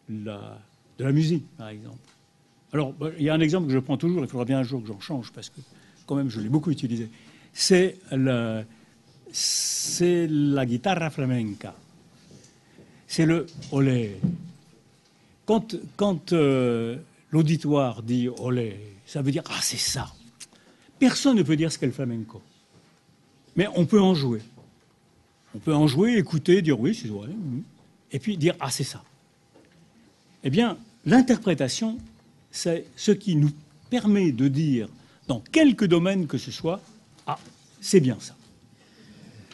la, 0.09 0.59
de 0.99 1.05
la 1.05 1.13
musique, 1.13 1.45
par 1.57 1.69
exemple. 1.69 1.99
Alors, 2.73 2.93
bah, 2.93 3.11
il 3.19 3.25
y 3.25 3.31
a 3.31 3.35
un 3.35 3.41
exemple 3.41 3.67
que 3.67 3.73
je 3.73 3.79
prends 3.79 3.97
toujours, 3.97 4.23
il 4.23 4.29
faudra 4.29 4.45
bien 4.45 4.59
un 4.59 4.63
jour 4.63 4.81
que 4.81 4.89
j'en 4.89 5.01
change, 5.01 5.33
parce 5.33 5.49
que 5.49 5.61
quand 6.07 6.15
même, 6.15 6.31
je 6.31 6.41
l'ai 6.41 6.49
beaucoup 6.49 6.71
utilisé. 6.71 7.09
C'est 7.53 7.99
la, 8.13 8.65
c'est 9.33 10.27
la 10.29 10.67
guitare 10.67 11.13
flamenca. 11.13 11.75
C'est 13.07 13.27
le 13.27 13.47
olé. 13.73 14.17
Quand, 15.47 16.33
euh, 16.33 16.97
l'auditoire 17.31 18.03
dit 18.03 18.29
olé, 18.29 18.77
ça 19.05 19.21
veut 19.23 19.33
dire 19.33 19.43
ah 19.51 19.59
c'est 19.61 19.77
ça. 19.77 20.13
Personne 20.99 21.37
ne 21.37 21.43
peut 21.43 21.57
dire 21.57 21.73
ce 21.73 21.79
qu'est 21.79 21.87
le 21.87 21.93
flamenco. 21.93 22.41
Mais 23.57 23.67
on 23.75 23.85
peut 23.85 24.01
en 24.01 24.15
jouer. 24.15 24.43
On 25.55 25.59
peut 25.59 25.75
en 25.75 25.89
jouer, 25.89 26.17
écouter, 26.17 26.63
dire 26.63 26.79
oui, 26.79 26.95
c'est 26.95 27.09
vrai, 27.09 27.31
et 28.13 28.21
puis 28.21 28.37
dire 28.37 28.55
ah 28.61 28.71
c'est 28.71 28.85
ça. 28.85 29.03
Eh 30.45 30.51
bien, 30.51 30.79
l'interprétation, 31.05 31.99
c'est 32.53 32.87
ce 32.95 33.11
qui 33.11 33.35
nous 33.35 33.51
permet 33.91 34.31
de 34.31 34.47
dire 34.47 34.89
dans 35.27 35.41
quelque 35.41 35.85
domaine 35.85 36.27
que 36.27 36.39
ce 36.39 36.53
soit 36.53 36.81
ah 37.27 37.39
c'est 37.81 38.01
bien 38.01 38.17
ça. 38.21 38.37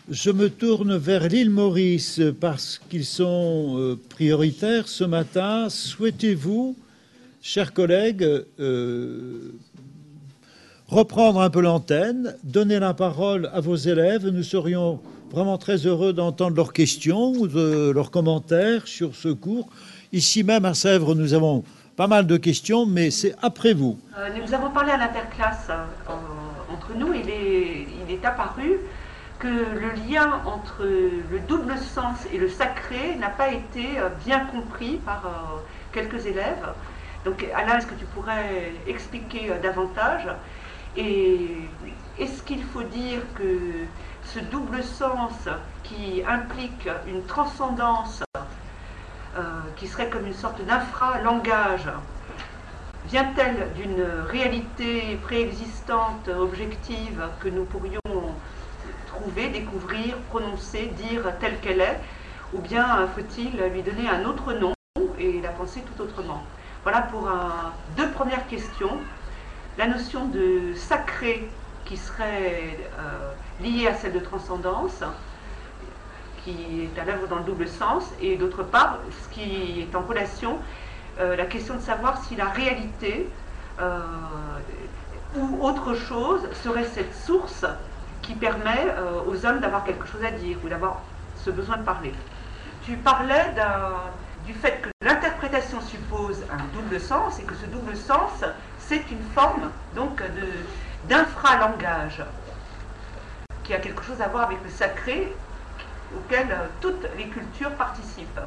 Je 0.09 0.31
me 0.31 0.49
tourne 0.51 0.97
vers 0.97 1.27
l'île 1.27 1.51
Maurice 1.51 2.21
parce 2.41 2.81
qu'ils 2.89 3.05
sont 3.05 3.75
euh, 3.77 3.99
prioritaires 4.09 4.87
ce 4.87 5.03
matin. 5.03 5.69
Souhaitez-vous, 5.69 6.77
chers 7.43 7.73
collègues, 7.73 8.25
euh, 8.61 9.51
reprendre 10.87 11.41
un 11.41 11.51
peu 11.51 11.61
l'antenne, 11.61 12.37
donner 12.45 12.79
la 12.79 12.95
parole 12.95 13.51
à 13.53 13.59
vos 13.59 13.75
élèves? 13.75 14.29
Nous 14.29 14.45
serions 14.45 15.01
vraiment 15.33 15.59
très 15.59 15.79
heureux 15.79 16.13
d'entendre 16.13 16.55
leurs 16.55 16.73
questions 16.73 17.33
ou 17.33 17.49
de 17.49 17.91
leurs 17.91 18.13
commentaires 18.13 18.87
sur 18.87 19.17
ce 19.17 19.31
cours. 19.31 19.69
Ici 20.13 20.45
même 20.45 20.67
à 20.67 20.75
Sèvres, 20.75 21.17
nous 21.17 21.35
avons 21.35 21.65
pas 21.97 22.07
mal 22.07 22.29
de 22.29 22.37
questions, 22.37 22.87
mais 22.87 23.11
c'est 23.11 23.35
après 23.43 23.75
vous. 23.75 23.99
Euh, 24.17 24.29
nous 24.41 24.55
avons 24.55 24.71
parlé 24.71 24.93
à 24.93 24.99
l'interclasse 24.99 25.69
entre 26.73 26.95
nous. 26.97 27.13
Il 27.13 27.29
est, 27.29 27.89
il 28.07 28.15
est 28.15 28.25
apparu 28.25 28.79
que 29.47 29.79
le 29.79 29.91
lien 30.09 30.41
entre 30.45 30.83
le 30.85 31.39
double 31.49 31.77
sens 31.79 32.27
et 32.33 32.39
le 32.39 32.49
sacré 32.49 33.15
n'a 33.17 33.29
pas 33.29 33.49
été 33.49 33.99
euh, 33.99 34.09
bien 34.25 34.41
compris 34.47 34.97
par 35.05 35.27
euh, 35.27 35.31
quelques 35.93 36.27
élèves. 36.27 36.67
Donc 37.25 37.45
Alain, 37.55 37.79
est-ce 37.79 37.87
que 37.87 37.95
tu 37.95 38.07
pourrais 38.07 38.73
expliquer 38.87 39.51
euh, 39.51 39.61
davantage? 39.61 40.29
Et 40.97 41.51
est-ce 42.19 42.43
qu'il 42.43 42.63
faut 42.65 42.83
dire 42.83 43.21
que 43.35 43.61
ce 44.25 44.41
double 44.41 44.83
sens 44.83 45.49
qui 45.85 46.23
implique 46.27 46.89
une 47.07 47.23
transcendance 47.25 48.23
qui 49.77 49.87
serait 49.87 50.09
comme 50.09 50.27
une 50.27 50.33
sorte 50.33 50.65
d'infra-langage 50.65 51.91
vient-elle 53.05 53.71
d'une 53.75 54.03
réalité 54.31 55.19
préexistante, 55.23 56.29
objective, 56.29 57.21
que 57.41 57.51
nous 57.51 57.65
pourrions 57.65 58.01
trouver, 59.21 59.49
découvrir, 59.49 60.17
prononcer, 60.31 60.93
dire 60.97 61.23
telle 61.41 61.59
qu'elle 61.61 61.81
est, 61.81 62.01
ou 62.55 62.59
bien 62.59 63.07
faut-il 63.15 63.51
lui 63.73 63.83
donner 63.83 64.09
un 64.09 64.25
autre 64.25 64.53
nom 64.53 64.73
et 65.19 65.41
la 65.41 65.51
penser 65.51 65.83
tout 65.83 66.03
autrement 66.03 66.43
Voilà 66.83 67.03
pour 67.03 67.29
deux 67.97 68.09
premières 68.11 68.47
questions. 68.47 68.99
La 69.79 69.87
notion 69.87 70.27
de 70.27 70.75
sacré 70.75 71.49
qui 71.87 71.97
serait 71.97 72.79
euh, 72.99 73.33
liée 73.63 73.87
à 73.87 73.95
celle 73.95 74.13
de 74.13 74.19
transcendance, 74.19 75.03
qui 76.45 76.91
est 76.95 77.01
à 77.01 77.05
l'œuvre 77.05 77.27
dans 77.29 77.37
le 77.37 77.45
double 77.45 77.67
sens, 77.67 78.05
et 78.21 78.37
d'autre 78.37 78.63
part, 78.63 78.99
ce 79.11 79.35
qui 79.35 79.81
est 79.81 79.97
en 79.97 80.03
relation, 80.03 80.59
euh, 81.19 81.35
la 81.37 81.47
question 81.47 81.77
de 81.77 81.81
savoir 81.81 82.23
si 82.25 82.37
la 82.37 82.47
réalité 82.47 83.29
euh, 83.81 84.01
ou 85.37 85.65
autre 85.65 85.95
chose 85.95 86.43
serait 86.63 86.85
cette 86.85 87.15
source 87.15 87.65
qui 88.27 88.35
permet 88.35 88.87
euh, 88.89 89.21
aux 89.27 89.47
hommes 89.47 89.61
d'avoir 89.61 89.85
quelque 89.85 90.07
chose 90.07 90.25
à 90.25 90.31
dire 90.31 90.59
ou 90.65 90.69
d'avoir 90.69 91.03
ce 91.45 91.51
besoin 91.51 91.77
de 91.77 91.85
parler. 91.85 92.13
tu 92.85 92.97
parlais 92.97 93.55
du 94.47 94.53
fait 94.53 94.81
que 94.83 94.89
l'interprétation 95.01 95.81
suppose 95.81 96.43
un 96.51 96.65
double 96.77 97.01
sens 97.01 97.39
et 97.39 97.43
que 97.45 97.55
ce 97.55 97.67
double 97.67 97.97
sens, 97.97 98.45
c'est 98.79 99.03
une 99.11 99.23
forme 99.35 99.71
donc 99.95 100.23
d'infralangage 101.09 102.23
qui 103.65 103.75
a 103.75 103.79
quelque 103.79 104.03
chose 104.03 104.21
à 104.21 104.29
voir 104.29 104.45
avec 104.45 104.59
le 104.65 104.71
sacré 104.71 105.33
auquel 106.17 106.47
euh, 106.51 106.67
toutes 106.81 107.07
les 107.19 107.27
cultures 107.27 107.73
participent. 107.73 108.41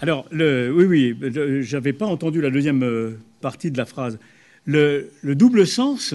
Alors, 0.00 0.24
le, 0.30 0.70
oui, 0.70 0.84
oui, 0.84 1.62
j'avais 1.62 1.92
pas 1.92 2.06
entendu 2.06 2.40
la 2.40 2.50
deuxième 2.50 2.82
euh, 2.82 3.18
partie 3.40 3.70
de 3.70 3.78
la 3.78 3.84
phrase. 3.84 4.18
Le, 4.64 5.10
le 5.22 5.34
double 5.34 5.66
sens, 5.66 6.14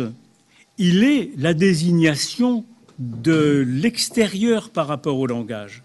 il 0.77 1.03
est 1.03 1.31
la 1.37 1.53
désignation 1.53 2.65
de 2.99 3.65
l'extérieur 3.67 4.69
par 4.69 4.87
rapport 4.87 5.19
au 5.19 5.27
langage. 5.27 5.83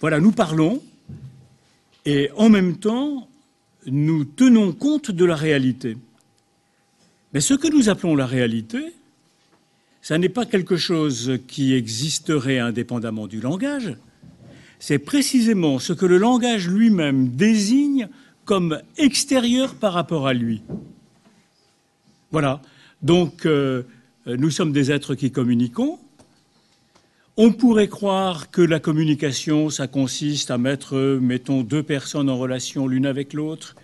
Voilà, 0.00 0.20
nous 0.20 0.32
parlons 0.32 0.82
et 2.04 2.30
en 2.36 2.48
même 2.48 2.76
temps, 2.76 3.28
nous 3.86 4.24
tenons 4.24 4.72
compte 4.72 5.10
de 5.10 5.24
la 5.24 5.36
réalité. 5.36 5.96
Mais 7.32 7.40
ce 7.40 7.54
que 7.54 7.68
nous 7.68 7.88
appelons 7.88 8.14
la 8.14 8.26
réalité, 8.26 8.92
ça 10.02 10.18
n'est 10.18 10.28
pas 10.28 10.44
quelque 10.44 10.76
chose 10.76 11.38
qui 11.46 11.74
existerait 11.74 12.58
indépendamment 12.58 13.26
du 13.26 13.40
langage, 13.40 13.96
c'est 14.80 14.98
précisément 14.98 15.78
ce 15.78 15.92
que 15.92 16.06
le 16.06 16.18
langage 16.18 16.68
lui-même 16.68 17.28
désigne 17.28 18.08
comme 18.44 18.80
extérieur 18.96 19.76
par 19.76 19.92
rapport 19.92 20.26
à 20.26 20.34
lui. 20.34 20.62
Voilà. 22.32 22.60
Donc, 23.02 23.46
euh, 23.46 23.82
nous 24.26 24.50
sommes 24.50 24.72
des 24.72 24.92
êtres 24.92 25.14
qui 25.14 25.32
communiquons. 25.32 25.98
On 27.36 27.52
pourrait 27.52 27.88
croire 27.88 28.50
que 28.50 28.62
la 28.62 28.78
communication, 28.78 29.70
ça 29.70 29.86
consiste 29.88 30.50
à 30.50 30.58
mettre, 30.58 31.18
mettons, 31.20 31.62
deux 31.62 31.82
personnes 31.82 32.28
en 32.28 32.38
relation 32.38 32.86
l'une 32.86 33.06
avec 33.06 33.32
l'autre 33.32 33.74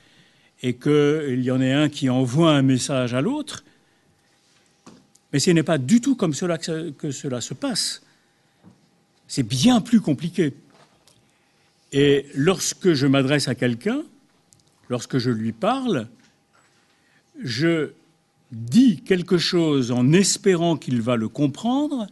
et 0.62 0.74
qu'il 0.74 1.42
y 1.42 1.50
en 1.50 1.60
ait 1.60 1.72
un 1.72 1.88
qui 1.88 2.10
envoie 2.10 2.52
un 2.52 2.62
message 2.62 3.14
à 3.14 3.20
l'autre. 3.20 3.64
Mais 5.32 5.38
ce 5.38 5.50
n'est 5.50 5.62
pas 5.62 5.78
du 5.78 6.00
tout 6.00 6.14
comme 6.14 6.34
cela 6.34 6.58
que 6.58 7.10
cela 7.10 7.40
se 7.40 7.54
passe. 7.54 8.02
C'est 9.26 9.42
bien 9.42 9.80
plus 9.80 10.00
compliqué. 10.00 10.54
Et 11.92 12.26
lorsque 12.34 12.92
je 12.92 13.06
m'adresse 13.06 13.48
à 13.48 13.54
quelqu'un, 13.54 14.02
lorsque 14.88 15.18
je 15.18 15.30
lui 15.30 15.52
parle, 15.52 16.08
je 17.42 17.90
dis 18.52 19.02
quelque 19.02 19.38
chose 19.38 19.92
en 19.92 20.12
espérant 20.12 20.76
qu'il 20.76 21.00
va 21.00 21.16
le 21.16 21.28
comprendre, 21.28 22.06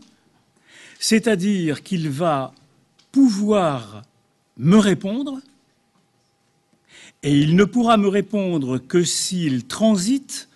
c'est-à-dire 0.98 1.82
qu'il 1.82 2.08
va 2.10 2.52
pouvoir 3.12 4.02
me 4.56 4.76
répondre, 4.76 5.40
et 7.22 7.36
il 7.36 7.56
ne 7.56 7.64
pourra 7.64 7.96
me 7.96 8.08
répondre 8.08 8.78
que 8.78 9.02
s'il 9.02 9.66
transite 9.66 10.48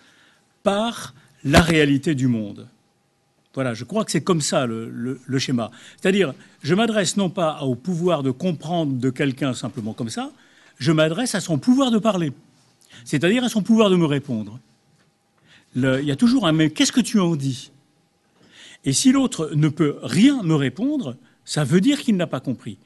par 0.63 1.13
la 1.43 1.61
réalité 1.61 2.15
du 2.15 2.27
monde. 2.27 2.67
Voilà, 3.53 3.73
je 3.73 3.83
crois 3.83 4.05
que 4.05 4.11
c'est 4.11 4.23
comme 4.23 4.41
ça 4.41 4.65
le, 4.65 5.19
schéma. 5.37 5.71
C'est-à-dire, 5.99 6.33
je 6.61 6.73
m'adresse 6.73 7.17
non 7.17 7.29
pas 7.29 7.61
au 7.63 7.75
pouvoir 7.75 8.23
de 8.23 8.31
comprendre 8.31 8.93
de 8.93 9.09
quelqu'un 9.09 9.53
simplement 9.53 9.93
comme 9.93 10.09
ça, 10.09 10.31
je 10.77 10.91
m'adresse 10.91 11.35
à 11.35 11.41
son 11.41 11.57
pouvoir 11.57 11.91
de 11.91 11.99
parler, 11.99 12.31
c'est-à-dire 13.03 13.43
à 13.43 13.49
son 13.49 13.61
pouvoir 13.61 13.89
de 13.89 13.97
me 13.97 14.05
répondre. 14.05 14.59
Il 15.75 16.03
y 16.03 16.11
a 16.11 16.15
toujours 16.15 16.47
un 16.47 16.51
mais 16.51 16.69
qu'est-ce 16.69 16.91
que 16.91 17.01
tu 17.01 17.19
en 17.19 17.35
dis? 17.35 17.71
Et 18.83 18.93
si 18.93 19.11
l'autre 19.11 19.51
ne 19.53 19.69
peut 19.69 19.97
rien 20.01 20.41
me 20.43 20.55
répondre, 20.55 21.15
ça 21.45 21.63
veut 21.63 21.81
dire 21.81 22.01
qu'il 22.01 22.17
n'a 22.17 22.27
pas 22.27 22.39
compris. 22.39 22.77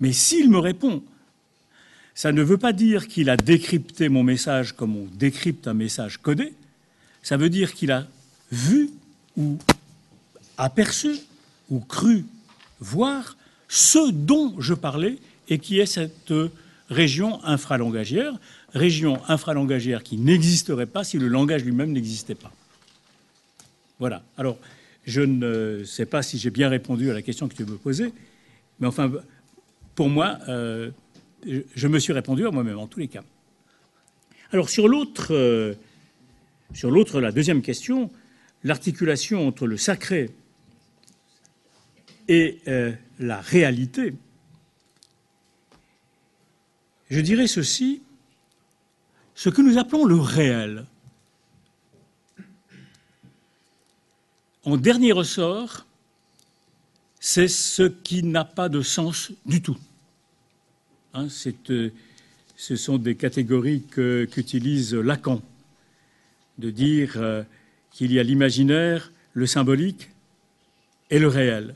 Mais 0.00 0.12
s'il 0.12 0.50
me 0.50 0.58
répond, 0.58 1.02
ça 2.14 2.32
ne 2.32 2.42
veut 2.42 2.56
pas 2.56 2.72
dire 2.72 3.08
qu'il 3.08 3.28
a 3.28 3.36
décrypté 3.36 4.08
mon 4.08 4.22
message 4.22 4.72
comme 4.72 4.96
on 4.96 5.06
décrypte 5.12 5.68
un 5.68 5.74
message 5.74 6.16
codé, 6.18 6.54
ça 7.22 7.36
veut 7.36 7.50
dire 7.50 7.74
qu'il 7.74 7.92
a 7.92 8.06
vu 8.50 8.90
ou 9.36 9.58
aperçu 10.56 11.16
ou 11.68 11.80
cru 11.80 12.24
voir 12.80 13.36
ce 13.68 14.10
dont 14.10 14.54
je 14.58 14.74
parlais 14.74 15.18
et 15.48 15.58
qui 15.58 15.78
est 15.78 15.86
cette 15.86 16.32
région 16.88 17.44
infralangagière, 17.44 18.34
région 18.76 19.20
infralangagière 19.28 20.02
qui 20.02 20.16
n'existerait 20.16 20.86
pas 20.86 21.04
si 21.04 21.18
le 21.18 21.28
langage 21.28 21.64
lui-même 21.64 21.92
n'existait 21.92 22.34
pas. 22.34 22.52
Voilà. 23.98 24.22
Alors, 24.36 24.58
je 25.04 25.22
ne 25.22 25.84
sais 25.84 26.06
pas 26.06 26.22
si 26.22 26.38
j'ai 26.38 26.50
bien 26.50 26.68
répondu 26.68 27.10
à 27.10 27.14
la 27.14 27.22
question 27.22 27.48
que 27.48 27.54
tu 27.54 27.64
me 27.64 27.76
posais, 27.76 28.12
mais 28.80 28.86
enfin, 28.86 29.10
pour 29.94 30.08
moi, 30.08 30.38
euh, 30.48 30.90
je 31.44 31.88
me 31.88 31.98
suis 31.98 32.12
répondu 32.12 32.46
à 32.46 32.50
moi-même 32.50 32.78
en 32.78 32.86
tous 32.86 33.00
les 33.00 33.08
cas. 33.08 33.24
Alors, 34.52 34.68
sur 34.68 34.88
l'autre 34.88 35.28
euh, 35.32 35.74
sur 36.74 36.90
l'autre, 36.90 37.20
la 37.20 37.32
deuxième 37.32 37.62
question, 37.62 38.10
l'articulation 38.64 39.46
entre 39.46 39.66
le 39.66 39.76
sacré 39.76 40.30
et 42.28 42.58
euh, 42.66 42.92
la 43.18 43.40
réalité, 43.40 44.14
je 47.08 47.20
dirais 47.20 47.46
ceci, 47.46 48.02
ce 49.36 49.50
que 49.50 49.60
nous 49.60 49.78
appelons 49.78 50.06
le 50.06 50.16
réel. 50.16 50.86
En 54.64 54.76
dernier 54.76 55.12
ressort, 55.12 55.86
c'est 57.20 57.46
ce 57.46 57.82
qui 57.82 58.24
n'a 58.24 58.44
pas 58.44 58.68
de 58.68 58.80
sens 58.80 59.30
du 59.44 59.62
tout. 59.62 59.76
Hein, 61.12 61.28
euh, 61.70 61.90
ce 62.56 62.76
sont 62.76 62.96
des 62.96 63.14
catégories 63.14 63.82
qu'utilise 63.82 64.94
Lacan 64.94 65.42
de 66.58 66.70
dire 66.70 67.12
euh, 67.16 67.42
qu'il 67.92 68.12
y 68.12 68.18
a 68.18 68.22
l'imaginaire, 68.22 69.12
le 69.34 69.46
symbolique 69.46 70.08
et 71.10 71.18
le 71.18 71.28
réel. 71.28 71.74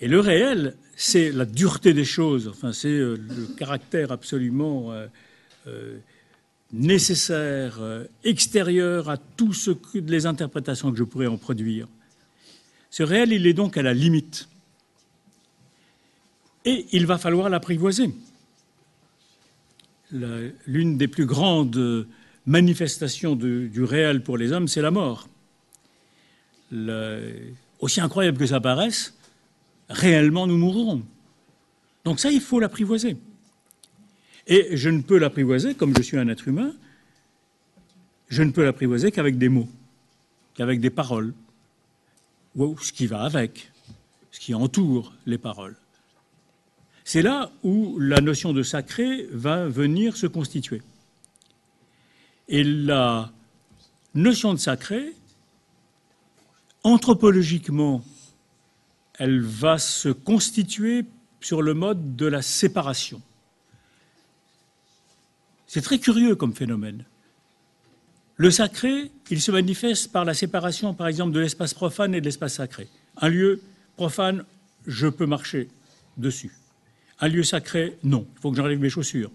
Et 0.00 0.08
le 0.08 0.20
réel, 0.20 0.74
c'est 0.96 1.30
la 1.32 1.44
dureté 1.44 1.92
des 1.92 2.06
choses, 2.06 2.48
enfin, 2.48 2.72
c'est 2.72 2.88
euh, 2.88 3.16
le 3.16 3.46
caractère 3.56 4.10
absolument 4.10 4.90
euh, 5.68 5.98
nécessaire, 6.72 7.80
extérieur 8.24 9.08
à 9.08 9.16
tout 9.16 9.52
ce 9.52 9.70
que 9.70 9.98
les 9.98 10.26
interprétations 10.26 10.90
que 10.90 10.98
je 10.98 11.04
pourrais 11.04 11.26
en 11.26 11.38
produire. 11.38 11.88
Ce 12.90 13.02
réel, 13.02 13.32
il 13.32 13.46
est 13.46 13.54
donc 13.54 13.76
à 13.76 13.82
la 13.82 13.94
limite. 13.94 14.48
Et 16.64 16.86
il 16.92 17.06
va 17.06 17.18
falloir 17.18 17.48
l'apprivoiser. 17.48 18.10
L'une 20.10 20.96
des 20.98 21.08
plus 21.08 21.26
grandes 21.26 22.06
manifestation 22.48 23.36
du 23.36 23.84
réel 23.84 24.22
pour 24.22 24.38
les 24.38 24.52
hommes, 24.52 24.68
c'est 24.68 24.80
la 24.80 24.90
mort. 24.90 25.28
aussi 27.78 28.00
incroyable 28.00 28.38
que 28.38 28.46
ça 28.46 28.60
paraisse, 28.60 29.14
réellement 29.88 30.46
nous 30.46 30.56
mourrons. 30.56 31.02
Donc 32.04 32.18
ça, 32.20 32.30
il 32.30 32.40
faut 32.40 32.58
l'apprivoiser. 32.58 33.16
Et 34.48 34.76
je 34.76 34.88
ne 34.88 35.02
peux 35.02 35.18
l'apprivoiser, 35.18 35.74
comme 35.74 35.94
je 35.96 36.02
suis 36.02 36.16
un 36.16 36.26
être 36.28 36.48
humain, 36.48 36.72
je 38.28 38.42
ne 38.42 38.50
peux 38.50 38.64
l'apprivoiser 38.64 39.12
qu'avec 39.12 39.36
des 39.36 39.50
mots, 39.50 39.68
qu'avec 40.54 40.80
des 40.80 40.90
paroles, 40.90 41.34
ou 42.56 42.76
ce 42.78 42.92
qui 42.92 43.06
va 43.06 43.22
avec, 43.22 43.70
ce 44.30 44.40
qui 44.40 44.54
entoure 44.54 45.12
les 45.26 45.38
paroles. 45.38 45.76
C'est 47.04 47.22
là 47.22 47.50
où 47.62 47.98
la 47.98 48.20
notion 48.20 48.52
de 48.52 48.62
sacré 48.62 49.26
va 49.30 49.66
venir 49.68 50.16
se 50.16 50.26
constituer. 50.26 50.82
Et 52.48 52.64
la 52.64 53.30
notion 54.14 54.54
de 54.54 54.58
sacré, 54.58 55.14
anthropologiquement, 56.82 58.02
elle 59.18 59.40
va 59.40 59.78
se 59.78 60.08
constituer 60.08 61.04
sur 61.40 61.62
le 61.62 61.74
mode 61.74 62.16
de 62.16 62.26
la 62.26 62.42
séparation. 62.42 63.22
C'est 65.68 65.82
très 65.82 65.98
curieux 65.98 66.34
comme 66.34 66.54
phénomène. 66.54 67.04
Le 68.36 68.50
sacré, 68.50 69.12
il 69.30 69.40
se 69.40 69.52
manifeste 69.52 70.10
par 70.10 70.24
la 70.24 70.32
séparation, 70.32 70.94
par 70.94 71.06
exemple, 71.08 71.32
de 71.32 71.40
l'espace 71.40 71.74
profane 71.74 72.14
et 72.14 72.20
de 72.20 72.24
l'espace 72.24 72.54
sacré. 72.54 72.88
Un 73.18 73.28
lieu 73.28 73.60
profane, 73.96 74.44
je 74.86 75.06
peux 75.08 75.26
marcher 75.26 75.68
dessus. 76.16 76.56
Un 77.20 77.28
lieu 77.28 77.42
sacré, 77.42 77.98
non. 78.02 78.26
Il 78.36 78.40
faut 78.40 78.50
que 78.50 78.56
j'enlève 78.56 78.78
mes 78.80 78.88
chaussures. 78.88 79.30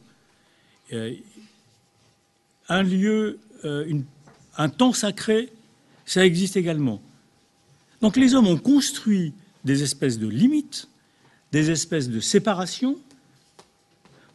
Euh, 0.92 1.14
un 2.68 2.82
lieu, 2.82 3.40
euh, 3.64 4.02
un 4.58 4.70
temps 4.70 4.94
sacré, 4.94 5.52
ça 6.06 6.26
existe 6.26 6.58
également. 6.58 7.02
Donc 8.02 8.18
les 8.18 8.34
hommes 8.34 8.48
ont 8.48 8.58
construit 8.58 9.34
des 9.64 9.84
espèces 9.84 10.18
de 10.18 10.28
limites, 10.28 10.88
des 11.52 11.70
espèces 11.70 12.10
de 12.10 12.20
séparations, 12.20 12.98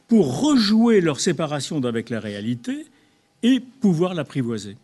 pour 0.09 0.41
rejouer 0.41 1.01
leur 1.01 1.21
séparation 1.21 1.85
avec 1.85 2.09
la 2.11 2.19
réalité 2.19 2.87
et 3.43 3.61
pouvoir 3.61 4.15
l'apprivoiser. 4.15 4.77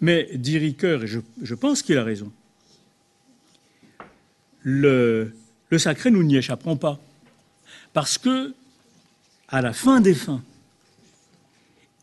Mais 0.00 0.30
dit 0.34 0.58
Ricoeur, 0.58 1.04
et 1.04 1.06
je, 1.06 1.54
pense 1.54 1.82
qu'il 1.82 1.98
a 1.98 2.04
raison, 2.04 2.32
le, 4.62 5.32
sacré, 5.76 6.10
nous 6.10 6.22
n'y 6.22 6.36
échapperons 6.36 6.76
pas. 6.76 7.00
Parce 7.92 8.16
que, 8.16 8.54
à 9.48 9.60
la 9.60 9.72
fin 9.72 10.00
des 10.00 10.14
fins, 10.14 10.42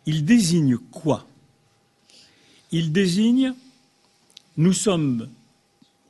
il 0.06 0.26
désigne 0.26 0.78
quoi? 0.78 1.26
Il 2.72 2.91
désigne, 2.91 3.54
nous 4.58 4.74
sommes, 4.74 5.30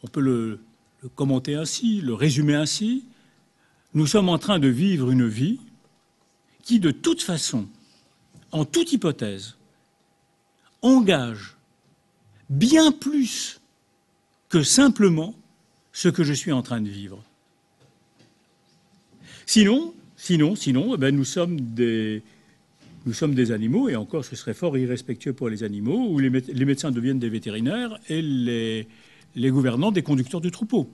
on 0.03 0.07
peut 0.07 0.21
le, 0.21 0.59
commenter 1.15 1.55
ainsi, 1.55 2.01
le 2.01 2.13
résumer 2.13 2.55
ainsi, 2.55 3.03
nous 3.93 4.07
sommes 4.07 4.29
en 4.29 4.39
train 4.39 4.57
de 4.57 4.69
vivre 4.69 5.11
une 5.11 5.27
vie 5.27 5.59
qui, 6.63 6.79
de 6.79 6.91
toute 6.91 7.21
façon, 7.21 7.67
en 8.51 8.65
toute 8.65 8.91
hypothèse, 8.91 9.55
engage 10.81 11.55
bien 12.49 12.91
plus 12.91 13.59
que 14.49 14.63
simplement 14.63 15.35
ce 15.91 16.09
que 16.09 16.23
je 16.23 16.33
suis 16.33 16.51
en 16.51 16.61
train 16.61 16.81
de 16.81 16.89
vivre. 16.89 17.23
Sinon, 19.45 19.93
sinon, 20.15 20.55
sinon, 20.55 20.95
eh 20.95 20.97
ben 20.97 21.15
nous 21.15 21.25
sommes 21.25 21.59
des, 21.59 22.21
animaux, 23.51 23.89
et 23.89 23.95
encore 23.95 24.25
ce 24.25 24.35
serait 24.35 24.53
fort 24.53 24.77
irrespectueux 24.77 25.33
pour 25.33 25.49
les 25.49 25.63
animaux, 25.63 26.07
où 26.09 26.19
les, 26.19 26.29
médecins 26.29 26.91
deviennent 26.91 27.19
des 27.19 27.29
vétérinaires 27.29 27.97
et 28.09 28.21
les, 28.21 28.87
les 29.35 29.49
gouvernants 29.49 29.91
des 29.91 30.03
conducteurs 30.03 30.41
de 30.41 30.49
troupeaux. 30.49 30.89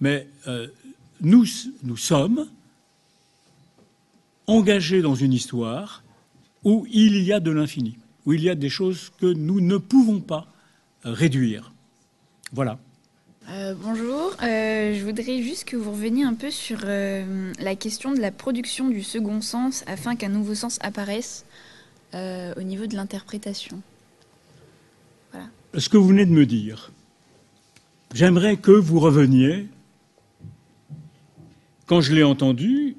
Mais 0.00 0.26
euh, 0.46 0.68
nous, 1.20 1.44
nous 1.82 1.96
sommes 1.96 2.48
engagés 4.46 5.02
dans 5.02 5.14
une 5.14 5.32
histoire 5.32 6.02
où 6.64 6.86
il 6.90 7.22
y 7.22 7.32
a 7.32 7.40
de 7.40 7.50
l'infini, 7.50 7.98
où 8.26 8.32
il 8.32 8.42
y 8.42 8.50
a 8.50 8.54
des 8.54 8.68
choses 8.68 9.12
que 9.18 9.26
nous 9.26 9.60
ne 9.60 9.76
pouvons 9.76 10.20
pas 10.20 10.46
réduire. 11.02 11.72
Voilà. 12.52 12.78
Euh, 13.50 13.74
bonjour, 13.78 14.34
euh, 14.42 14.94
je 14.94 15.04
voudrais 15.04 15.42
juste 15.42 15.64
que 15.64 15.76
vous 15.76 15.90
reveniez 15.90 16.24
un 16.24 16.32
peu 16.32 16.50
sur 16.50 16.80
euh, 16.84 17.52
la 17.60 17.76
question 17.76 18.14
de 18.14 18.20
la 18.20 18.30
production 18.30 18.88
du 18.88 19.02
second 19.02 19.42
sens 19.42 19.84
afin 19.86 20.16
qu'un 20.16 20.30
nouveau 20.30 20.54
sens 20.54 20.78
apparaisse 20.80 21.44
au 22.56 22.62
niveau 22.62 22.86
de 22.86 22.94
l'interprétation. 22.94 23.82
Voilà. 25.32 25.48
Ce 25.76 25.88
que 25.88 25.96
vous 25.96 26.06
venez 26.06 26.26
de 26.26 26.30
me 26.30 26.46
dire, 26.46 26.92
j'aimerais 28.14 28.56
que 28.56 28.70
vous 28.70 29.00
reveniez. 29.00 29.66
Quand 31.86 32.00
je 32.00 32.14
l'ai 32.14 32.22
entendu, 32.22 32.94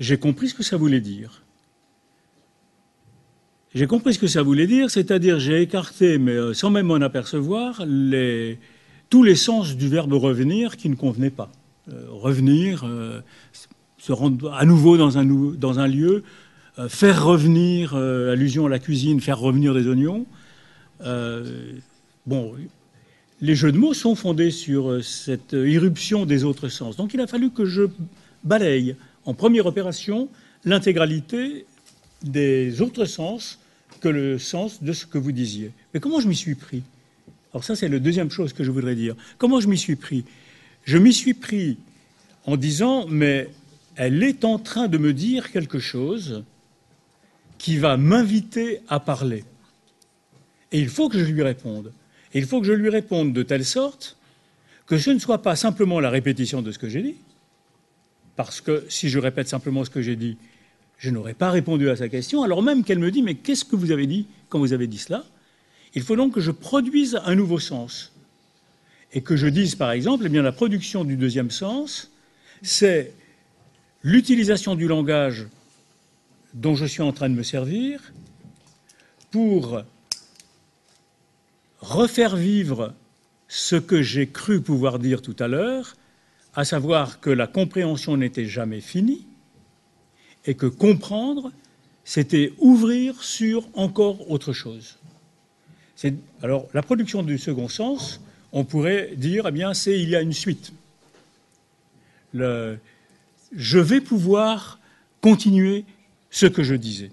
j'ai 0.00 0.18
compris 0.18 0.48
ce 0.48 0.54
que 0.54 0.62
ça 0.62 0.76
voulait 0.76 1.00
dire. 1.00 1.42
J'ai 3.74 3.86
compris 3.86 4.14
ce 4.14 4.18
que 4.18 4.28
ça 4.28 4.42
voulait 4.42 4.66
dire, 4.66 4.90
c'est-à-dire 4.90 5.40
j'ai 5.40 5.60
écarté, 5.60 6.18
mais 6.18 6.54
sans 6.54 6.70
même 6.70 6.86
m'en 6.86 6.94
apercevoir, 6.96 7.82
tous 9.10 9.22
les 9.22 9.34
sens 9.34 9.76
du 9.76 9.88
verbe 9.88 10.12
revenir 10.12 10.76
qui 10.76 10.88
ne 10.88 10.94
convenaient 10.94 11.30
pas. 11.30 11.50
Euh, 11.92 12.06
revenir, 12.08 12.84
euh, 12.84 13.20
se 13.98 14.12
rendre 14.12 14.52
à 14.54 14.64
nouveau 14.64 14.96
dans 14.96 15.18
un, 15.18 15.86
lieu, 15.86 16.24
euh, 16.78 16.88
faire 16.88 17.24
revenir, 17.24 17.94
allusion 17.94 18.64
à 18.64 18.68
la 18.70 18.78
cuisine, 18.78 19.20
faire 19.20 19.38
revenir 19.38 19.74
des 19.74 19.86
oignons. 19.86 20.24
bon, 22.26 22.54
les 23.42 23.54
jeux 23.54 23.72
de 23.72 23.76
mots 23.76 23.92
sont 23.92 24.14
fondés 24.14 24.50
sur 24.50 25.04
cette 25.04 25.52
irruption 25.52 26.24
des 26.24 26.44
autres 26.44 26.68
sens. 26.68 26.96
Donc 26.96 27.12
il 27.12 27.20
a 27.20 27.26
fallu 27.26 27.50
que 27.50 27.66
je 27.66 27.82
balaye 28.44 28.96
en 29.24 29.34
première 29.34 29.66
opération 29.66 30.28
l'intégralité 30.64 31.66
des 32.22 32.80
autres 32.80 33.04
sens 33.04 33.58
que 34.00 34.08
le 34.08 34.38
sens 34.38 34.82
de 34.82 34.92
ce 34.92 35.06
que 35.06 35.18
vous 35.18 35.32
disiez. 35.32 35.70
Mais 35.92 36.00
comment 36.00 36.20
je 36.20 36.28
m'y 36.28 36.36
suis 36.36 36.54
pris? 36.54 36.82
Alors 37.52 37.64
ça, 37.64 37.76
c'est 37.76 37.88
la 37.88 37.98
deuxième 37.98 38.30
chose 38.30 38.52
que 38.52 38.64
je 38.64 38.70
voudrais 38.70 38.94
dire. 38.94 39.14
Comment 39.38 39.60
je 39.60 39.68
m'y 39.68 39.78
suis 39.78 39.96
pris? 39.96 40.24
Je 40.84 40.98
m'y 40.98 41.12
suis 41.12 41.34
pris 41.34 41.78
en 42.46 42.56
disant, 42.56 43.06
mais 43.08 43.48
elle 43.96 44.22
est 44.22 44.44
en 44.44 44.58
train 44.58 44.88
de 44.88 44.98
me 44.98 45.12
dire 45.12 45.52
quelque 45.52 45.78
chose 45.78 46.44
qui 47.58 47.78
va 47.78 47.96
m'inviter 47.96 48.80
à 48.88 49.00
parler. 49.00 49.44
Et 50.72 50.80
il 50.80 50.88
faut 50.88 51.08
que 51.08 51.18
je 51.18 51.24
lui 51.24 51.42
réponde. 51.42 51.92
Et 52.34 52.38
il 52.38 52.46
faut 52.46 52.60
que 52.60 52.66
je 52.66 52.72
lui 52.72 52.88
réponde 52.88 53.32
de 53.32 53.42
telle 53.42 53.64
sorte 53.64 54.16
que 54.86 54.98
ce 54.98 55.10
ne 55.10 55.18
soit 55.18 55.40
pas 55.40 55.56
simplement 55.56 56.00
la 56.00 56.10
répétition 56.10 56.60
de 56.60 56.72
ce 56.72 56.78
que 56.78 56.88
j'ai 56.88 57.02
dit, 57.02 57.16
parce 58.36 58.60
que 58.60 58.84
si 58.88 59.08
je 59.08 59.18
répète 59.18 59.48
simplement 59.48 59.84
ce 59.84 59.90
que 59.90 60.02
j'ai 60.02 60.16
dit, 60.16 60.36
je 60.98 61.10
n'aurais 61.10 61.34
pas 61.34 61.50
répondu 61.50 61.90
à 61.90 61.96
sa 61.96 62.08
question, 62.08 62.42
alors 62.42 62.62
même 62.62 62.84
qu'elle 62.84 62.98
me 62.98 63.10
dit, 63.10 63.22
mais 63.22 63.34
qu'est-ce 63.34 63.64
que 63.64 63.76
vous 63.76 63.90
avez 63.90 64.06
dit 64.06 64.26
quand 64.48 64.58
vous 64.58 64.72
avez 64.72 64.86
dit 64.86 64.98
cela? 64.98 65.24
Il 65.94 66.02
faut 66.02 66.16
donc 66.16 66.34
que 66.34 66.40
je 66.40 66.50
produise 66.50 67.20
un 67.24 67.34
nouveau 67.34 67.58
sens. 67.58 68.12
Et 69.12 69.20
que 69.20 69.36
je 69.36 69.46
dise, 69.46 69.76
par 69.76 69.92
exemple, 69.92 70.24
eh 70.26 70.28
bien, 70.28 70.42
la 70.42 70.50
production 70.50 71.04
du 71.04 71.16
deuxième 71.16 71.50
sens, 71.50 72.10
c'est 72.62 73.12
l'utilisation 74.02 74.74
du 74.74 74.88
langage 74.88 75.46
dont 76.52 76.74
je 76.74 76.84
suis 76.84 77.02
en 77.02 77.12
train 77.12 77.28
de 77.28 77.34
me 77.34 77.42
servir 77.42 78.12
pour 79.30 79.82
refaire 81.80 82.34
vivre 82.34 82.94
ce 83.48 83.76
que 83.76 84.02
j'ai 84.02 84.26
cru 84.26 84.60
pouvoir 84.60 84.98
dire 84.98 85.22
tout 85.22 85.36
à 85.38 85.48
l'heure, 85.48 85.96
à 86.54 86.64
savoir 86.64 87.20
que 87.20 87.30
la 87.30 87.46
compréhension 87.46 88.16
n'était 88.16 88.46
jamais 88.46 88.80
finie 88.80 89.26
et 90.46 90.54
que 90.54 90.66
comprendre, 90.66 91.52
c'était 92.04 92.52
ouvrir 92.58 93.22
sur 93.22 93.68
encore 93.74 94.30
autre 94.30 94.52
chose. 94.52 94.98
Alors, 96.42 96.68
la 96.74 96.82
production 96.82 97.22
du 97.22 97.38
second 97.38 97.68
sens, 97.68 98.20
on 98.52 98.64
pourrait 98.64 99.12
dire, 99.16 99.46
eh 99.48 99.52
bien, 99.52 99.72
c'est 99.74 99.98
il 99.98 100.10
y 100.10 100.16
a 100.16 100.20
une 100.20 100.32
suite. 100.32 100.72
je 102.34 102.78
vais 103.78 104.00
pouvoir 104.00 104.78
continuer 105.20 105.84
ce 106.30 106.46
que 106.46 106.62
je 106.62 106.74
disais. 106.74 107.10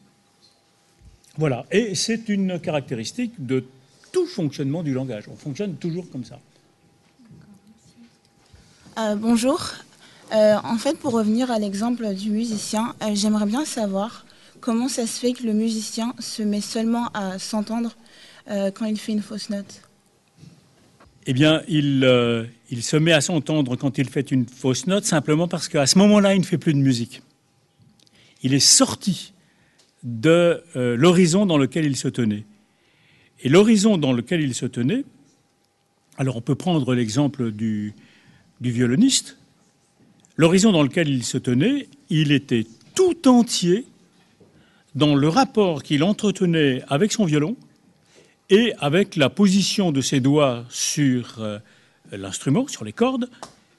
Voilà. 1.38 1.66
Et 1.72 1.96
c'est 1.96 2.28
une 2.28 2.60
caractéristique 2.60 3.34
de 3.40 3.64
tout 4.12 4.26
fonctionnement 4.26 4.84
du 4.84 4.94
langage. 4.94 5.26
On 5.30 5.36
fonctionne 5.36 5.76
toujours 5.78 6.10
comme 6.10 6.26
ça. 6.26 6.40
Euh, 8.98 9.16
bonjour. 9.16 9.72
Euh, 10.34 10.56
en 10.64 10.78
fait, 10.78 10.98
pour 10.98 11.14
revenir 11.14 11.50
à 11.50 11.60
l'exemple 11.60 12.14
du 12.14 12.30
musicien, 12.30 12.94
euh, 13.02 13.12
j'aimerais 13.14 13.46
bien 13.46 13.64
savoir 13.64 14.26
comment 14.60 14.90
ça 14.90 15.08
se 15.08 15.18
fait 15.18 15.32
que 15.32 15.44
le 15.44 15.54
musicien 15.54 16.14
se 16.20 16.44
met 16.44 16.62
seulement 16.62 17.08
à 17.14 17.40
s'entendre 17.40 17.96
quand 18.74 18.86
il 18.86 18.98
fait 18.98 19.14
une 19.14 19.22
fausse 19.22 19.50
note 19.50 19.82
Eh 21.26 21.32
bien, 21.32 21.62
il, 21.70 22.50
il 22.70 22.84
se 22.84 22.98
met 22.98 23.14
à 23.14 23.22
s'entendre 23.22 23.78
quand 23.78 23.98
il 23.98 24.10
fait 24.10 24.30
une 24.30 24.46
fausse 24.46 24.88
note 24.88 25.06
simplement 25.06 25.48
parce 25.48 25.70
qu'à 25.70 25.86
ce 25.86 25.98
moment-là, 26.00 26.34
il 26.36 26.42
ne 26.42 26.46
fait 26.46 26.58
plus 26.58 26.74
de 26.74 26.80
musique. 26.80 27.22
Il 28.44 28.54
est 28.54 28.60
sorti 28.60 29.32
de 30.04 30.62
l'horizon 30.76 31.46
dans 31.46 31.58
lequel 31.58 31.86
il 31.86 31.96
se 31.96 32.10
tenait. 32.10 32.44
Et 33.42 33.48
l'horizon 33.48 33.98
dans 33.98 34.12
lequel 34.12 34.42
il 34.42 34.54
se 34.54 34.66
tenait, 34.66 35.06
alors 36.18 36.36
on 36.36 36.42
peut 36.42 36.56
prendre 36.56 36.94
l'exemple 36.94 37.52
du, 37.52 37.94
du 38.62 38.72
violoniste, 38.72 39.38
l'horizon 40.38 40.72
dans 40.72 40.84
lequel 40.84 41.10
il 41.10 41.24
se 41.24 41.38
tenait, 41.38 41.90
il 42.10 42.32
était 42.32 42.66
tout 42.96 43.28
entier 43.28 43.86
dans 44.96 45.16
le 45.16 45.28
rapport 45.28 45.84
qu'il 45.84 46.04
entretenait 46.04 46.84
avec 46.88 47.12
son 47.12 47.26
violon 47.26 47.58
et 48.50 48.74
avec 48.80 49.16
la 49.16 49.30
position 49.30 49.92
de 49.92 50.02
ses 50.02 50.20
doigts 50.20 50.66
sur 50.70 51.40
euh, 51.40 51.60
l'instrument, 52.12 52.68
sur 52.68 52.84
les 52.84 52.94
cordes, 52.94 53.30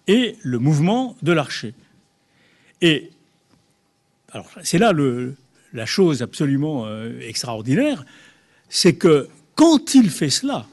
et 0.08 0.36
le 0.42 0.58
mouvement 0.58 1.16
de 1.22 1.32
l'archer. 1.32 1.74
Et 2.80 3.10
alors 4.32 4.50
c'est 4.62 4.78
là 4.78 4.92
le, 4.92 5.36
la 5.72 5.86
chose 5.86 6.22
absolument 6.22 6.86
euh, 6.86 7.20
extraordinaire, 7.20 8.04
c'est 8.68 8.94
que 8.94 9.28
quand 9.54 9.94
il 9.94 10.10
fait 10.10 10.30
cela, 10.30 10.66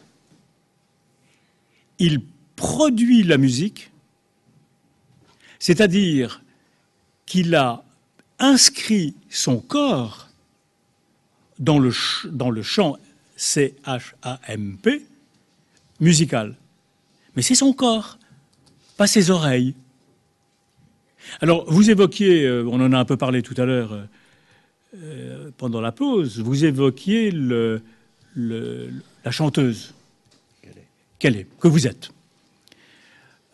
il 1.99 2.21
produit 2.55 3.23
la 3.23 3.37
musique, 3.37 3.88
c'est-à-dire 5.59 6.41
qu'il 7.25 7.53
a 7.53 7.83
inscrit 8.39 9.13
son 9.29 9.59
corps 9.59 10.29
dans 11.59 11.77
le, 11.77 11.91
dans 12.31 12.49
le 12.49 12.63
champ 12.63 12.97
C-H-A-M-P, 13.35 15.05
musical. 15.99 16.55
Mais 17.35 17.41
c'est 17.41 17.55
son 17.55 17.73
corps, 17.73 18.17
pas 18.97 19.07
ses 19.07 19.29
oreilles. 19.29 19.75
Alors, 21.41 21.65
vous 21.71 21.89
évoquiez, 21.89 22.45
euh, 22.45 22.65
on 22.67 22.81
en 22.81 22.91
a 22.91 22.97
un 22.97 23.05
peu 23.05 23.17
parlé 23.17 23.41
tout 23.41 23.53
à 23.57 23.65
l'heure 23.65 23.93
euh, 23.93 24.03
euh, 24.95 25.51
pendant 25.57 25.81
la 25.81 25.91
pause, 25.91 26.39
vous 26.39 26.65
évoquiez 26.65 27.31
le, 27.31 27.81
la 28.35 29.31
chanteuse 29.31 29.93
qu'elle 31.19 31.35
est, 31.35 31.47
que 31.59 31.67
vous 31.67 31.87
êtes. 31.87 32.09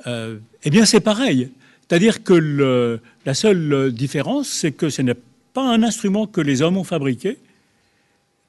eh 0.06 0.70
bien, 0.70 0.86
c'est 0.86 1.00
pareil. 1.00 1.52
C'est-à-dire 1.88 2.24
que 2.24 3.00
la 3.26 3.34
seule 3.34 3.92
différence, 3.92 4.50
c'est 4.50 4.72
que 4.72 4.90
ce 4.90 5.02
n'est 5.02 5.16
pas 5.54 5.68
un 5.68 5.84
instrument 5.84 6.28
que 6.28 6.42
les 6.42 6.62
hommes 6.62 6.78
ont 6.78 6.84
fabriqué, 6.84 7.38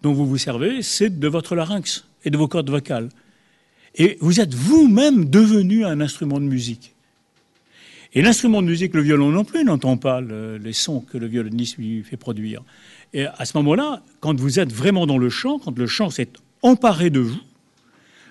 dont 0.03 0.13
vous 0.13 0.27
vous 0.27 0.39
servez, 0.39 0.83
c'est 0.83 1.19
de 1.19 1.29
votre 1.29 1.55
larynx 1.55 2.07
et 2.25 2.31
de 2.31 2.37
vos 2.37 2.49
cordes 2.49 2.71
vocales. 2.71 3.09
Et 3.95 4.19
vous 4.21 4.41
êtes 4.41 4.55
vous-même 4.55 5.27
devenu 5.27 5.85
un 5.85 6.01
instrument 6.01 6.39
de 6.39 6.45
musique. 6.45 6.95
Et 8.13 8.23
l'instrument 8.23 8.63
de 8.63 8.69
musique, 8.69 8.95
le 8.95 9.03
violon 9.03 9.31
non 9.31 9.45
plus, 9.45 9.65
n'entend 9.65 9.97
pas 9.97 10.21
les 10.21 10.73
sons 10.73 11.01
que 11.01 11.19
le 11.19 11.27
violoniste 11.27 11.77
lui 11.77 12.03
fait 12.03 12.17
produire. 12.17 12.63
Et 13.13 13.27
à 13.27 13.45
ce 13.45 13.57
moment-là, 13.59 14.03
quand 14.21 14.39
vous 14.39 14.59
êtes 14.59 14.73
vraiment 14.73 15.07
dans 15.07 15.19
le 15.19 15.29
chant, 15.29 15.59
quand 15.59 15.77
le 15.79 15.87
chant 15.87 16.11
s'est 16.11 16.29
emparé 16.63 17.11
de 17.11 17.21
vous, 17.21 17.41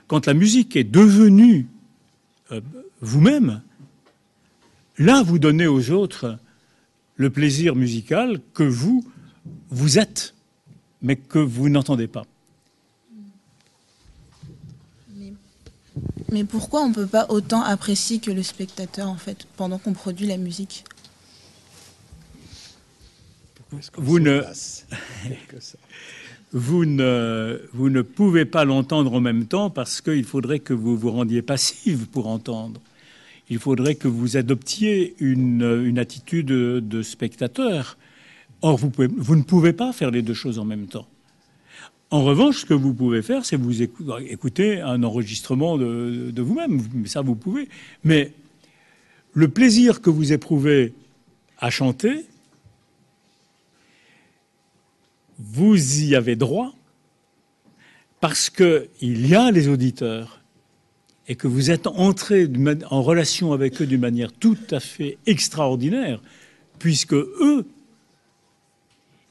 quand 0.07 0.25
la 0.27 0.33
musique 0.33 0.75
est 0.75 0.83
devenue 0.83 1.67
euh, 2.51 2.61
vous-même, 3.01 3.61
là, 4.97 5.23
vous 5.23 5.39
donnez 5.39 5.67
aux 5.67 5.91
autres 5.91 6.37
le 7.15 7.29
plaisir 7.29 7.75
musical 7.75 8.41
que 8.53 8.63
vous, 8.63 9.05
vous 9.69 9.97
êtes, 9.97 10.33
mais 11.01 11.15
que 11.15 11.39
vous 11.39 11.69
n'entendez 11.69 12.07
pas. 12.07 12.25
Mais 16.31 16.43
pourquoi 16.43 16.81
on 16.81 16.89
ne 16.89 16.93
peut 16.93 17.07
pas 17.07 17.27
autant 17.29 17.61
apprécier 17.61 18.19
que 18.19 18.31
le 18.31 18.43
spectateur, 18.43 19.07
en 19.07 19.15
fait, 19.15 19.47
pendant 19.55 19.77
qu'on 19.77 19.93
produit 19.93 20.27
la 20.27 20.37
musique? 20.37 20.83
Vous 23.93 24.19
ne... 24.19 24.41
vous 26.53 26.85
ne, 26.85 27.61
vous 27.73 27.89
ne 27.89 28.01
pouvez 28.01 28.45
pas 28.45 28.65
l'entendre 28.65 29.13
en 29.13 29.21
même 29.21 29.45
temps 29.45 29.69
parce 29.69 30.01
qu'il 30.01 30.25
faudrait 30.25 30.59
que 30.59 30.73
vous 30.73 30.97
vous 30.97 31.11
rendiez 31.11 31.41
passive 31.41 32.07
pour 32.07 32.27
entendre. 32.27 32.81
Il 33.49 33.59
faudrait 33.59 33.95
que 33.95 34.07
vous 34.07 34.37
adoptiez 34.37 35.15
une, 35.19 35.83
une 35.85 35.99
attitude 35.99 36.47
de 36.47 37.01
spectateur. 37.01 37.97
Or, 38.61 38.77
vous, 38.77 39.35
ne 39.35 39.43
pouvez 39.43 39.73
pas 39.73 39.93
faire 39.93 40.09
les 40.09 40.21
deux 40.21 40.33
choses 40.33 40.57
en 40.57 40.65
même 40.65 40.87
temps. 40.87 41.07
En 42.09 42.23
revanche, 42.23 42.61
ce 42.61 42.65
que 42.65 42.73
vous 42.73 42.93
pouvez 42.93 43.21
faire, 43.21 43.45
c'est 43.45 43.57
vous 43.57 43.81
écouter 43.81 44.81
un 44.81 45.03
enregistrement 45.03 45.77
de, 45.77 46.41
vous-même. 46.41 46.81
Ça, 47.05 47.21
vous 47.21 47.35
pouvez. 47.35 47.67
Mais 48.03 48.31
le 49.33 49.47
plaisir 49.47 50.01
que 50.01 50.09
vous 50.09 50.31
éprouvez 50.31 50.93
à 51.59 51.69
chanter, 51.69 52.25
vous 55.37 56.03
y 56.03 56.15
avez 56.15 56.35
droit 56.35 56.73
parce 58.21 58.49
qu'il 58.49 59.27
y 59.27 59.35
a 59.35 59.51
les 59.51 59.67
auditeurs 59.67 60.34
et 61.27 61.35
que 61.35 61.47
vous 61.47 61.71
êtes 61.71 61.87
entré 61.87 62.49
en 62.89 63.01
relation 63.01 63.53
avec 63.53 63.81
eux 63.81 63.85
d'une 63.85 64.01
manière 64.01 64.31
tout 64.31 64.57
à 64.71 64.79
fait 64.79 65.17
extraordinaire, 65.25 66.21
puisque 66.79 67.13
eux, 67.13 67.65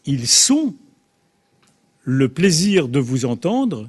ils 0.06 0.26
sont 0.26 0.74
le 2.02 2.28
plaisir 2.28 2.88
de 2.88 2.98
vous 2.98 3.24
entendre 3.24 3.88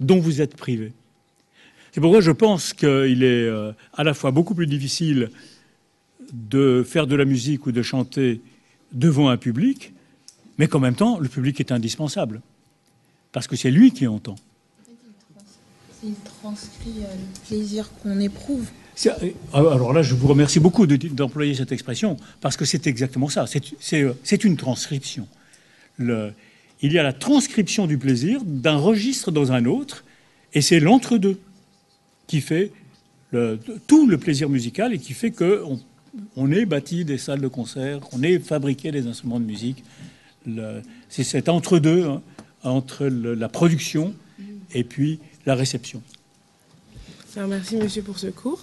dont 0.00 0.20
vous 0.20 0.40
êtes 0.40 0.56
privé. 0.56 0.92
C'est 1.92 2.00
pourquoi 2.00 2.20
je 2.20 2.30
pense 2.30 2.72
qu'il 2.72 3.22
est 3.22 3.46
euh, 3.46 3.72
à 3.92 4.02
la 4.04 4.14
fois 4.14 4.30
beaucoup 4.30 4.54
plus 4.54 4.66
difficile 4.66 5.30
de 6.32 6.82
faire 6.86 7.06
de 7.06 7.14
la 7.14 7.26
musique 7.26 7.66
ou 7.66 7.72
de 7.72 7.82
chanter 7.82 8.40
devant 8.92 9.28
un 9.28 9.36
public, 9.36 9.92
mais 10.58 10.68
qu'en 10.68 10.80
même 10.80 10.94
temps, 10.94 11.18
le 11.18 11.28
public 11.28 11.60
est 11.60 11.72
indispensable, 11.72 12.40
parce 13.32 13.46
que 13.46 13.56
c'est 13.56 13.70
lui 13.70 13.90
qui 13.90 14.06
entend. 14.06 14.36
Il 16.04 16.14
transcrit 16.40 17.02
euh, 17.02 17.14
le 17.14 17.46
plaisir 17.46 17.88
qu'on 18.02 18.18
éprouve. 18.18 18.68
Euh, 19.06 19.30
alors 19.52 19.92
là, 19.92 20.02
je 20.02 20.14
vous 20.14 20.26
remercie 20.26 20.58
beaucoup 20.58 20.86
d'employer 20.86 21.54
cette 21.54 21.70
expression, 21.70 22.16
parce 22.40 22.56
que 22.56 22.64
c'est 22.64 22.86
exactement 22.86 23.28
ça. 23.28 23.46
C'est 23.46 24.44
une 24.44 24.56
transcription. 24.56 25.28
Le, 25.98 26.32
il 26.80 26.92
y 26.92 26.98
a 26.98 27.02
la 27.04 27.12
transcription 27.12 27.86
du 27.86 27.98
plaisir 27.98 28.40
d'un 28.44 28.76
registre 28.76 29.30
dans 29.30 29.52
un 29.52 29.64
autre, 29.64 30.04
et 30.54 30.60
c'est 30.60 30.80
l'entre-deux 30.80 31.38
qui 32.26 32.40
fait 32.40 32.72
tout 33.86 34.06
le 34.06 34.18
plaisir 34.18 34.48
musical 34.48 34.92
et 34.92 34.98
qui 34.98 35.14
fait 35.14 35.30
qu'on 35.30 35.80
on 36.36 36.52
ait 36.52 36.66
bâti 36.66 37.04
des 37.04 37.16
salles 37.16 37.40
de 37.40 37.48
concert, 37.48 38.00
qu'on 38.00 38.22
ait 38.22 38.38
fabriqué 38.38 38.90
des 38.90 39.06
instruments 39.06 39.40
de 39.40 39.46
musique. 39.46 39.84
C'est 41.08 41.24
cet 41.24 41.48
entre-deux 41.48 42.04
hein, 42.04 42.20
entre 42.62 43.06
la 43.06 43.48
production 43.48 44.14
et 44.74 44.84
puis 44.84 45.20
la 45.46 45.54
réception. 45.54 46.02
merci 47.36 47.76
monsieur 47.76 48.02
pour 48.02 48.18
ce 48.18 48.28
cours. 48.28 48.62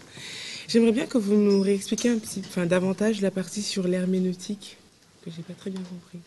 J'aimerais 0.68 0.92
bien 0.92 1.08
que 1.08 1.18
vous 1.18 1.36
nous 1.36 1.62
réexpliquiez 1.62 2.12
un 2.12 2.20
petit, 2.20 2.42
enfin, 2.48 2.66
davantage 2.66 3.22
la 3.22 3.32
partie 3.32 3.64
sur 3.64 3.88
l'herméneutique 3.88 4.78
que 5.26 5.32
j'ai 5.36 5.42
pas 5.42 5.54
très 5.54 5.72
bien 5.72 5.82
compris. 5.82 6.20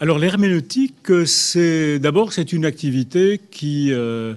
Alors 0.00 0.18
l'herméneutique, 0.18 1.26
c'est 1.26 1.98
d'abord 1.98 2.32
c'est 2.32 2.52
une 2.52 2.64
activité 2.64 3.40
qui 3.50 3.92
euh, 3.92 4.34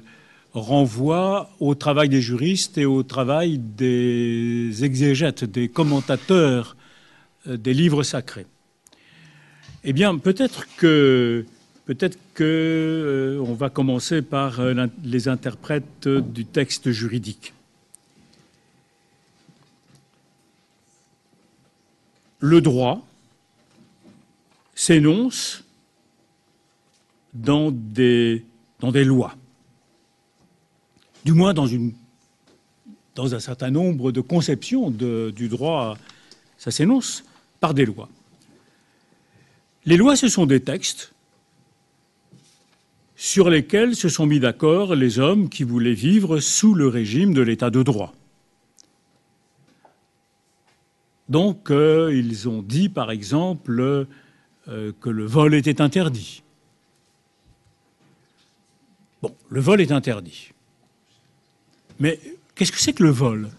renvoie 0.53 1.49
au 1.59 1.76
travail 1.76 2.09
des 2.09 2.22
juristes 2.22 2.78
et 2.78 2.86
au 2.86 3.03
travail 3.03 3.57
des 3.57 4.84
exégètes, 4.84 5.43
des 5.43 5.68
commentateurs 5.68 6.76
euh, 7.47 7.57
des 7.57 7.74
livres 7.74 8.03
sacrés. 8.03 8.45
Eh 9.84 9.93
bien, 9.93 10.18
peut-être 10.18 10.68
que 10.78 11.45
peut-être 11.88 12.19
que 12.33 12.43
euh, 12.43 13.53
va 13.55 13.69
commencer 13.69 14.21
par 14.21 14.61
les 15.03 15.27
interprètes 15.27 16.07
du 16.07 16.45
texte 16.45 16.91
juridique. 16.91 17.53
Le 22.39 22.61
droit, 22.61 23.07
s'énonce 24.77 25.63
dans 27.33 27.71
des, 27.71 28.45
lois, 28.83 29.35
du 31.25 31.33
moins 31.33 31.53
dans 31.53 31.65
un 33.33 33.39
certain 33.39 33.71
nombre 33.71 34.11
de 34.11 34.21
conceptions 34.21 34.91
du 34.91 35.47
droit, 35.49 35.97
ça 36.59 36.69
s'énonce 36.69 37.23
par 37.59 37.73
des 37.73 37.85
lois. 37.85 38.07
Les 39.85 39.97
lois, 39.97 40.15
ce 40.15 40.27
sont 40.27 40.45
des 40.45 40.61
textes 40.61 41.11
sur 43.18 43.49
lesquels 43.49 43.95
se 43.95 44.09
sont 44.09 44.28
mis 44.28 44.39
d'accord 44.39 44.93
les 44.95 45.18
hommes 45.18 45.49
qui 45.49 45.63
voulaient 45.63 45.95
vivre 45.95 46.39
sous 46.39 46.76
le 46.76 46.88
régime 46.88 47.34
de 47.34 47.41
l'état 47.41 47.72
de 47.72 47.82
droit. 47.82 48.13
Donc, 51.28 51.72
euh, 51.72 52.13
ils 52.15 52.47
ont 52.47 52.61
dit, 52.61 52.89
par 52.89 53.09
exemple, 53.09 54.07
euh, 54.68 54.91
que 55.01 55.09
le 55.09 55.26
vol 55.26 55.55
était 55.55 55.82
interdit. 55.82 56.43
Bon, 59.24 59.36
le 59.49 59.59
vol 59.61 59.82
est 59.82 59.91
interdit. 59.91 60.51
Mais 61.99 62.20
qu'est-ce 62.53 62.72
que 62.72 62.80
c'est 62.80 62.93
que 62.93 63.03
le 63.03 63.09
vol? 63.09 63.49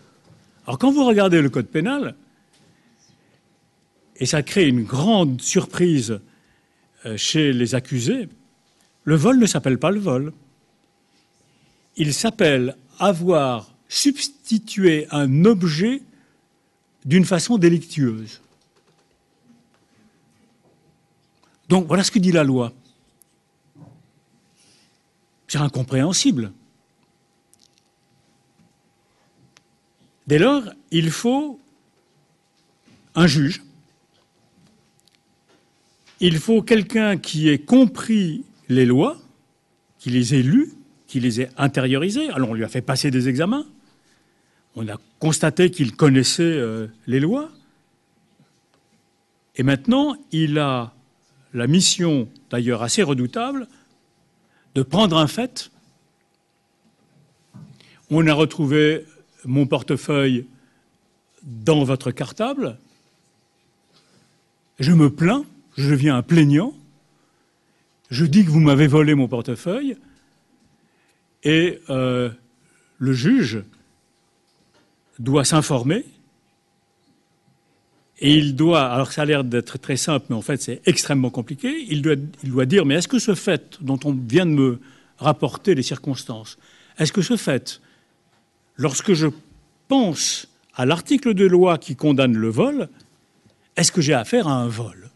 Alors 0.67 0.79
quand 0.79 0.93
vous 0.93 1.05
regardez 1.05 1.43
le 1.43 1.51
code 1.51 1.67
pénal, 1.67 2.15
et 4.17 4.27
ça 4.27 4.45
crée 4.45 4.69
une 4.69 4.85
grande 4.85 5.41
surprise 5.41 6.21
euh, 7.07 7.17
chez 7.17 7.53
les 7.53 7.75
accusés, 7.75 8.29
le 9.09 9.17
vol 9.17 9.39
ne 9.39 9.47
s'appelle 9.47 9.79
pas 9.79 9.91
le 9.91 10.01
vol. 10.01 10.35
Il 11.97 12.13
s'appelle 12.13 12.77
avoir 12.99 13.73
substitué 13.89 15.07
un 15.11 15.47
objet 15.47 16.03
d'une 17.07 17.25
façon 17.25 17.57
délictueuse. 17.57 18.43
Donc 21.71 21.87
voilà 21.87 22.05
ce 22.05 22.11
que 22.11 22.19
dit 22.19 22.33
la 22.33 22.45
loi. 22.45 22.75
C'est 25.47 25.57
incompréhensible. 25.57 26.53
Dès 30.27 30.39
lors, 30.39 30.65
il 30.91 31.11
faut 31.11 31.59
un 33.15 33.27
juge, 33.27 33.63
il 36.21 36.39
faut 36.39 36.61
quelqu'un 36.61 37.17
qui 37.17 37.49
ait 37.49 37.59
compris 37.59 38.45
les 38.69 38.87
lois, 38.87 39.19
qui 39.99 40.11
les 40.11 40.35
ait 40.35 40.43
lues, 40.43 40.73
qui 41.07 41.21
les 41.21 41.41
ait 41.41 41.51
intériorisées. 41.57 42.29
Alors 42.31 42.51
on 42.51 42.55
lui 42.55 42.64
a 42.64 42.69
fait 42.69 42.83
passer 42.83 43.11
des 43.11 43.29
examens, 43.29 43.66
on 44.77 44.87
a 44.89 44.97
constaté 45.19 45.71
qu'il 45.71 45.97
connaissait 45.97 46.43
euh, 46.43 46.87
les 47.07 47.21
lois, 47.21 47.51
et 49.57 49.62
maintenant 49.62 50.16
il 50.31 50.59
a 50.59 50.95
la 51.55 51.66
mission, 51.66 52.29
d'ailleurs 52.51 52.83
assez 52.83 53.03
redoutable, 53.03 53.66
de 54.75 54.83
prendre 54.83 55.16
un 55.16 55.27
fait. 55.27 55.71
On 58.11 58.27
a 58.27 58.33
retrouvé 58.33 59.05
mon 59.45 59.66
portefeuille 59.66 60.47
dans 61.43 61.85
votre 61.85 62.11
cartable. 62.11 62.79
Je 64.79 64.93
me 64.93 65.11
plains, 65.11 65.45
je 65.77 65.91
deviens 65.91 66.16
un 66.16 66.23
plaignant. 66.23 66.75
Je 68.11 68.25
dis 68.25 68.45
que 68.45 68.51
vous 68.51 68.61
m'avez 68.61 68.87
volé 68.87 69.15
mon 69.15 69.29
portefeuille. 69.29 69.97
Et 71.45 71.81
euh, 71.91 72.31
le 72.99 73.13
juge 73.13 73.63
doit 75.19 75.45
s'informer 75.45 76.05
et 78.21 78.35
il 78.35 78.57
doit, 78.57 78.83
alors 78.83 79.13
ça 79.13 79.23
a 79.23 79.25
l'air 79.25 79.45
d'être 79.45 79.79
très 79.79 79.97
simple, 79.97 80.27
mais 80.31 80.37
en 80.37 80.43
fait 80.43 80.61
c'est 80.61 80.81
extrêmement 80.87 81.31
compliqué, 81.31 81.87
il 81.89 82.03
doit, 82.03 82.17
il 82.43 82.51
doit 82.51 82.67
dire, 82.67 82.85
mais 82.85 82.97
est-ce 82.97 83.09
que 83.09 83.19
ce 83.19 83.35
fait 83.35 83.79
dont 83.81 83.99
on 84.05 84.13
vient 84.13 84.47
de 84.47 84.51
me 84.51 84.81
rapporter 85.19 85.75
les 85.75 85.83
circonstances, 85.83 86.59
est-ce 86.99 87.13
que 87.13 87.23
ce 87.23 87.37
fait, 87.37 87.81
lorsque 88.77 89.13
je 89.13 89.29
pense 89.87 90.49
à 90.75 90.85
l'article 90.85 91.35
de 91.35 91.45
loi 91.45 91.79
qui 91.79 91.95
condamne 91.95 92.37
le 92.37 92.49
vol, 92.49 92.89
est-ce 93.77 93.93
que 93.93 94.01
j'ai 94.01 94.15
affaire 94.15 94.49
à 94.49 94.55
un 94.55 94.69
vol? 94.69 95.08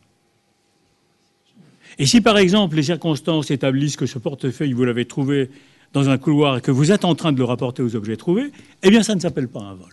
Et 1.99 2.07
si 2.07 2.20
par 2.20 2.38
exemple 2.38 2.76
les 2.76 2.82
circonstances 2.82 3.51
établissent 3.51 3.97
que 3.97 4.07
ce 4.07 4.18
portefeuille, 4.18 4.72
vous 4.72 4.84
l'avez 4.84 5.05
trouvé 5.05 5.51
dans 5.93 6.09
un 6.09 6.18
couloir 6.18 6.59
et 6.59 6.61
que 6.61 6.70
vous 6.70 6.90
êtes 6.90 7.05
en 7.05 7.14
train 7.14 7.32
de 7.32 7.38
le 7.38 7.45
rapporter 7.45 7.82
aux 7.82 7.97
objets 7.97 8.16
trouvés, 8.16 8.51
eh 8.82 8.90
bien 8.90 9.03
ça 9.03 9.14
ne 9.14 9.20
s'appelle 9.20 9.49
pas 9.49 9.61
un 9.61 9.74
vol. 9.74 9.93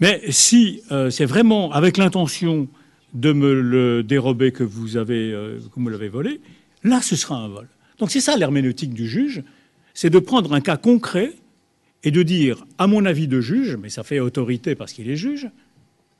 Mais 0.00 0.20
si 0.30 0.82
euh, 0.90 1.10
c'est 1.10 1.24
vraiment 1.24 1.70
avec 1.72 1.96
l'intention 1.96 2.68
de 3.12 3.32
me 3.32 3.54
le 3.54 4.02
dérober 4.02 4.50
que 4.50 4.64
vous, 4.64 4.96
avez, 4.96 5.32
euh, 5.32 5.58
que 5.58 5.74
vous 5.76 5.80
me 5.80 5.90
l'avez 5.90 6.08
volé, 6.08 6.40
là 6.82 7.00
ce 7.00 7.14
sera 7.14 7.36
un 7.36 7.48
vol. 7.48 7.68
Donc 7.98 8.10
c'est 8.10 8.20
ça 8.20 8.36
l'herméneutique 8.36 8.92
du 8.92 9.06
juge, 9.06 9.44
c'est 9.94 10.10
de 10.10 10.18
prendre 10.18 10.52
un 10.52 10.60
cas 10.60 10.76
concret 10.76 11.32
et 12.02 12.10
de 12.10 12.22
dire, 12.22 12.66
à 12.76 12.86
mon 12.86 13.04
avis 13.04 13.28
de 13.28 13.40
juge, 13.40 13.78
mais 13.80 13.88
ça 13.88 14.02
fait 14.02 14.20
autorité 14.20 14.74
parce 14.74 14.92
qu'il 14.92 15.08
est 15.08 15.16
juge, 15.16 15.48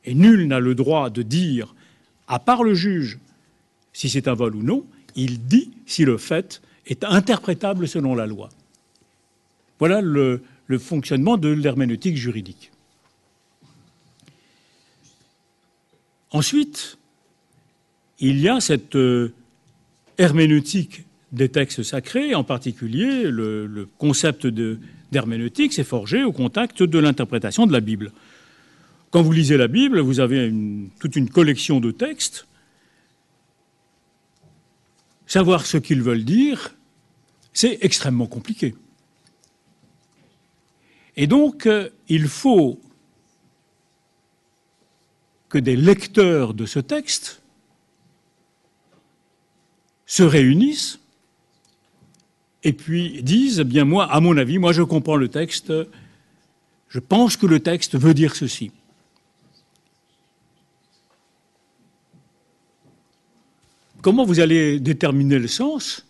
et 0.04 0.14
nul 0.14 0.46
n'a 0.46 0.60
le 0.60 0.74
droit 0.74 1.10
de 1.10 1.22
dire, 1.22 1.74
à 2.28 2.38
part 2.38 2.62
le 2.62 2.74
juge, 2.74 3.18
si 3.94 4.10
c'est 4.10 4.28
un 4.28 4.34
vol 4.34 4.54
ou 4.54 4.62
non, 4.62 4.84
il 5.16 5.46
dit 5.46 5.70
si 5.86 6.04
le 6.04 6.18
fait 6.18 6.60
est 6.86 7.04
interprétable 7.04 7.88
selon 7.88 8.14
la 8.14 8.26
loi. 8.26 8.50
Voilà 9.78 10.02
le, 10.02 10.42
fonctionnement 10.78 11.36
de 11.38 11.48
l'herméneutique 11.48 12.16
juridique. 12.16 12.70
Ensuite, 16.30 16.98
il 18.18 18.40
y 18.40 18.48
a 18.48 18.60
cette 18.60 18.96
euh, 18.96 19.32
herméneutique 20.18 21.04
des 21.30 21.48
textes 21.48 21.82
sacrés, 21.82 22.34
en 22.34 22.44
particulier 22.44 23.24
le, 23.24 23.88
concept 23.98 24.46
d'herméneutique 24.46 25.72
s'est 25.72 25.84
forgé 25.84 26.24
au 26.24 26.32
contact 26.32 26.82
de 26.82 26.98
l'interprétation 26.98 27.66
de 27.66 27.72
la 27.72 27.80
Bible. 27.80 28.12
Quand 29.10 29.22
vous 29.22 29.32
lisez 29.32 29.56
la 29.56 29.68
Bible, 29.68 30.00
vous 30.00 30.18
avez 30.18 30.52
toute 30.98 31.14
une 31.14 31.28
collection 31.28 31.78
de 31.78 31.92
textes. 31.92 32.46
Savoir 35.34 35.66
ce 35.66 35.78
qu'ils 35.78 36.00
veulent 36.00 36.24
dire, 36.24 36.76
c'est 37.52 37.78
extrêmement 37.80 38.28
compliqué. 38.28 38.76
Et 41.16 41.26
donc, 41.26 41.66
euh, 41.66 41.90
il 42.08 42.28
faut 42.28 42.78
que 45.48 45.58
des 45.58 45.74
lecteurs 45.74 46.54
de 46.54 46.66
ce 46.66 46.78
texte 46.78 47.42
se 50.06 50.22
réunissent 50.22 51.00
et 52.62 52.72
puis 52.72 53.20
disent, 53.24 53.58
eh 53.58 53.64
bien 53.64 53.84
moi, 53.84 54.04
à 54.04 54.20
mon 54.20 54.36
avis, 54.36 54.60
moi 54.60 54.72
je 54.72 54.82
comprends 54.82 55.16
le 55.16 55.26
texte, 55.26 55.72
je 56.88 57.00
pense 57.00 57.36
que 57.36 57.46
le 57.46 57.58
texte 57.58 57.98
veut 57.98 58.14
dire 58.14 58.36
ceci. 58.36 58.70
Comment 64.04 64.26
vous 64.26 64.40
allez 64.40 64.80
déterminer 64.80 65.38
le 65.38 65.48
sens? 65.48 66.04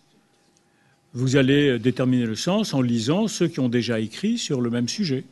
Vous 1.13 1.37
allez 1.37 1.79
déterminer 1.79 2.25
le 2.25 2.35
sens 2.35 2.73
en 2.73 2.81
lisant 2.81 3.29
ceux 3.29 3.47
qui 3.47 3.61
ont 3.61 3.69
déjà 3.69 4.01
écrit 4.01 4.37
sur 4.37 4.59
le 4.59 4.69
même 4.69 4.89
sujet. 4.89 5.23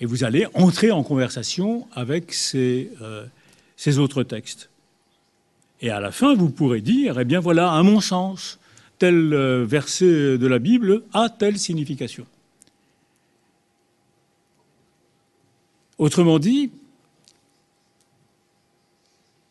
Et 0.00 0.04
vous 0.04 0.24
allez 0.24 0.48
entrer 0.54 0.90
en 0.90 1.04
conversation 1.04 1.86
avec 1.92 2.32
ces, 2.32 2.90
euh, 3.02 3.24
autres 3.98 4.24
textes. 4.24 4.68
Et 5.80 5.90
à 5.90 6.00
la 6.00 6.10
fin, 6.10 6.34
vous 6.34 6.50
pourrez 6.50 6.80
dire, 6.80 7.20
eh 7.20 7.24
bien 7.24 7.38
voilà, 7.38 7.72
à 7.72 7.84
mon 7.84 8.00
sens, 8.00 8.58
tel 8.98 9.32
euh, 9.32 9.64
verset 9.64 10.38
de 10.38 10.46
la 10.48 10.58
Bible 10.58 11.04
a 11.12 11.28
telle 11.30 11.56
signification. 11.56 12.26
Autrement 15.98 16.40
dit, 16.40 16.72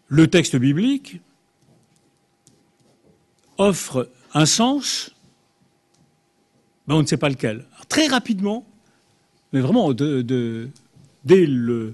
le 0.09 0.27
texte 0.27 0.57
biblique 0.57 1.21
offre 3.57 4.09
un 4.33 4.45
sens, 4.45 5.11
mais 6.87 6.93
on 6.93 7.01
ne 7.01 7.07
sait 7.07 7.17
pas 7.17 7.29
lequel. 7.29 7.65
très 7.89 8.07
rapidement, 8.07 8.65
mais 9.53 9.61
vraiment 9.61 9.93
dès 9.93 11.45
le, 11.45 11.93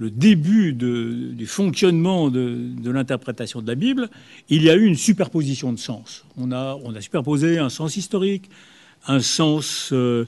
début 0.00 0.72
du 0.72 1.46
fonctionnement 1.46 2.30
de, 2.30 2.90
l'interprétation 2.90 3.62
de 3.62 3.66
la 3.66 3.74
Bible, 3.74 4.10
il 4.48 4.62
y 4.62 4.70
a 4.70 4.74
eu 4.74 4.84
une 4.84 4.96
superposition 4.96 5.72
de 5.72 5.78
sens. 5.78 6.24
On 6.36 6.52
a, 6.52 6.78
on 6.82 6.94
a 6.94 7.00
superposé 7.00 7.58
un 7.58 7.68
sens 7.68 7.96
historique, 7.96 8.50
un 9.06 9.20
sens 9.20 9.90
euh, 9.92 10.26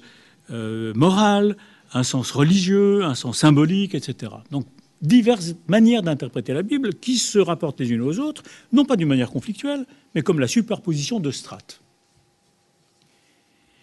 euh, 0.50 0.92
moral, 0.94 1.56
un 1.92 2.02
sens 2.02 2.30
religieux, 2.30 3.04
un 3.04 3.14
sens 3.14 3.38
symbolique, 3.38 3.94
etc. 3.94 4.32
Donc 4.50 4.66
diverses 5.04 5.54
manières 5.68 6.02
d'interpréter 6.02 6.52
la 6.52 6.62
Bible 6.62 6.94
qui 6.94 7.18
se 7.18 7.38
rapportent 7.38 7.80
les 7.80 7.90
unes 7.90 8.00
aux 8.00 8.18
autres, 8.18 8.42
non 8.72 8.84
pas 8.84 8.96
d'une 8.96 9.08
manière 9.08 9.30
conflictuelle, 9.30 9.86
mais 10.14 10.22
comme 10.22 10.40
la 10.40 10.48
superposition 10.48 11.20
de 11.20 11.30
strates. 11.30 11.80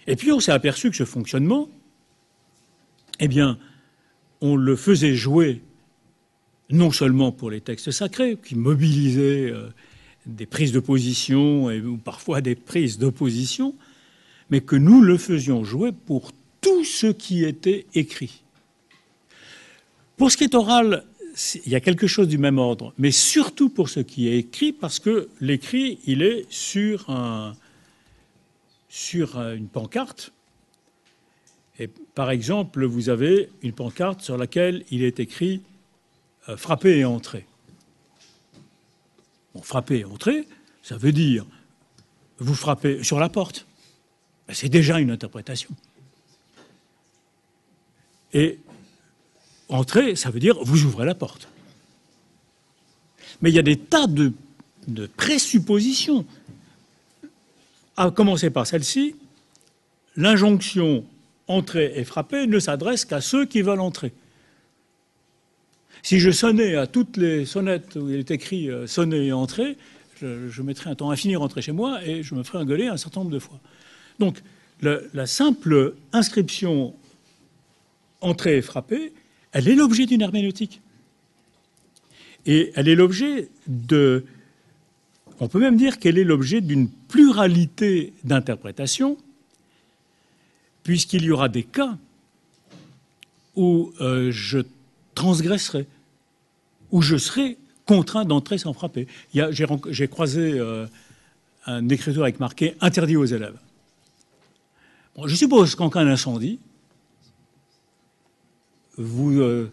Et 0.08 0.16
puis 0.16 0.32
on 0.32 0.40
s'est 0.40 0.52
aperçu 0.52 0.90
que 0.90 0.96
ce 0.96 1.06
fonctionnement, 1.06 1.70
eh 3.20 3.28
bien, 3.28 3.60
on 4.42 4.56
le 4.56 4.76
faisait 4.76 5.14
jouer 5.14 5.62
non 6.72 6.92
seulement 6.92 7.32
pour 7.32 7.52
les 7.52 7.62
textes 7.62 7.92
sacrés, 7.92 8.38
qui 8.44 8.56
mobilisaient 8.56 9.52
euh, 9.52 9.70
des 10.26 10.46
prises 10.46 10.72
de 10.72 10.80
position 10.80 11.66
ou 11.66 11.98
parfois 11.98 12.42
des 12.42 12.56
prises 12.56 12.98
d'opposition, 12.98 13.76
mais 14.50 14.62
que 14.62 14.76
nous 14.76 15.02
le 15.02 15.18
faisions 15.18 15.64
jouer 15.64 15.92
pour 15.92 16.32
tout 16.62 16.84
ce 16.84 17.08
qui 17.08 17.44
était 17.44 17.86
écrit. 17.94 18.42
Pour 20.18 20.32
ce 20.32 20.38
qui 20.38 20.44
est 20.44 20.56
oral, 20.56 21.04
il 21.66 21.72
y 21.72 21.76
a 21.76 21.80
quelque 21.80 22.08
chose 22.08 22.28
du 22.28 22.38
même 22.38 22.58
ordre, 22.58 22.94
mais 22.98 23.12
surtout 23.12 23.70
pour 23.70 23.90
ce 23.90 24.00
qui 24.00 24.28
est 24.28 24.38
écrit, 24.38 24.74
parce 24.74 25.00
que 25.00 25.30
l'écrit, 25.40 26.00
il 26.06 26.22
est 26.22 26.46
sur, 26.50 27.08
sur 28.90 29.40
une 29.42 29.68
pancarte. 29.68 30.32
Et 31.80 31.88
par 31.88 32.30
exemple, 32.32 32.86
vous 32.86 33.10
avez 33.10 33.50
une 33.62 33.74
pancarte 33.74 34.22
sur 34.22 34.38
laquelle 34.38 34.84
il 34.92 35.04
est 35.04 35.20
écrit 35.20 35.62
euh, 36.50 36.58
frapper 36.58 36.98
et 36.98 37.06
entrer. 37.06 37.46
Bon, 39.54 39.62
frapper 39.62 40.00
et 40.00 40.06
entrer, 40.06 40.48
ça 40.84 40.98
veut 40.98 41.12
dire 41.12 41.46
vous 42.42 42.56
frappez 42.56 43.04
sur 43.04 43.20
la 43.20 43.30
porte. 43.30 43.68
Ben, 44.48 44.54
c'est 44.54 44.70
déjà 44.70 45.00
une 45.00 45.12
interprétation. 45.12 45.70
Et 48.34 48.60
entrer, 49.72 50.16
ça 50.16 50.30
veut 50.30 50.40
dire 50.40 50.58
vous 50.64 50.84
ouvrez 50.84 51.06
la 51.06 51.16
porte. 51.16 51.48
Mais 53.42 53.50
il 53.50 53.56
y 53.56 53.60
a 53.60 53.64
des 53.64 53.78
tas 53.78 54.08
de, 54.08 54.34
présuppositions. 55.18 56.26
À 57.98 58.12
commencer 58.12 58.50
par 58.50 58.68
celle-ci, 58.68 59.16
l'injonction 60.16 61.06
entrer 61.48 61.94
et 61.96 62.04
frapper 62.04 62.48
ne 62.48 62.60
s'adresse 62.60 63.06
qu'à 63.06 63.22
ceux 63.22 63.46
qui 63.46 63.62
veulent 63.62 63.82
entrer. 63.82 64.14
Si 66.04 66.20
je 66.20 66.32
sonnais 66.32 66.76
à 66.76 66.88
toutes 66.88 67.18
les 67.18 67.46
sonnettes 67.46 67.96
où 67.96 68.10
il 68.10 68.16
est 68.16 68.32
écrit 68.32 68.70
euh, 68.70 68.88
sonner 68.88 69.28
et 69.28 69.34
entrer, 69.34 69.78
je, 70.20 70.62
mettrais 70.62 70.90
un 70.90 70.96
temps 70.96 71.12
infini 71.12 71.36
à 71.36 71.40
rentrer 71.40 71.62
chez 71.62 71.72
moi 71.72 72.04
et 72.06 72.24
je 72.24 72.36
me 72.36 72.44
ferais 72.44 72.60
engueuler 72.60 72.88
un 72.88 72.98
certain 72.98 73.22
nombre 73.22 73.32
de 73.32 73.40
fois. 73.40 73.60
Donc, 74.20 74.42
la 74.82 75.28
simple 75.28 75.96
inscription 76.12 76.96
entrer 78.22 78.58
et 78.58 78.62
frapper, 78.62 79.14
elle 79.52 79.68
est 79.68 79.76
l'objet 79.76 80.06
d'une 80.06 80.22
herméneutique. 80.22 80.82
Et 82.46 82.72
elle 82.76 82.88
est 82.88 82.96
l'objet 82.96 83.50
de. 83.68 84.26
On 85.40 85.48
peut 85.48 85.60
même 85.60 85.78
dire 85.78 86.00
qu'elle 86.00 86.18
est 86.18 86.24
l'objet 86.24 86.62
d'une 86.62 86.88
pluralité 86.90 88.14
d'interprétations, 88.24 89.18
puisqu'il 90.84 91.24
y 91.24 91.32
aura 91.32 91.50
des 91.50 91.64
cas 91.64 91.98
où 93.56 93.92
euh, 94.02 94.32
je 94.32 94.60
transgresserai, 95.16 95.88
où 96.92 97.02
je 97.02 97.18
serai 97.18 97.58
contraint 97.86 98.26
d'entrer 98.26 98.58
sans 98.58 98.74
frapper. 98.74 99.08
J'ai 99.34 100.08
croisé 100.08 100.54
euh, 100.54 100.86
un 101.66 101.90
écriture 101.90 102.24
avec 102.24 102.40
marqué 102.40 102.76
interdit 102.80 103.18
aux 103.18 103.26
élèves. 103.26 103.58
je 105.26 105.36
suppose 105.36 105.76
qu'en 105.76 105.90
cas 105.90 106.06
d'incendie, 106.06 106.60
vous, 108.98 109.40
euh, 109.40 109.72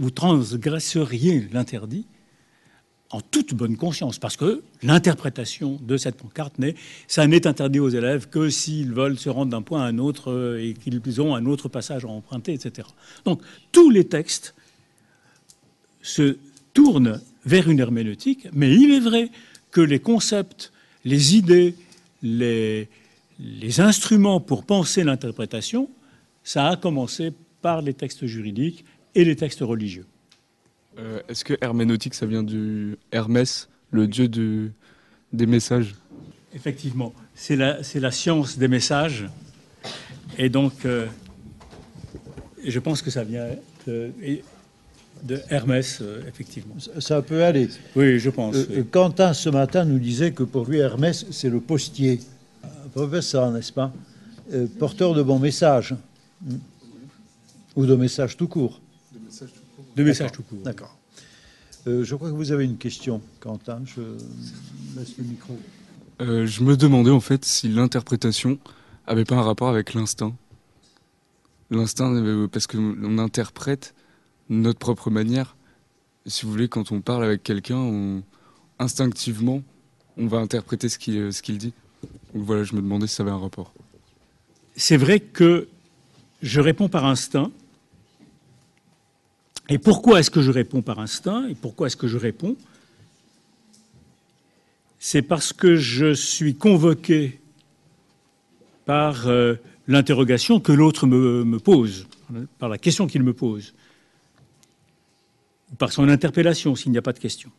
vous 0.00 0.10
transgresseriez 0.10 1.48
l'interdit 1.52 2.06
en 3.12 3.20
toute 3.20 3.54
bonne 3.54 3.76
conscience, 3.76 4.20
parce 4.20 4.36
que 4.36 4.62
l'interprétation 4.82 5.78
de 5.82 5.96
cette 5.96 6.16
pancarte 6.16 6.58
n'est, 6.60 6.76
ça 7.08 7.26
n'est 7.26 7.46
interdit 7.46 7.80
aux 7.80 7.88
élèves 7.88 8.28
que 8.28 8.48
s'ils 8.48 8.92
veulent 8.92 9.18
se 9.18 9.28
rendre 9.28 9.50
d'un 9.50 9.62
point 9.62 9.82
à 9.82 9.86
un 9.86 9.98
autre 9.98 10.30
euh, 10.30 10.62
et 10.62 10.74
qu'ils 10.74 11.20
ont 11.20 11.34
un 11.34 11.44
autre 11.46 11.68
passage 11.68 12.04
à 12.04 12.08
emprunter, 12.08 12.52
etc. 12.52 12.86
Donc 13.24 13.42
tous 13.72 13.90
les 13.90 14.04
textes 14.04 14.54
se 16.02 16.38
tournent 16.72 17.20
vers 17.44 17.68
une 17.68 17.80
herméneutique, 17.80 18.46
mais 18.52 18.72
il 18.72 18.92
est 18.92 19.00
vrai 19.00 19.30
que 19.72 19.80
les 19.80 19.98
concepts, 19.98 20.72
les 21.04 21.36
idées, 21.36 21.74
les, 22.22 22.88
les 23.40 23.80
instruments 23.80 24.40
pour 24.40 24.64
penser 24.64 25.02
l'interprétation, 25.02 25.90
ça 26.44 26.68
a 26.68 26.76
commencé 26.76 27.32
par 27.62 27.82
les 27.82 27.94
textes 27.94 28.26
juridiques 28.26 28.84
et 29.14 29.24
les 29.24 29.36
textes 29.36 29.60
religieux. 29.60 30.06
Euh, 30.98 31.20
est-ce 31.28 31.44
que 31.44 31.54
herméneutique, 31.60 32.14
ça 32.14 32.26
vient 32.26 32.42
du 32.42 32.96
Hermès, 33.12 33.68
le 33.90 34.06
dieu 34.06 34.28
des 35.32 35.46
messages? 35.46 35.94
Effectivement, 36.54 37.12
c'est 37.34 37.56
la, 37.56 37.78
la, 37.94 38.10
science 38.10 38.58
des 38.58 38.68
messages. 38.68 39.26
Et 40.36 40.48
donc, 40.48 40.84
euh, 40.84 41.06
je 42.64 42.78
pense 42.80 43.02
que 43.02 43.10
ça 43.10 43.22
vient 43.22 43.46
de, 43.86 44.10
de 45.22 45.40
Hermès, 45.48 46.00
euh, 46.02 46.22
effectivement. 46.28 46.74
Ça, 46.98 47.22
peut 47.22 47.44
aller. 47.44 47.68
Oui, 47.94 48.18
je 48.18 48.30
pense. 48.30 48.56
Quentin, 48.90 49.32
ce 49.32 49.48
matin, 49.48 49.84
nous 49.84 49.98
disait 49.98 50.32
que 50.32 50.42
pour 50.42 50.66
lui, 50.66 50.78
Hermès, 50.78 51.26
c'est 51.30 51.50
le 51.50 51.60
postier. 51.60 52.20
Professeur, 52.92 53.50
n'est-ce 53.52 53.72
pas? 53.72 53.92
Porteur 54.80 55.14
de 55.14 55.22
bons 55.22 55.38
messages. 55.38 55.94
Ou 57.76 57.86
de 57.86 57.94
messages 57.94 58.36
tout 58.36 58.48
court. 58.48 58.80
De 59.96 60.02
messages 60.02 60.32
tout 60.32 60.42
court. 60.42 60.58
D'accord. 60.62 60.96
Euh, 61.86 62.04
je 62.04 62.14
crois 62.14 62.30
que 62.30 62.34
vous 62.34 62.52
avez 62.52 62.64
une 62.64 62.76
question, 62.76 63.22
Quentin. 63.40 63.82
Je 63.84 64.02
laisse 64.98 65.16
le 65.18 65.24
micro. 65.24 65.58
Euh, 66.20 66.46
je 66.46 66.62
me 66.62 66.76
demandais 66.76 67.10
en 67.10 67.20
fait 67.20 67.44
si 67.44 67.68
l'interprétation 67.68 68.58
avait 69.06 69.24
pas 69.24 69.36
un 69.36 69.42
rapport 69.42 69.68
avec 69.68 69.94
l'instinct. 69.94 70.34
L'instinct, 71.70 72.12
euh, 72.14 72.48
parce 72.48 72.66
qu'on 72.66 73.18
interprète 73.18 73.94
notre 74.48 74.78
propre 74.78 75.10
manière. 75.10 75.56
Si 76.26 76.44
vous 76.44 76.52
voulez, 76.52 76.68
quand 76.68 76.92
on 76.92 77.00
parle 77.00 77.24
avec 77.24 77.42
quelqu'un, 77.42 78.20
instinctivement, 78.78 79.62
on 80.18 80.26
va 80.26 80.38
interpréter 80.38 80.88
ce 80.88 80.98
qu'il 80.98 81.32
ce 81.32 81.40
qu'il 81.40 81.56
dit. 81.56 81.72
Donc 82.34 82.44
voilà, 82.44 82.64
je 82.64 82.74
me 82.74 82.82
demandais 82.82 83.06
si 83.06 83.14
ça 83.14 83.22
avait 83.22 83.32
un 83.32 83.38
rapport. 83.38 83.72
C'est 84.76 84.98
vrai 84.98 85.20
que 85.20 85.68
je 86.42 86.60
réponds 86.60 86.88
par 86.88 87.04
instinct, 87.04 87.50
et 89.68 89.78
pourquoi 89.78 90.18
est-ce 90.18 90.30
que 90.30 90.42
je 90.42 90.50
réponds 90.50 90.82
par 90.82 90.98
instinct 90.98 91.46
Et 91.48 91.54
pourquoi 91.54 91.86
est-ce 91.86 91.96
que 91.96 92.08
je 92.08 92.18
réponds? 92.18 92.56
C'est 94.98 95.22
parce 95.22 95.52
que 95.52 95.76
je 95.76 96.12
suis 96.12 96.56
convoqué 96.56 97.40
par 98.84 99.28
euh, 99.28 99.54
l'interrogation 99.86 100.58
que 100.58 100.72
l'autre 100.72 101.06
me, 101.06 101.58
pose, 101.58 102.06
par 102.58 102.68
la 102.68 102.78
question 102.78 103.06
qu'il 103.06 103.22
me 103.22 103.32
pose, 103.32 103.72
par 105.78 105.92
son 105.92 106.08
interpellation 106.08 106.74
s'il 106.74 106.90
n'y 106.90 106.98
a 106.98 107.02
pas 107.02 107.12
de 107.12 107.20
question. 107.20 107.50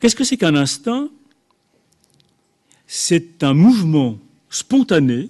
Qu'est-ce 0.00 0.16
que 0.16 0.24
c'est 0.24 0.38
qu'un 0.38 0.56
instinct? 0.56 1.10
C'est 2.86 3.44
un 3.44 3.54
mouvement 3.54 4.18
spontané 4.52 5.28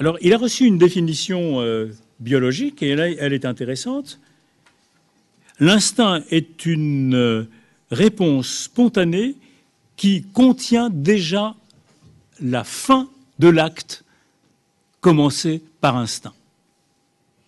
alors, 0.00 0.16
il 0.20 0.32
a 0.32 0.38
reçu 0.38 0.64
une 0.64 0.78
définition 0.78 1.60
euh, 1.60 1.92
biologique 2.20 2.82
et 2.82 2.90
elle, 2.90 3.16
elle, 3.18 3.32
est 3.32 3.44
intéressante. 3.44 4.20
L'instinct 5.58 6.22
est 6.30 6.66
une 6.66 7.14
euh, 7.14 7.48
réponse 7.90 8.48
spontanée 8.48 9.34
qui 9.96 10.22
contient 10.22 10.88
déjà 10.88 11.56
la 12.40 12.62
fin 12.62 13.08
de 13.40 13.48
l'acte 13.48 14.04
commencé 15.00 15.62
par 15.80 15.96
instinct. 15.96 16.34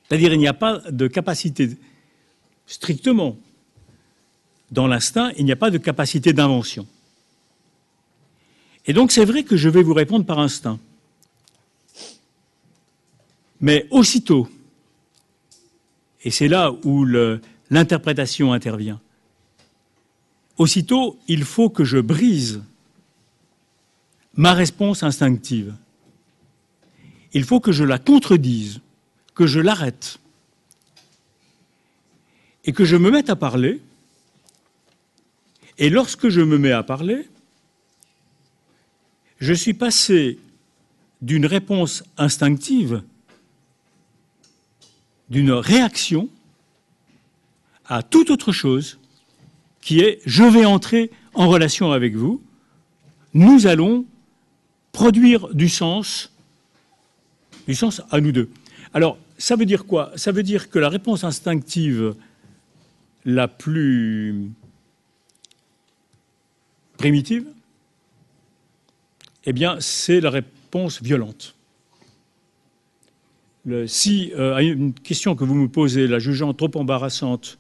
C'est-à-dire 0.09 0.33
il 0.33 0.41
n'y 0.41 0.49
a 0.49 0.55
pas 0.55 0.79
de 0.91 1.07
capacité, 1.07 1.71
strictement, 2.67 3.37
dans 4.73 4.89
l'instinct, 4.89 5.31
il 5.39 5.45
n'y 5.45 5.53
a 5.53 5.57
pas 5.57 5.71
de 5.71 5.79
capacité 5.79 6.33
d'invention. 6.33 6.87
Et 8.87 8.93
donc 8.93 9.13
c'est 9.13 9.25
vrai 9.25 9.43
que 9.45 9.57
je 9.57 9.69
vais 9.69 9.83
vous 9.83 9.95
répondre 9.95 10.25
par 10.25 10.39
instinct. 10.39 10.79
Mais 13.61 13.87
aussitôt, 13.91 14.49
et 16.25 16.31
c'est 16.31 16.49
là 16.49 16.73
où 16.85 17.05
l'interprétation 17.71 18.53
intervient, 18.53 19.01
aussitôt, 20.57 21.19
il 21.29 21.45
faut 21.45 21.71
que 21.71 21.85
je 21.85 21.99
brise 21.99 22.63
ma 24.35 24.53
réponse 24.55 25.03
instinctive. 25.03 25.75
Il 27.33 27.45
faut 27.45 27.61
que 27.61 27.73
je 27.73 27.85
la 27.85 27.99
contredise, 27.99 28.81
que 29.35 29.47
je 29.47 29.61
l'arrête, 29.61 30.19
et 32.65 32.73
que 32.73 32.85
je 32.85 32.97
me 32.97 33.11
mette 33.11 33.31
à 33.31 33.37
parler. 33.37 33.81
Et 35.79 35.91
lorsque 35.91 36.29
je 36.29 36.41
me 36.41 36.59
mets 36.59 36.73
à 36.73 36.83
parler, 36.83 37.29
je 39.41 39.55
suis 39.55 39.75
passé 39.75 40.39
d'une 41.23 41.47
réponse 41.47 42.05
instinctive 42.17 43.03
d'une 45.31 45.53
réaction 45.53 46.29
à 47.87 48.03
toute 48.03 48.31
autre 48.31 48.53
chose 48.53 48.99
qui 49.81 50.01
est 50.01 50.21
je 50.27 50.43
vais 50.43 50.65
entrer 50.65 51.11
en 51.35 51.49
relation 51.49 51.93
avec 51.93 52.15
vous, 52.15 52.43
nous 53.33 53.67
allons 53.67 54.05
produire 54.93 55.55
du 55.55 55.69
sens, 55.69 56.33
du 57.69 57.75
sens 57.75 58.03
à 58.11 58.21
nous 58.21 58.33
deux. 58.33 58.51
Alors, 58.93 59.17
ça 59.39 59.55
veut 59.55 59.67
dire 59.67 59.87
quoi? 59.87 60.13
Ça 60.17 60.33
veut 60.33 60.43
dire 60.43 60.69
que 60.69 60.79
la 60.79 60.89
réponse 60.89 61.23
instinctive 61.23 62.15
la 63.25 63.47
plus 63.47 64.51
primitive, 66.99 67.47
eh 69.45 69.53
bien, 69.53 69.79
c'est 69.81 70.21
la 70.21 70.31
réponse 70.31 71.03
violente 71.03 71.55
si 73.87 74.33
euh, 74.37 74.59
une 74.59 74.95
question 74.95 75.37
que 75.37 75.45
vous 75.45 75.55
me 75.55 75.69
posez, 75.69 76.07
la 76.07 76.19
jugeant 76.19 76.55
trop 76.55 76.71
embarrassante, 76.75 77.59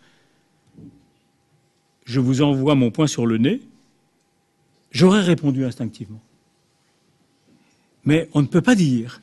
je 2.04 2.20
vous 2.20 2.42
envoie 2.42 2.74
mon 2.74 2.90
point 2.90 3.06
sur 3.06 3.26
le 3.26 3.38
nez, 3.38 3.60
j'aurais 4.90 5.20
répondu 5.20 5.64
instinctivement. 5.64 6.20
Mais 8.04 8.28
on 8.32 8.42
ne 8.42 8.46
peut 8.46 8.62
pas 8.62 8.74
dire 8.74 9.20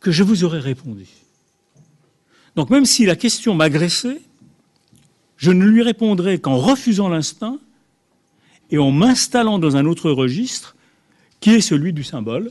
que 0.00 0.12
je 0.12 0.22
vous 0.22 0.44
aurais 0.44 0.60
répondu. 0.60 1.06
Donc 2.54 2.70
même 2.70 2.84
si 2.84 3.06
la 3.06 3.16
question 3.16 3.54
m'agressait, 3.54 4.20
je 5.36 5.50
ne 5.50 5.64
lui 5.64 5.82
répondrai 5.82 6.38
qu'en 6.38 6.56
refusant 6.56 7.08
l'instinct 7.08 7.58
et 8.70 8.78
en 8.78 8.90
m'installant 8.90 9.58
dans 9.58 9.76
un 9.76 9.86
autre 9.86 10.10
registre 10.10 10.75
qui 11.40 11.54
est 11.54 11.60
celui 11.60 11.92
du 11.92 12.04
symbole, 12.04 12.50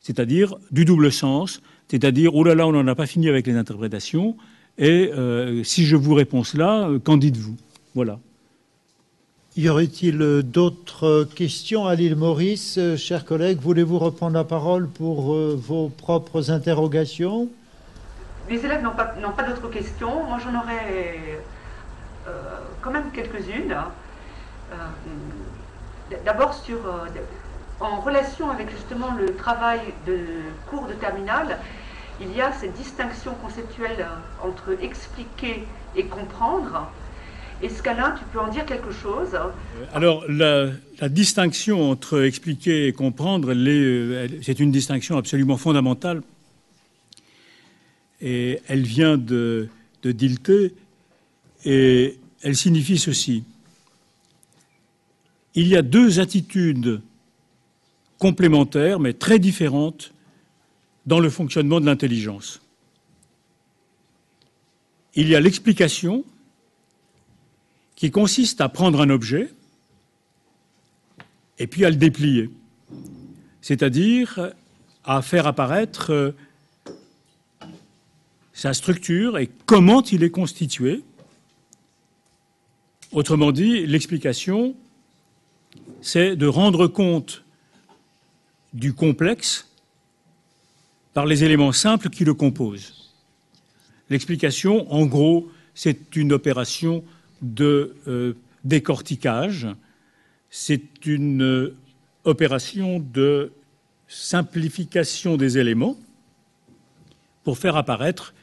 c'est-à-dire 0.00 0.54
du 0.70 0.84
double 0.84 1.10
sens, 1.12 1.62
c'est-à-dire, 1.88 2.34
oh 2.34 2.44
là 2.44 2.54
là, 2.54 2.66
on 2.66 2.72
n'en 2.72 2.86
a 2.86 2.94
pas 2.94 3.06
fini 3.06 3.28
avec 3.28 3.46
les 3.46 3.56
interprétations, 3.56 4.36
et 4.78 5.12
euh, 5.12 5.62
si 5.62 5.84
je 5.84 5.96
vous 5.96 6.14
réponds 6.14 6.44
cela, 6.44 6.88
euh, 6.88 6.98
qu'en 6.98 7.16
dites-vous? 7.16 7.56
Voilà. 7.94 8.18
Y 9.56 9.68
aurait-il 9.68 10.20
euh, 10.20 10.42
d'autres 10.42 11.28
questions 11.36 11.86
à 11.86 11.94
l'île 11.94 12.16
Maurice 12.16 12.78
Chers 12.96 13.24
collègues, 13.24 13.60
voulez-vous 13.60 13.98
reprendre 13.98 14.34
la 14.34 14.44
parole 14.44 14.88
pour 14.88 15.34
vos 15.34 15.88
propres 15.90 16.50
interrogations? 16.50 17.48
Les 18.50 18.64
élèves 18.64 18.82
n'ont 18.82 18.90
pas, 18.90 19.14
pas 19.36 19.42
d'autres 19.44 19.70
questions. 19.70 20.24
Moi, 20.24 20.38
j'en 20.44 20.58
aurais 20.58 21.40
quand 22.80 22.90
même 22.90 23.10
quelques-unes. 23.12 23.74
D'abord 26.24 26.52
sur 26.52 26.78
en 27.84 28.00
relation 28.00 28.50
avec 28.50 28.70
justement 28.70 29.14
le 29.14 29.34
travail 29.34 29.80
de 30.06 30.18
cours 30.68 30.86
de 30.86 30.94
terminale, 30.94 31.58
il 32.20 32.34
y 32.34 32.40
a 32.40 32.52
cette 32.52 32.74
distinction 32.74 33.34
conceptuelle 33.34 34.06
entre 34.42 34.76
expliquer 34.82 35.64
et 35.96 36.04
comprendre. 36.04 36.90
Est-ce 37.62 37.82
qu'Alain, 37.82 38.14
tu 38.18 38.24
peux 38.32 38.40
en 38.40 38.48
dire 38.48 38.66
quelque 38.66 38.90
chose? 38.90 39.34
Euh, 39.34 39.50
Alors, 39.92 40.24
la, 40.28 40.70
distinction 41.08 41.90
entre 41.90 42.24
expliquer 42.24 42.88
et 42.88 42.92
comprendre, 42.92 43.52
euh, 43.54 44.28
c'est 44.42 44.60
une 44.60 44.70
distinction 44.70 45.16
absolument 45.16 45.56
fondamentale. 45.56 46.22
Et 48.20 48.60
elle 48.68 48.82
vient 48.82 49.18
de, 49.18 49.68
de 50.02 50.72
et 51.64 52.18
elle 52.42 52.56
signifie 52.56 52.98
ceci. 52.98 53.44
Il 55.54 55.68
y 55.68 55.76
a 55.76 55.82
deux 55.82 56.20
attitudes 56.20 57.00
complémentaires, 58.18 59.00
mais 59.00 59.12
très 59.12 59.38
différentes 59.38 60.12
dans 61.06 61.20
le 61.20 61.30
fonctionnement 61.30 61.80
de 61.80 61.86
l'intelligence. 61.86 62.62
Il 65.14 65.28
y 65.28 65.36
a 65.36 65.40
l'explication 65.40 66.24
qui 67.94 68.10
consiste 68.10 68.60
à 68.60 68.68
prendre 68.68 69.00
un 69.00 69.10
objet 69.10 69.50
et 71.58 71.66
puis 71.66 71.84
à 71.84 71.90
le 71.90 71.96
déplier, 71.96 72.50
c'est-à-dire 73.60 74.52
à 75.04 75.22
faire 75.22 75.46
apparaître 75.46 76.12
euh, 76.12 76.32
sa 78.52 78.72
structure 78.72 79.38
et 79.38 79.48
comment 79.66 80.02
il 80.02 80.22
est 80.22 80.30
constitué. 80.30 81.02
Autrement 83.12 83.52
dit, 83.52 83.86
l'explication, 83.86 84.74
c'est 86.00 86.34
de 86.34 86.46
rendre 86.46 86.88
compte 86.88 87.43
du 88.74 88.92
complexe 88.92 89.68
par 91.14 91.26
les 91.26 91.44
éléments 91.44 91.72
simples 91.72 92.10
qui 92.10 92.24
le 92.24 92.34
composent. 92.34 93.12
L'explication, 94.10 94.92
en 94.92 95.06
gros, 95.06 95.48
c'est 95.74 96.16
une 96.16 96.32
opération 96.32 97.04
de 97.40 97.96
euh, 98.06 98.34
décortiquage, 98.64 99.68
c'est 100.50 101.06
une 101.06 101.42
euh, 101.42 101.76
opération 102.24 102.98
de 102.98 103.52
simplification 104.08 105.36
des 105.36 105.58
éléments 105.58 105.96
pour 107.44 107.58
faire 107.58 107.76
apparaître 107.76 108.34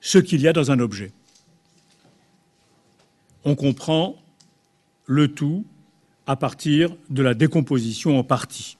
ce 0.00 0.18
qu'il 0.18 0.40
y 0.40 0.48
a 0.48 0.52
dans 0.52 0.70
un 0.70 0.80
objet. 0.80 1.12
On 3.44 3.54
comprend 3.54 4.16
le 5.06 5.28
tout 5.28 5.64
à 6.26 6.36
partir 6.36 6.94
de 7.08 7.22
la 7.22 7.34
décomposition 7.34 8.18
en 8.18 8.24
parties. 8.24 8.76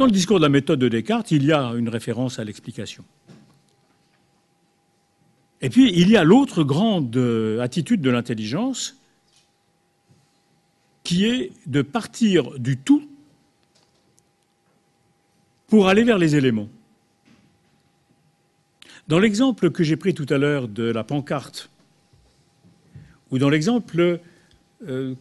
Dans 0.00 0.06
le 0.06 0.12
discours 0.12 0.38
de 0.38 0.44
la 0.44 0.48
méthode 0.48 0.78
de 0.78 0.88
Descartes, 0.88 1.30
il 1.30 1.44
y 1.44 1.52
a 1.52 1.74
une 1.74 1.90
référence 1.90 2.38
à 2.38 2.44
l'explication. 2.44 3.04
Et 5.60 5.68
puis, 5.68 5.92
il 5.94 6.08
y 6.08 6.16
a 6.16 6.24
l'autre 6.24 6.64
grande 6.64 7.14
euh, 7.18 7.60
attitude 7.60 8.00
de 8.00 8.08
l'intelligence, 8.08 8.96
qui 11.04 11.26
est 11.26 11.52
de 11.66 11.82
partir 11.82 12.58
du 12.58 12.78
tout 12.78 13.06
pour 15.66 15.86
aller 15.86 16.02
vers 16.02 16.16
les 16.16 16.34
éléments. 16.34 16.70
Dans 19.06 19.18
l'exemple 19.18 19.70
que 19.70 19.84
j'ai 19.84 19.98
pris 19.98 20.14
tout 20.14 20.26
à 20.30 20.38
l'heure 20.38 20.66
de 20.66 20.84
la 20.84 21.04
pancarte, 21.04 21.68
ou 23.30 23.36
dans 23.36 23.50
l'exemple 23.50 24.18
euh, 24.88 25.14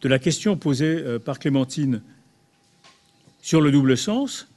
de 0.00 0.08
la 0.08 0.18
question 0.18 0.56
posée 0.56 0.96
euh, 0.96 1.18
par 1.18 1.38
Clémentine 1.38 2.00
sur 3.44 3.60
le 3.60 3.70
double 3.70 3.94
sens, 3.98 4.48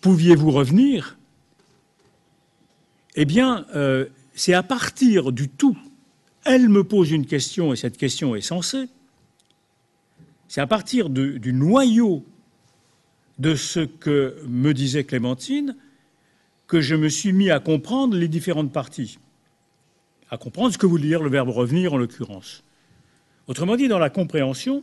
pouviez-vous 0.00 0.50
revenir? 0.50 1.18
Eh 3.14 3.26
bien, 3.26 3.66
euh, 3.74 4.06
c'est 4.34 4.54
à 4.54 4.62
partir 4.62 5.32
du 5.32 5.50
tout. 5.50 5.76
Elle 6.46 6.70
me 6.70 6.82
pose 6.82 7.10
une 7.10 7.26
question 7.26 7.74
et 7.74 7.76
cette 7.76 7.98
question 7.98 8.34
est 8.34 8.40
censée. 8.40 8.88
C'est 10.48 10.62
à 10.62 10.66
partir 10.66 11.10
du 11.10 11.52
noyau 11.52 12.24
de 13.38 13.54
ce 13.54 13.80
que 13.80 14.38
me 14.48 14.72
disait 14.72 15.04
Clémentine 15.04 15.76
que 16.66 16.80
je 16.80 16.94
me 16.94 17.10
suis 17.10 17.34
mis 17.34 17.50
à 17.50 17.60
comprendre 17.60 18.16
les 18.16 18.28
différentes 18.28 18.72
parties, 18.72 19.18
à 20.30 20.38
comprendre 20.38 20.72
ce 20.72 20.78
que 20.78 20.86
voulait 20.86 21.08
dire 21.08 21.22
le 21.22 21.28
verbe 21.28 21.50
revenir 21.50 21.92
en 21.92 21.98
l'occurrence. 21.98 22.64
Autrement 23.46 23.76
dit, 23.76 23.88
dans 23.88 23.98
la 23.98 24.08
compréhension, 24.08 24.82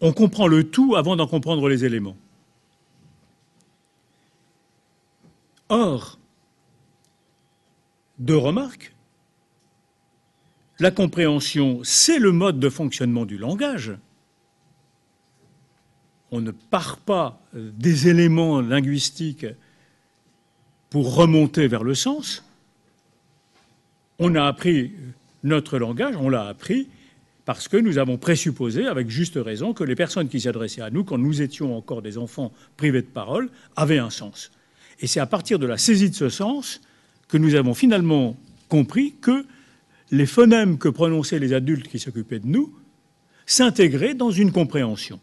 on 0.00 0.12
comprend 0.12 0.46
le 0.46 0.64
tout 0.70 0.96
avant 0.96 1.16
d'en 1.16 1.26
comprendre 1.26 1.68
les 1.68 1.84
éléments. 1.84 2.16
Or, 5.68 6.18
deux 8.18 8.36
remarques. 8.36 8.94
La 10.78 10.90
compréhension, 10.90 11.80
c'est 11.84 12.18
le 12.18 12.32
mode 12.32 12.58
de 12.58 12.68
fonctionnement 12.68 13.24
du 13.24 13.38
langage. 13.38 13.96
On 16.30 16.40
ne 16.40 16.50
part 16.50 16.98
pas 16.98 17.40
des 17.54 18.08
éléments 18.08 18.60
linguistiques 18.60 19.46
pour 20.90 21.14
remonter 21.14 21.68
vers 21.68 21.84
le 21.84 21.94
sens. 21.94 22.44
On 24.18 24.34
a 24.34 24.44
appris 24.44 24.92
notre 25.44 25.78
langage, 25.78 26.16
on 26.16 26.28
l'a 26.28 26.46
appris 26.46 26.88
parce 27.44 27.68
que 27.68 27.76
nous 27.76 27.98
avons 27.98 28.16
présupposé, 28.16 28.86
avec 28.86 29.10
juste 29.10 29.36
raison, 29.36 29.74
que 29.74 29.84
les 29.84 29.94
personnes 29.94 30.28
qui 30.28 30.40
s'adressaient 30.40 30.80
à 30.80 30.90
nous, 30.90 31.04
quand 31.04 31.18
nous 31.18 31.42
étions 31.42 31.76
encore 31.76 32.00
des 32.00 32.16
enfants 32.16 32.52
privés 32.76 33.02
de 33.02 33.06
parole, 33.06 33.50
avaient 33.76 33.98
un 33.98 34.10
sens. 34.10 34.50
Et 35.00 35.06
c'est 35.06 35.20
à 35.20 35.26
partir 35.26 35.58
de 35.58 35.66
la 35.66 35.76
saisie 35.76 36.08
de 36.08 36.14
ce 36.14 36.28
sens 36.28 36.80
que 37.28 37.36
nous 37.36 37.54
avons 37.54 37.74
finalement 37.74 38.36
compris 38.68 39.14
que 39.20 39.44
les 40.10 40.26
phonèmes 40.26 40.78
que 40.78 40.88
prononçaient 40.88 41.38
les 41.38 41.52
adultes 41.52 41.88
qui 41.88 41.98
s'occupaient 41.98 42.38
de 42.38 42.46
nous 42.46 42.74
s'intégraient 43.46 44.14
dans 44.14 44.30
une 44.30 44.52
compréhension. 44.52 45.20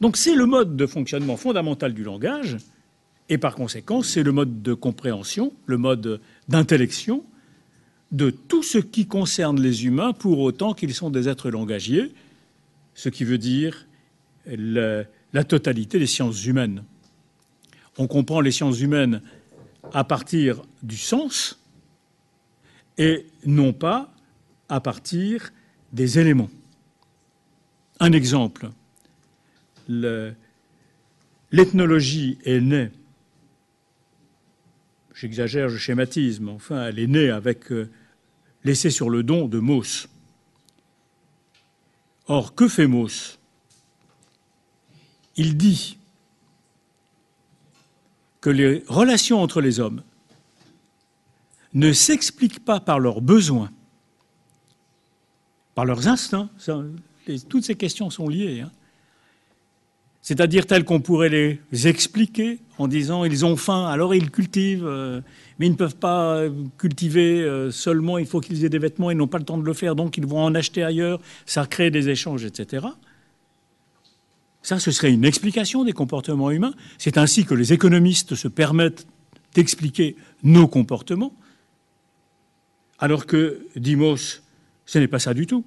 Donc 0.00 0.16
c'est 0.16 0.34
le 0.34 0.46
mode 0.46 0.76
de 0.76 0.86
fonctionnement 0.86 1.36
fondamental 1.36 1.92
du 1.92 2.04
langage, 2.04 2.56
et 3.28 3.36
par 3.36 3.54
conséquent 3.54 4.02
c'est 4.02 4.22
le 4.22 4.32
mode 4.32 4.62
de 4.62 4.72
compréhension, 4.72 5.52
le 5.66 5.76
mode 5.76 6.20
d'intellection 6.48 7.22
de 8.10 8.30
tout 8.30 8.62
ce 8.62 8.78
qui 8.78 9.06
concerne 9.06 9.60
les 9.60 9.86
humains 9.86 10.12
pour 10.12 10.40
autant 10.40 10.74
qu'ils 10.74 10.94
sont 10.94 11.10
des 11.10 11.28
êtres 11.28 11.50
langagiers, 11.50 12.12
ce 12.94 13.08
qui 13.08 13.24
veut 13.24 13.38
dire 13.38 13.86
la 14.46 15.44
totalité 15.44 15.98
des 15.98 16.06
sciences 16.06 16.44
humaines. 16.44 16.84
On 17.98 18.06
comprend 18.06 18.40
les 18.40 18.50
sciences 18.50 18.80
humaines 18.80 19.22
à 19.92 20.04
partir 20.04 20.62
du 20.82 20.96
sens 20.96 21.60
et 22.98 23.26
non 23.46 23.72
pas 23.72 24.12
à 24.68 24.80
partir 24.80 25.52
des 25.92 26.18
éléments. 26.18 26.50
Un 28.00 28.12
exemple, 28.12 28.70
l'ethnologie 31.50 32.38
est 32.44 32.60
née, 32.60 32.90
j'exagère, 35.14 35.68
je 35.68 35.76
schématise, 35.76 36.40
mais 36.40 36.50
enfin 36.50 36.86
elle 36.86 36.98
est 36.98 37.06
née 37.06 37.30
avec 37.30 37.70
euh, 37.72 37.90
l'essai 38.64 38.90
sur 38.90 39.10
le 39.10 39.22
don 39.22 39.48
de 39.48 39.58
Mauss. 39.58 40.08
Or, 42.26 42.54
que 42.54 42.68
fait 42.68 42.86
Mauss? 42.86 43.38
Il 45.36 45.56
dit 45.56 45.98
que 48.40 48.50
les 48.50 48.84
relations 48.88 49.42
entre 49.42 49.60
les 49.60 49.80
hommes 49.80 50.02
ne 51.72 51.92
s'expliquent 51.92 52.64
pas 52.64 52.80
par 52.80 52.98
leurs 52.98 53.20
besoins, 53.20 53.70
par 55.74 55.84
leurs 55.84 56.08
instincts. 56.08 56.50
toutes 57.48 57.64
ces 57.64 57.76
questions 57.76 58.10
sont 58.10 58.28
liées. 58.28 58.60
Hein. 58.60 58.72
C'est-à-dire 60.22 60.66
telles 60.66 60.84
qu'on 60.84 61.00
pourrait 61.00 61.28
les 61.28 61.88
expliquer 61.88 62.58
en 62.78 62.88
disant 62.88 63.24
ils 63.24 63.44
ont 63.44 63.56
faim, 63.56 63.86
alors 63.86 64.14
ils 64.14 64.30
cultivent, 64.30 64.86
euh, 64.86 65.20
mais 65.58 65.66
ils 65.66 65.72
ne 65.72 65.76
peuvent 65.76 65.96
pas 65.96 66.44
cultiver 66.78 67.42
euh, 67.42 67.70
seulement, 67.70 68.16
il 68.18 68.26
faut 68.26 68.40
qu'ils 68.40 68.64
aient 68.64 68.70
des 68.70 68.78
vêtements, 68.78 69.10
ils 69.10 69.16
n'ont 69.16 69.28
pas 69.28 69.38
le 69.38 69.44
temps 69.44 69.58
de 69.58 69.64
le 69.64 69.72
faire, 69.74 69.94
donc 69.94 70.16
ils 70.16 70.26
vont 70.26 70.42
en 70.42 70.54
acheter 70.54 70.82
ailleurs, 70.82 71.20
ça 71.46 71.66
crée 71.66 71.90
des 71.90 72.08
échanges, 72.08 72.44
etc. 72.44 72.86
Ça, 74.62 74.78
ce 74.78 74.90
serait 74.90 75.12
une 75.12 75.24
explication 75.24 75.84
des 75.84 75.92
comportements 75.92 76.50
humains. 76.50 76.74
C'est 76.98 77.16
ainsi 77.16 77.44
que 77.44 77.54
les 77.54 77.72
économistes 77.72 78.34
se 78.34 78.48
permettent 78.48 79.06
d'expliquer 79.54 80.16
nos 80.42 80.68
comportements, 80.68 81.34
alors 82.98 83.26
que, 83.26 83.66
Dimos, 83.76 84.42
ce 84.86 84.98
n'est 84.98 85.08
pas 85.08 85.18
ça 85.18 85.34
du 85.34 85.46
tout. 85.46 85.64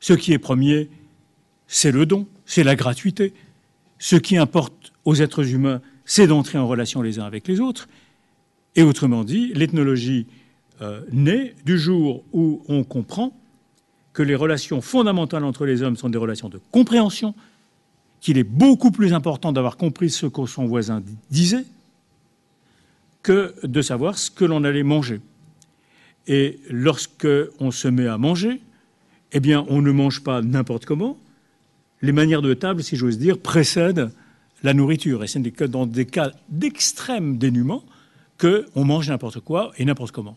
Ce 0.00 0.12
qui 0.12 0.32
est 0.32 0.38
premier, 0.38 0.88
c'est 1.66 1.92
le 1.92 2.06
don, 2.06 2.26
c'est 2.44 2.64
la 2.64 2.76
gratuité. 2.76 3.32
Ce 3.98 4.16
qui 4.16 4.36
importe 4.36 4.92
aux 5.04 5.16
êtres 5.16 5.52
humains, 5.52 5.80
c'est 6.04 6.26
d'entrer 6.26 6.58
en 6.58 6.66
relation 6.66 7.02
les 7.02 7.18
uns 7.18 7.24
avec 7.24 7.48
les 7.48 7.60
autres. 7.60 7.88
Et 8.76 8.82
autrement 8.82 9.24
dit, 9.24 9.52
l'ethnologie 9.54 10.26
euh, 10.82 11.02
naît 11.12 11.54
du 11.64 11.78
jour 11.78 12.24
où 12.32 12.62
on 12.68 12.84
comprend 12.84 13.32
que 14.12 14.22
les 14.22 14.34
relations 14.34 14.80
fondamentales 14.80 15.44
entre 15.44 15.66
les 15.66 15.82
hommes 15.82 15.96
sont 15.96 16.08
des 16.08 16.18
relations 16.18 16.48
de 16.48 16.60
compréhension, 16.70 17.34
qu'il 18.20 18.38
est 18.38 18.44
beaucoup 18.44 18.90
plus 18.90 19.12
important 19.12 19.52
d'avoir 19.52 19.76
compris 19.76 20.10
ce 20.10 20.26
que 20.26 20.46
son 20.46 20.66
voisin 20.66 21.02
disait 21.30 21.64
que 23.22 23.54
de 23.64 23.82
savoir 23.82 24.18
ce 24.18 24.30
que 24.30 24.44
l'on 24.44 24.64
allait 24.64 24.82
manger. 24.82 25.20
Et 26.26 26.58
lorsque 26.70 27.28
on 27.60 27.70
se 27.70 27.88
met 27.88 28.06
à 28.06 28.18
manger, 28.18 28.60
eh 29.32 29.40
bien, 29.40 29.66
on 29.68 29.82
ne 29.82 29.90
mange 29.90 30.22
pas 30.22 30.42
n'importe 30.42 30.86
comment. 30.86 31.18
Les 32.04 32.12
manières 32.12 32.42
de 32.42 32.52
table, 32.52 32.82
si 32.82 32.96
j'ose 32.96 33.16
dire, 33.16 33.38
précèdent 33.38 34.10
la 34.62 34.74
nourriture. 34.74 35.24
Et 35.24 35.26
ce 35.26 35.38
n'est 35.38 35.52
que 35.52 35.64
dans 35.64 35.86
des 35.86 36.04
cas 36.04 36.32
d'extrême 36.50 37.38
dénuement 37.38 37.82
qu'on 38.38 38.84
mange 38.84 39.08
n'importe 39.08 39.40
quoi 39.40 39.72
et 39.78 39.86
n'importe 39.86 40.12
comment. 40.12 40.36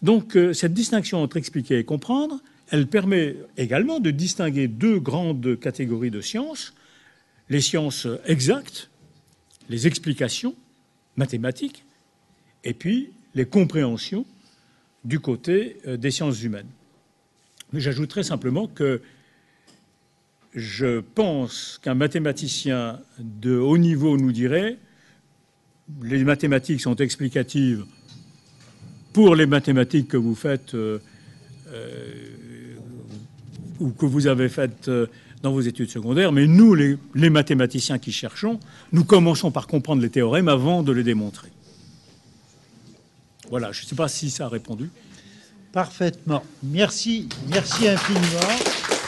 Donc, 0.00 0.36
euh, 0.36 0.54
cette 0.54 0.72
distinction 0.72 1.22
entre 1.22 1.36
expliquer 1.36 1.78
et 1.78 1.84
comprendre, 1.84 2.40
elle 2.70 2.86
permet 2.86 3.36
également 3.58 4.00
de 4.00 4.10
distinguer 4.10 4.68
deux 4.68 4.98
grandes 4.98 5.60
catégories 5.60 6.10
de 6.10 6.22
sciences 6.22 6.72
les 7.50 7.60
sciences 7.60 8.06
exactes, 8.24 8.88
les 9.68 9.86
explications 9.86 10.54
mathématiques, 11.16 11.84
et 12.64 12.72
puis 12.72 13.10
les 13.34 13.44
compréhensions 13.44 14.24
du 15.04 15.20
côté 15.20 15.76
euh, 15.86 15.98
des 15.98 16.10
sciences 16.10 16.42
humaines. 16.42 16.68
J'ajouterai 17.74 18.22
simplement 18.22 18.66
que 18.66 19.02
je 20.54 21.00
pense 21.00 21.78
qu'un 21.82 21.94
mathématicien 21.94 22.98
de 23.18 23.56
haut 23.56 23.78
niveau 23.78 24.16
nous 24.16 24.32
dirait 24.32 24.78
les 26.02 26.22
mathématiques 26.24 26.80
sont 26.80 26.96
explicatives 26.96 27.84
pour 29.12 29.34
les 29.34 29.46
mathématiques 29.46 30.08
que 30.08 30.16
vous 30.16 30.34
faites 30.34 30.74
euh, 30.74 30.98
euh, 31.72 32.74
ou 33.80 33.90
que 33.90 34.06
vous 34.06 34.26
avez 34.26 34.48
faites 34.48 34.90
dans 35.42 35.52
vos 35.52 35.60
études 35.60 35.90
secondaires, 35.90 36.32
mais 36.32 36.46
nous, 36.46 36.74
les, 36.74 36.98
les 37.14 37.30
mathématiciens 37.30 37.98
qui 37.98 38.12
cherchons, 38.12 38.60
nous 38.92 39.04
commençons 39.04 39.50
par 39.50 39.66
comprendre 39.66 40.02
les 40.02 40.10
théorèmes 40.10 40.48
avant 40.48 40.82
de 40.82 40.92
les 40.92 41.02
démontrer. 41.02 41.48
Voilà, 43.48 43.72
je 43.72 43.82
ne 43.82 43.86
sais 43.86 43.96
pas 43.96 44.08
si 44.08 44.30
ça 44.30 44.46
a 44.46 44.48
répondu. 44.48 44.90
Parfaitement. 45.72 46.42
Merci, 46.62 47.28
merci 47.48 47.88
infiniment. 47.88 48.99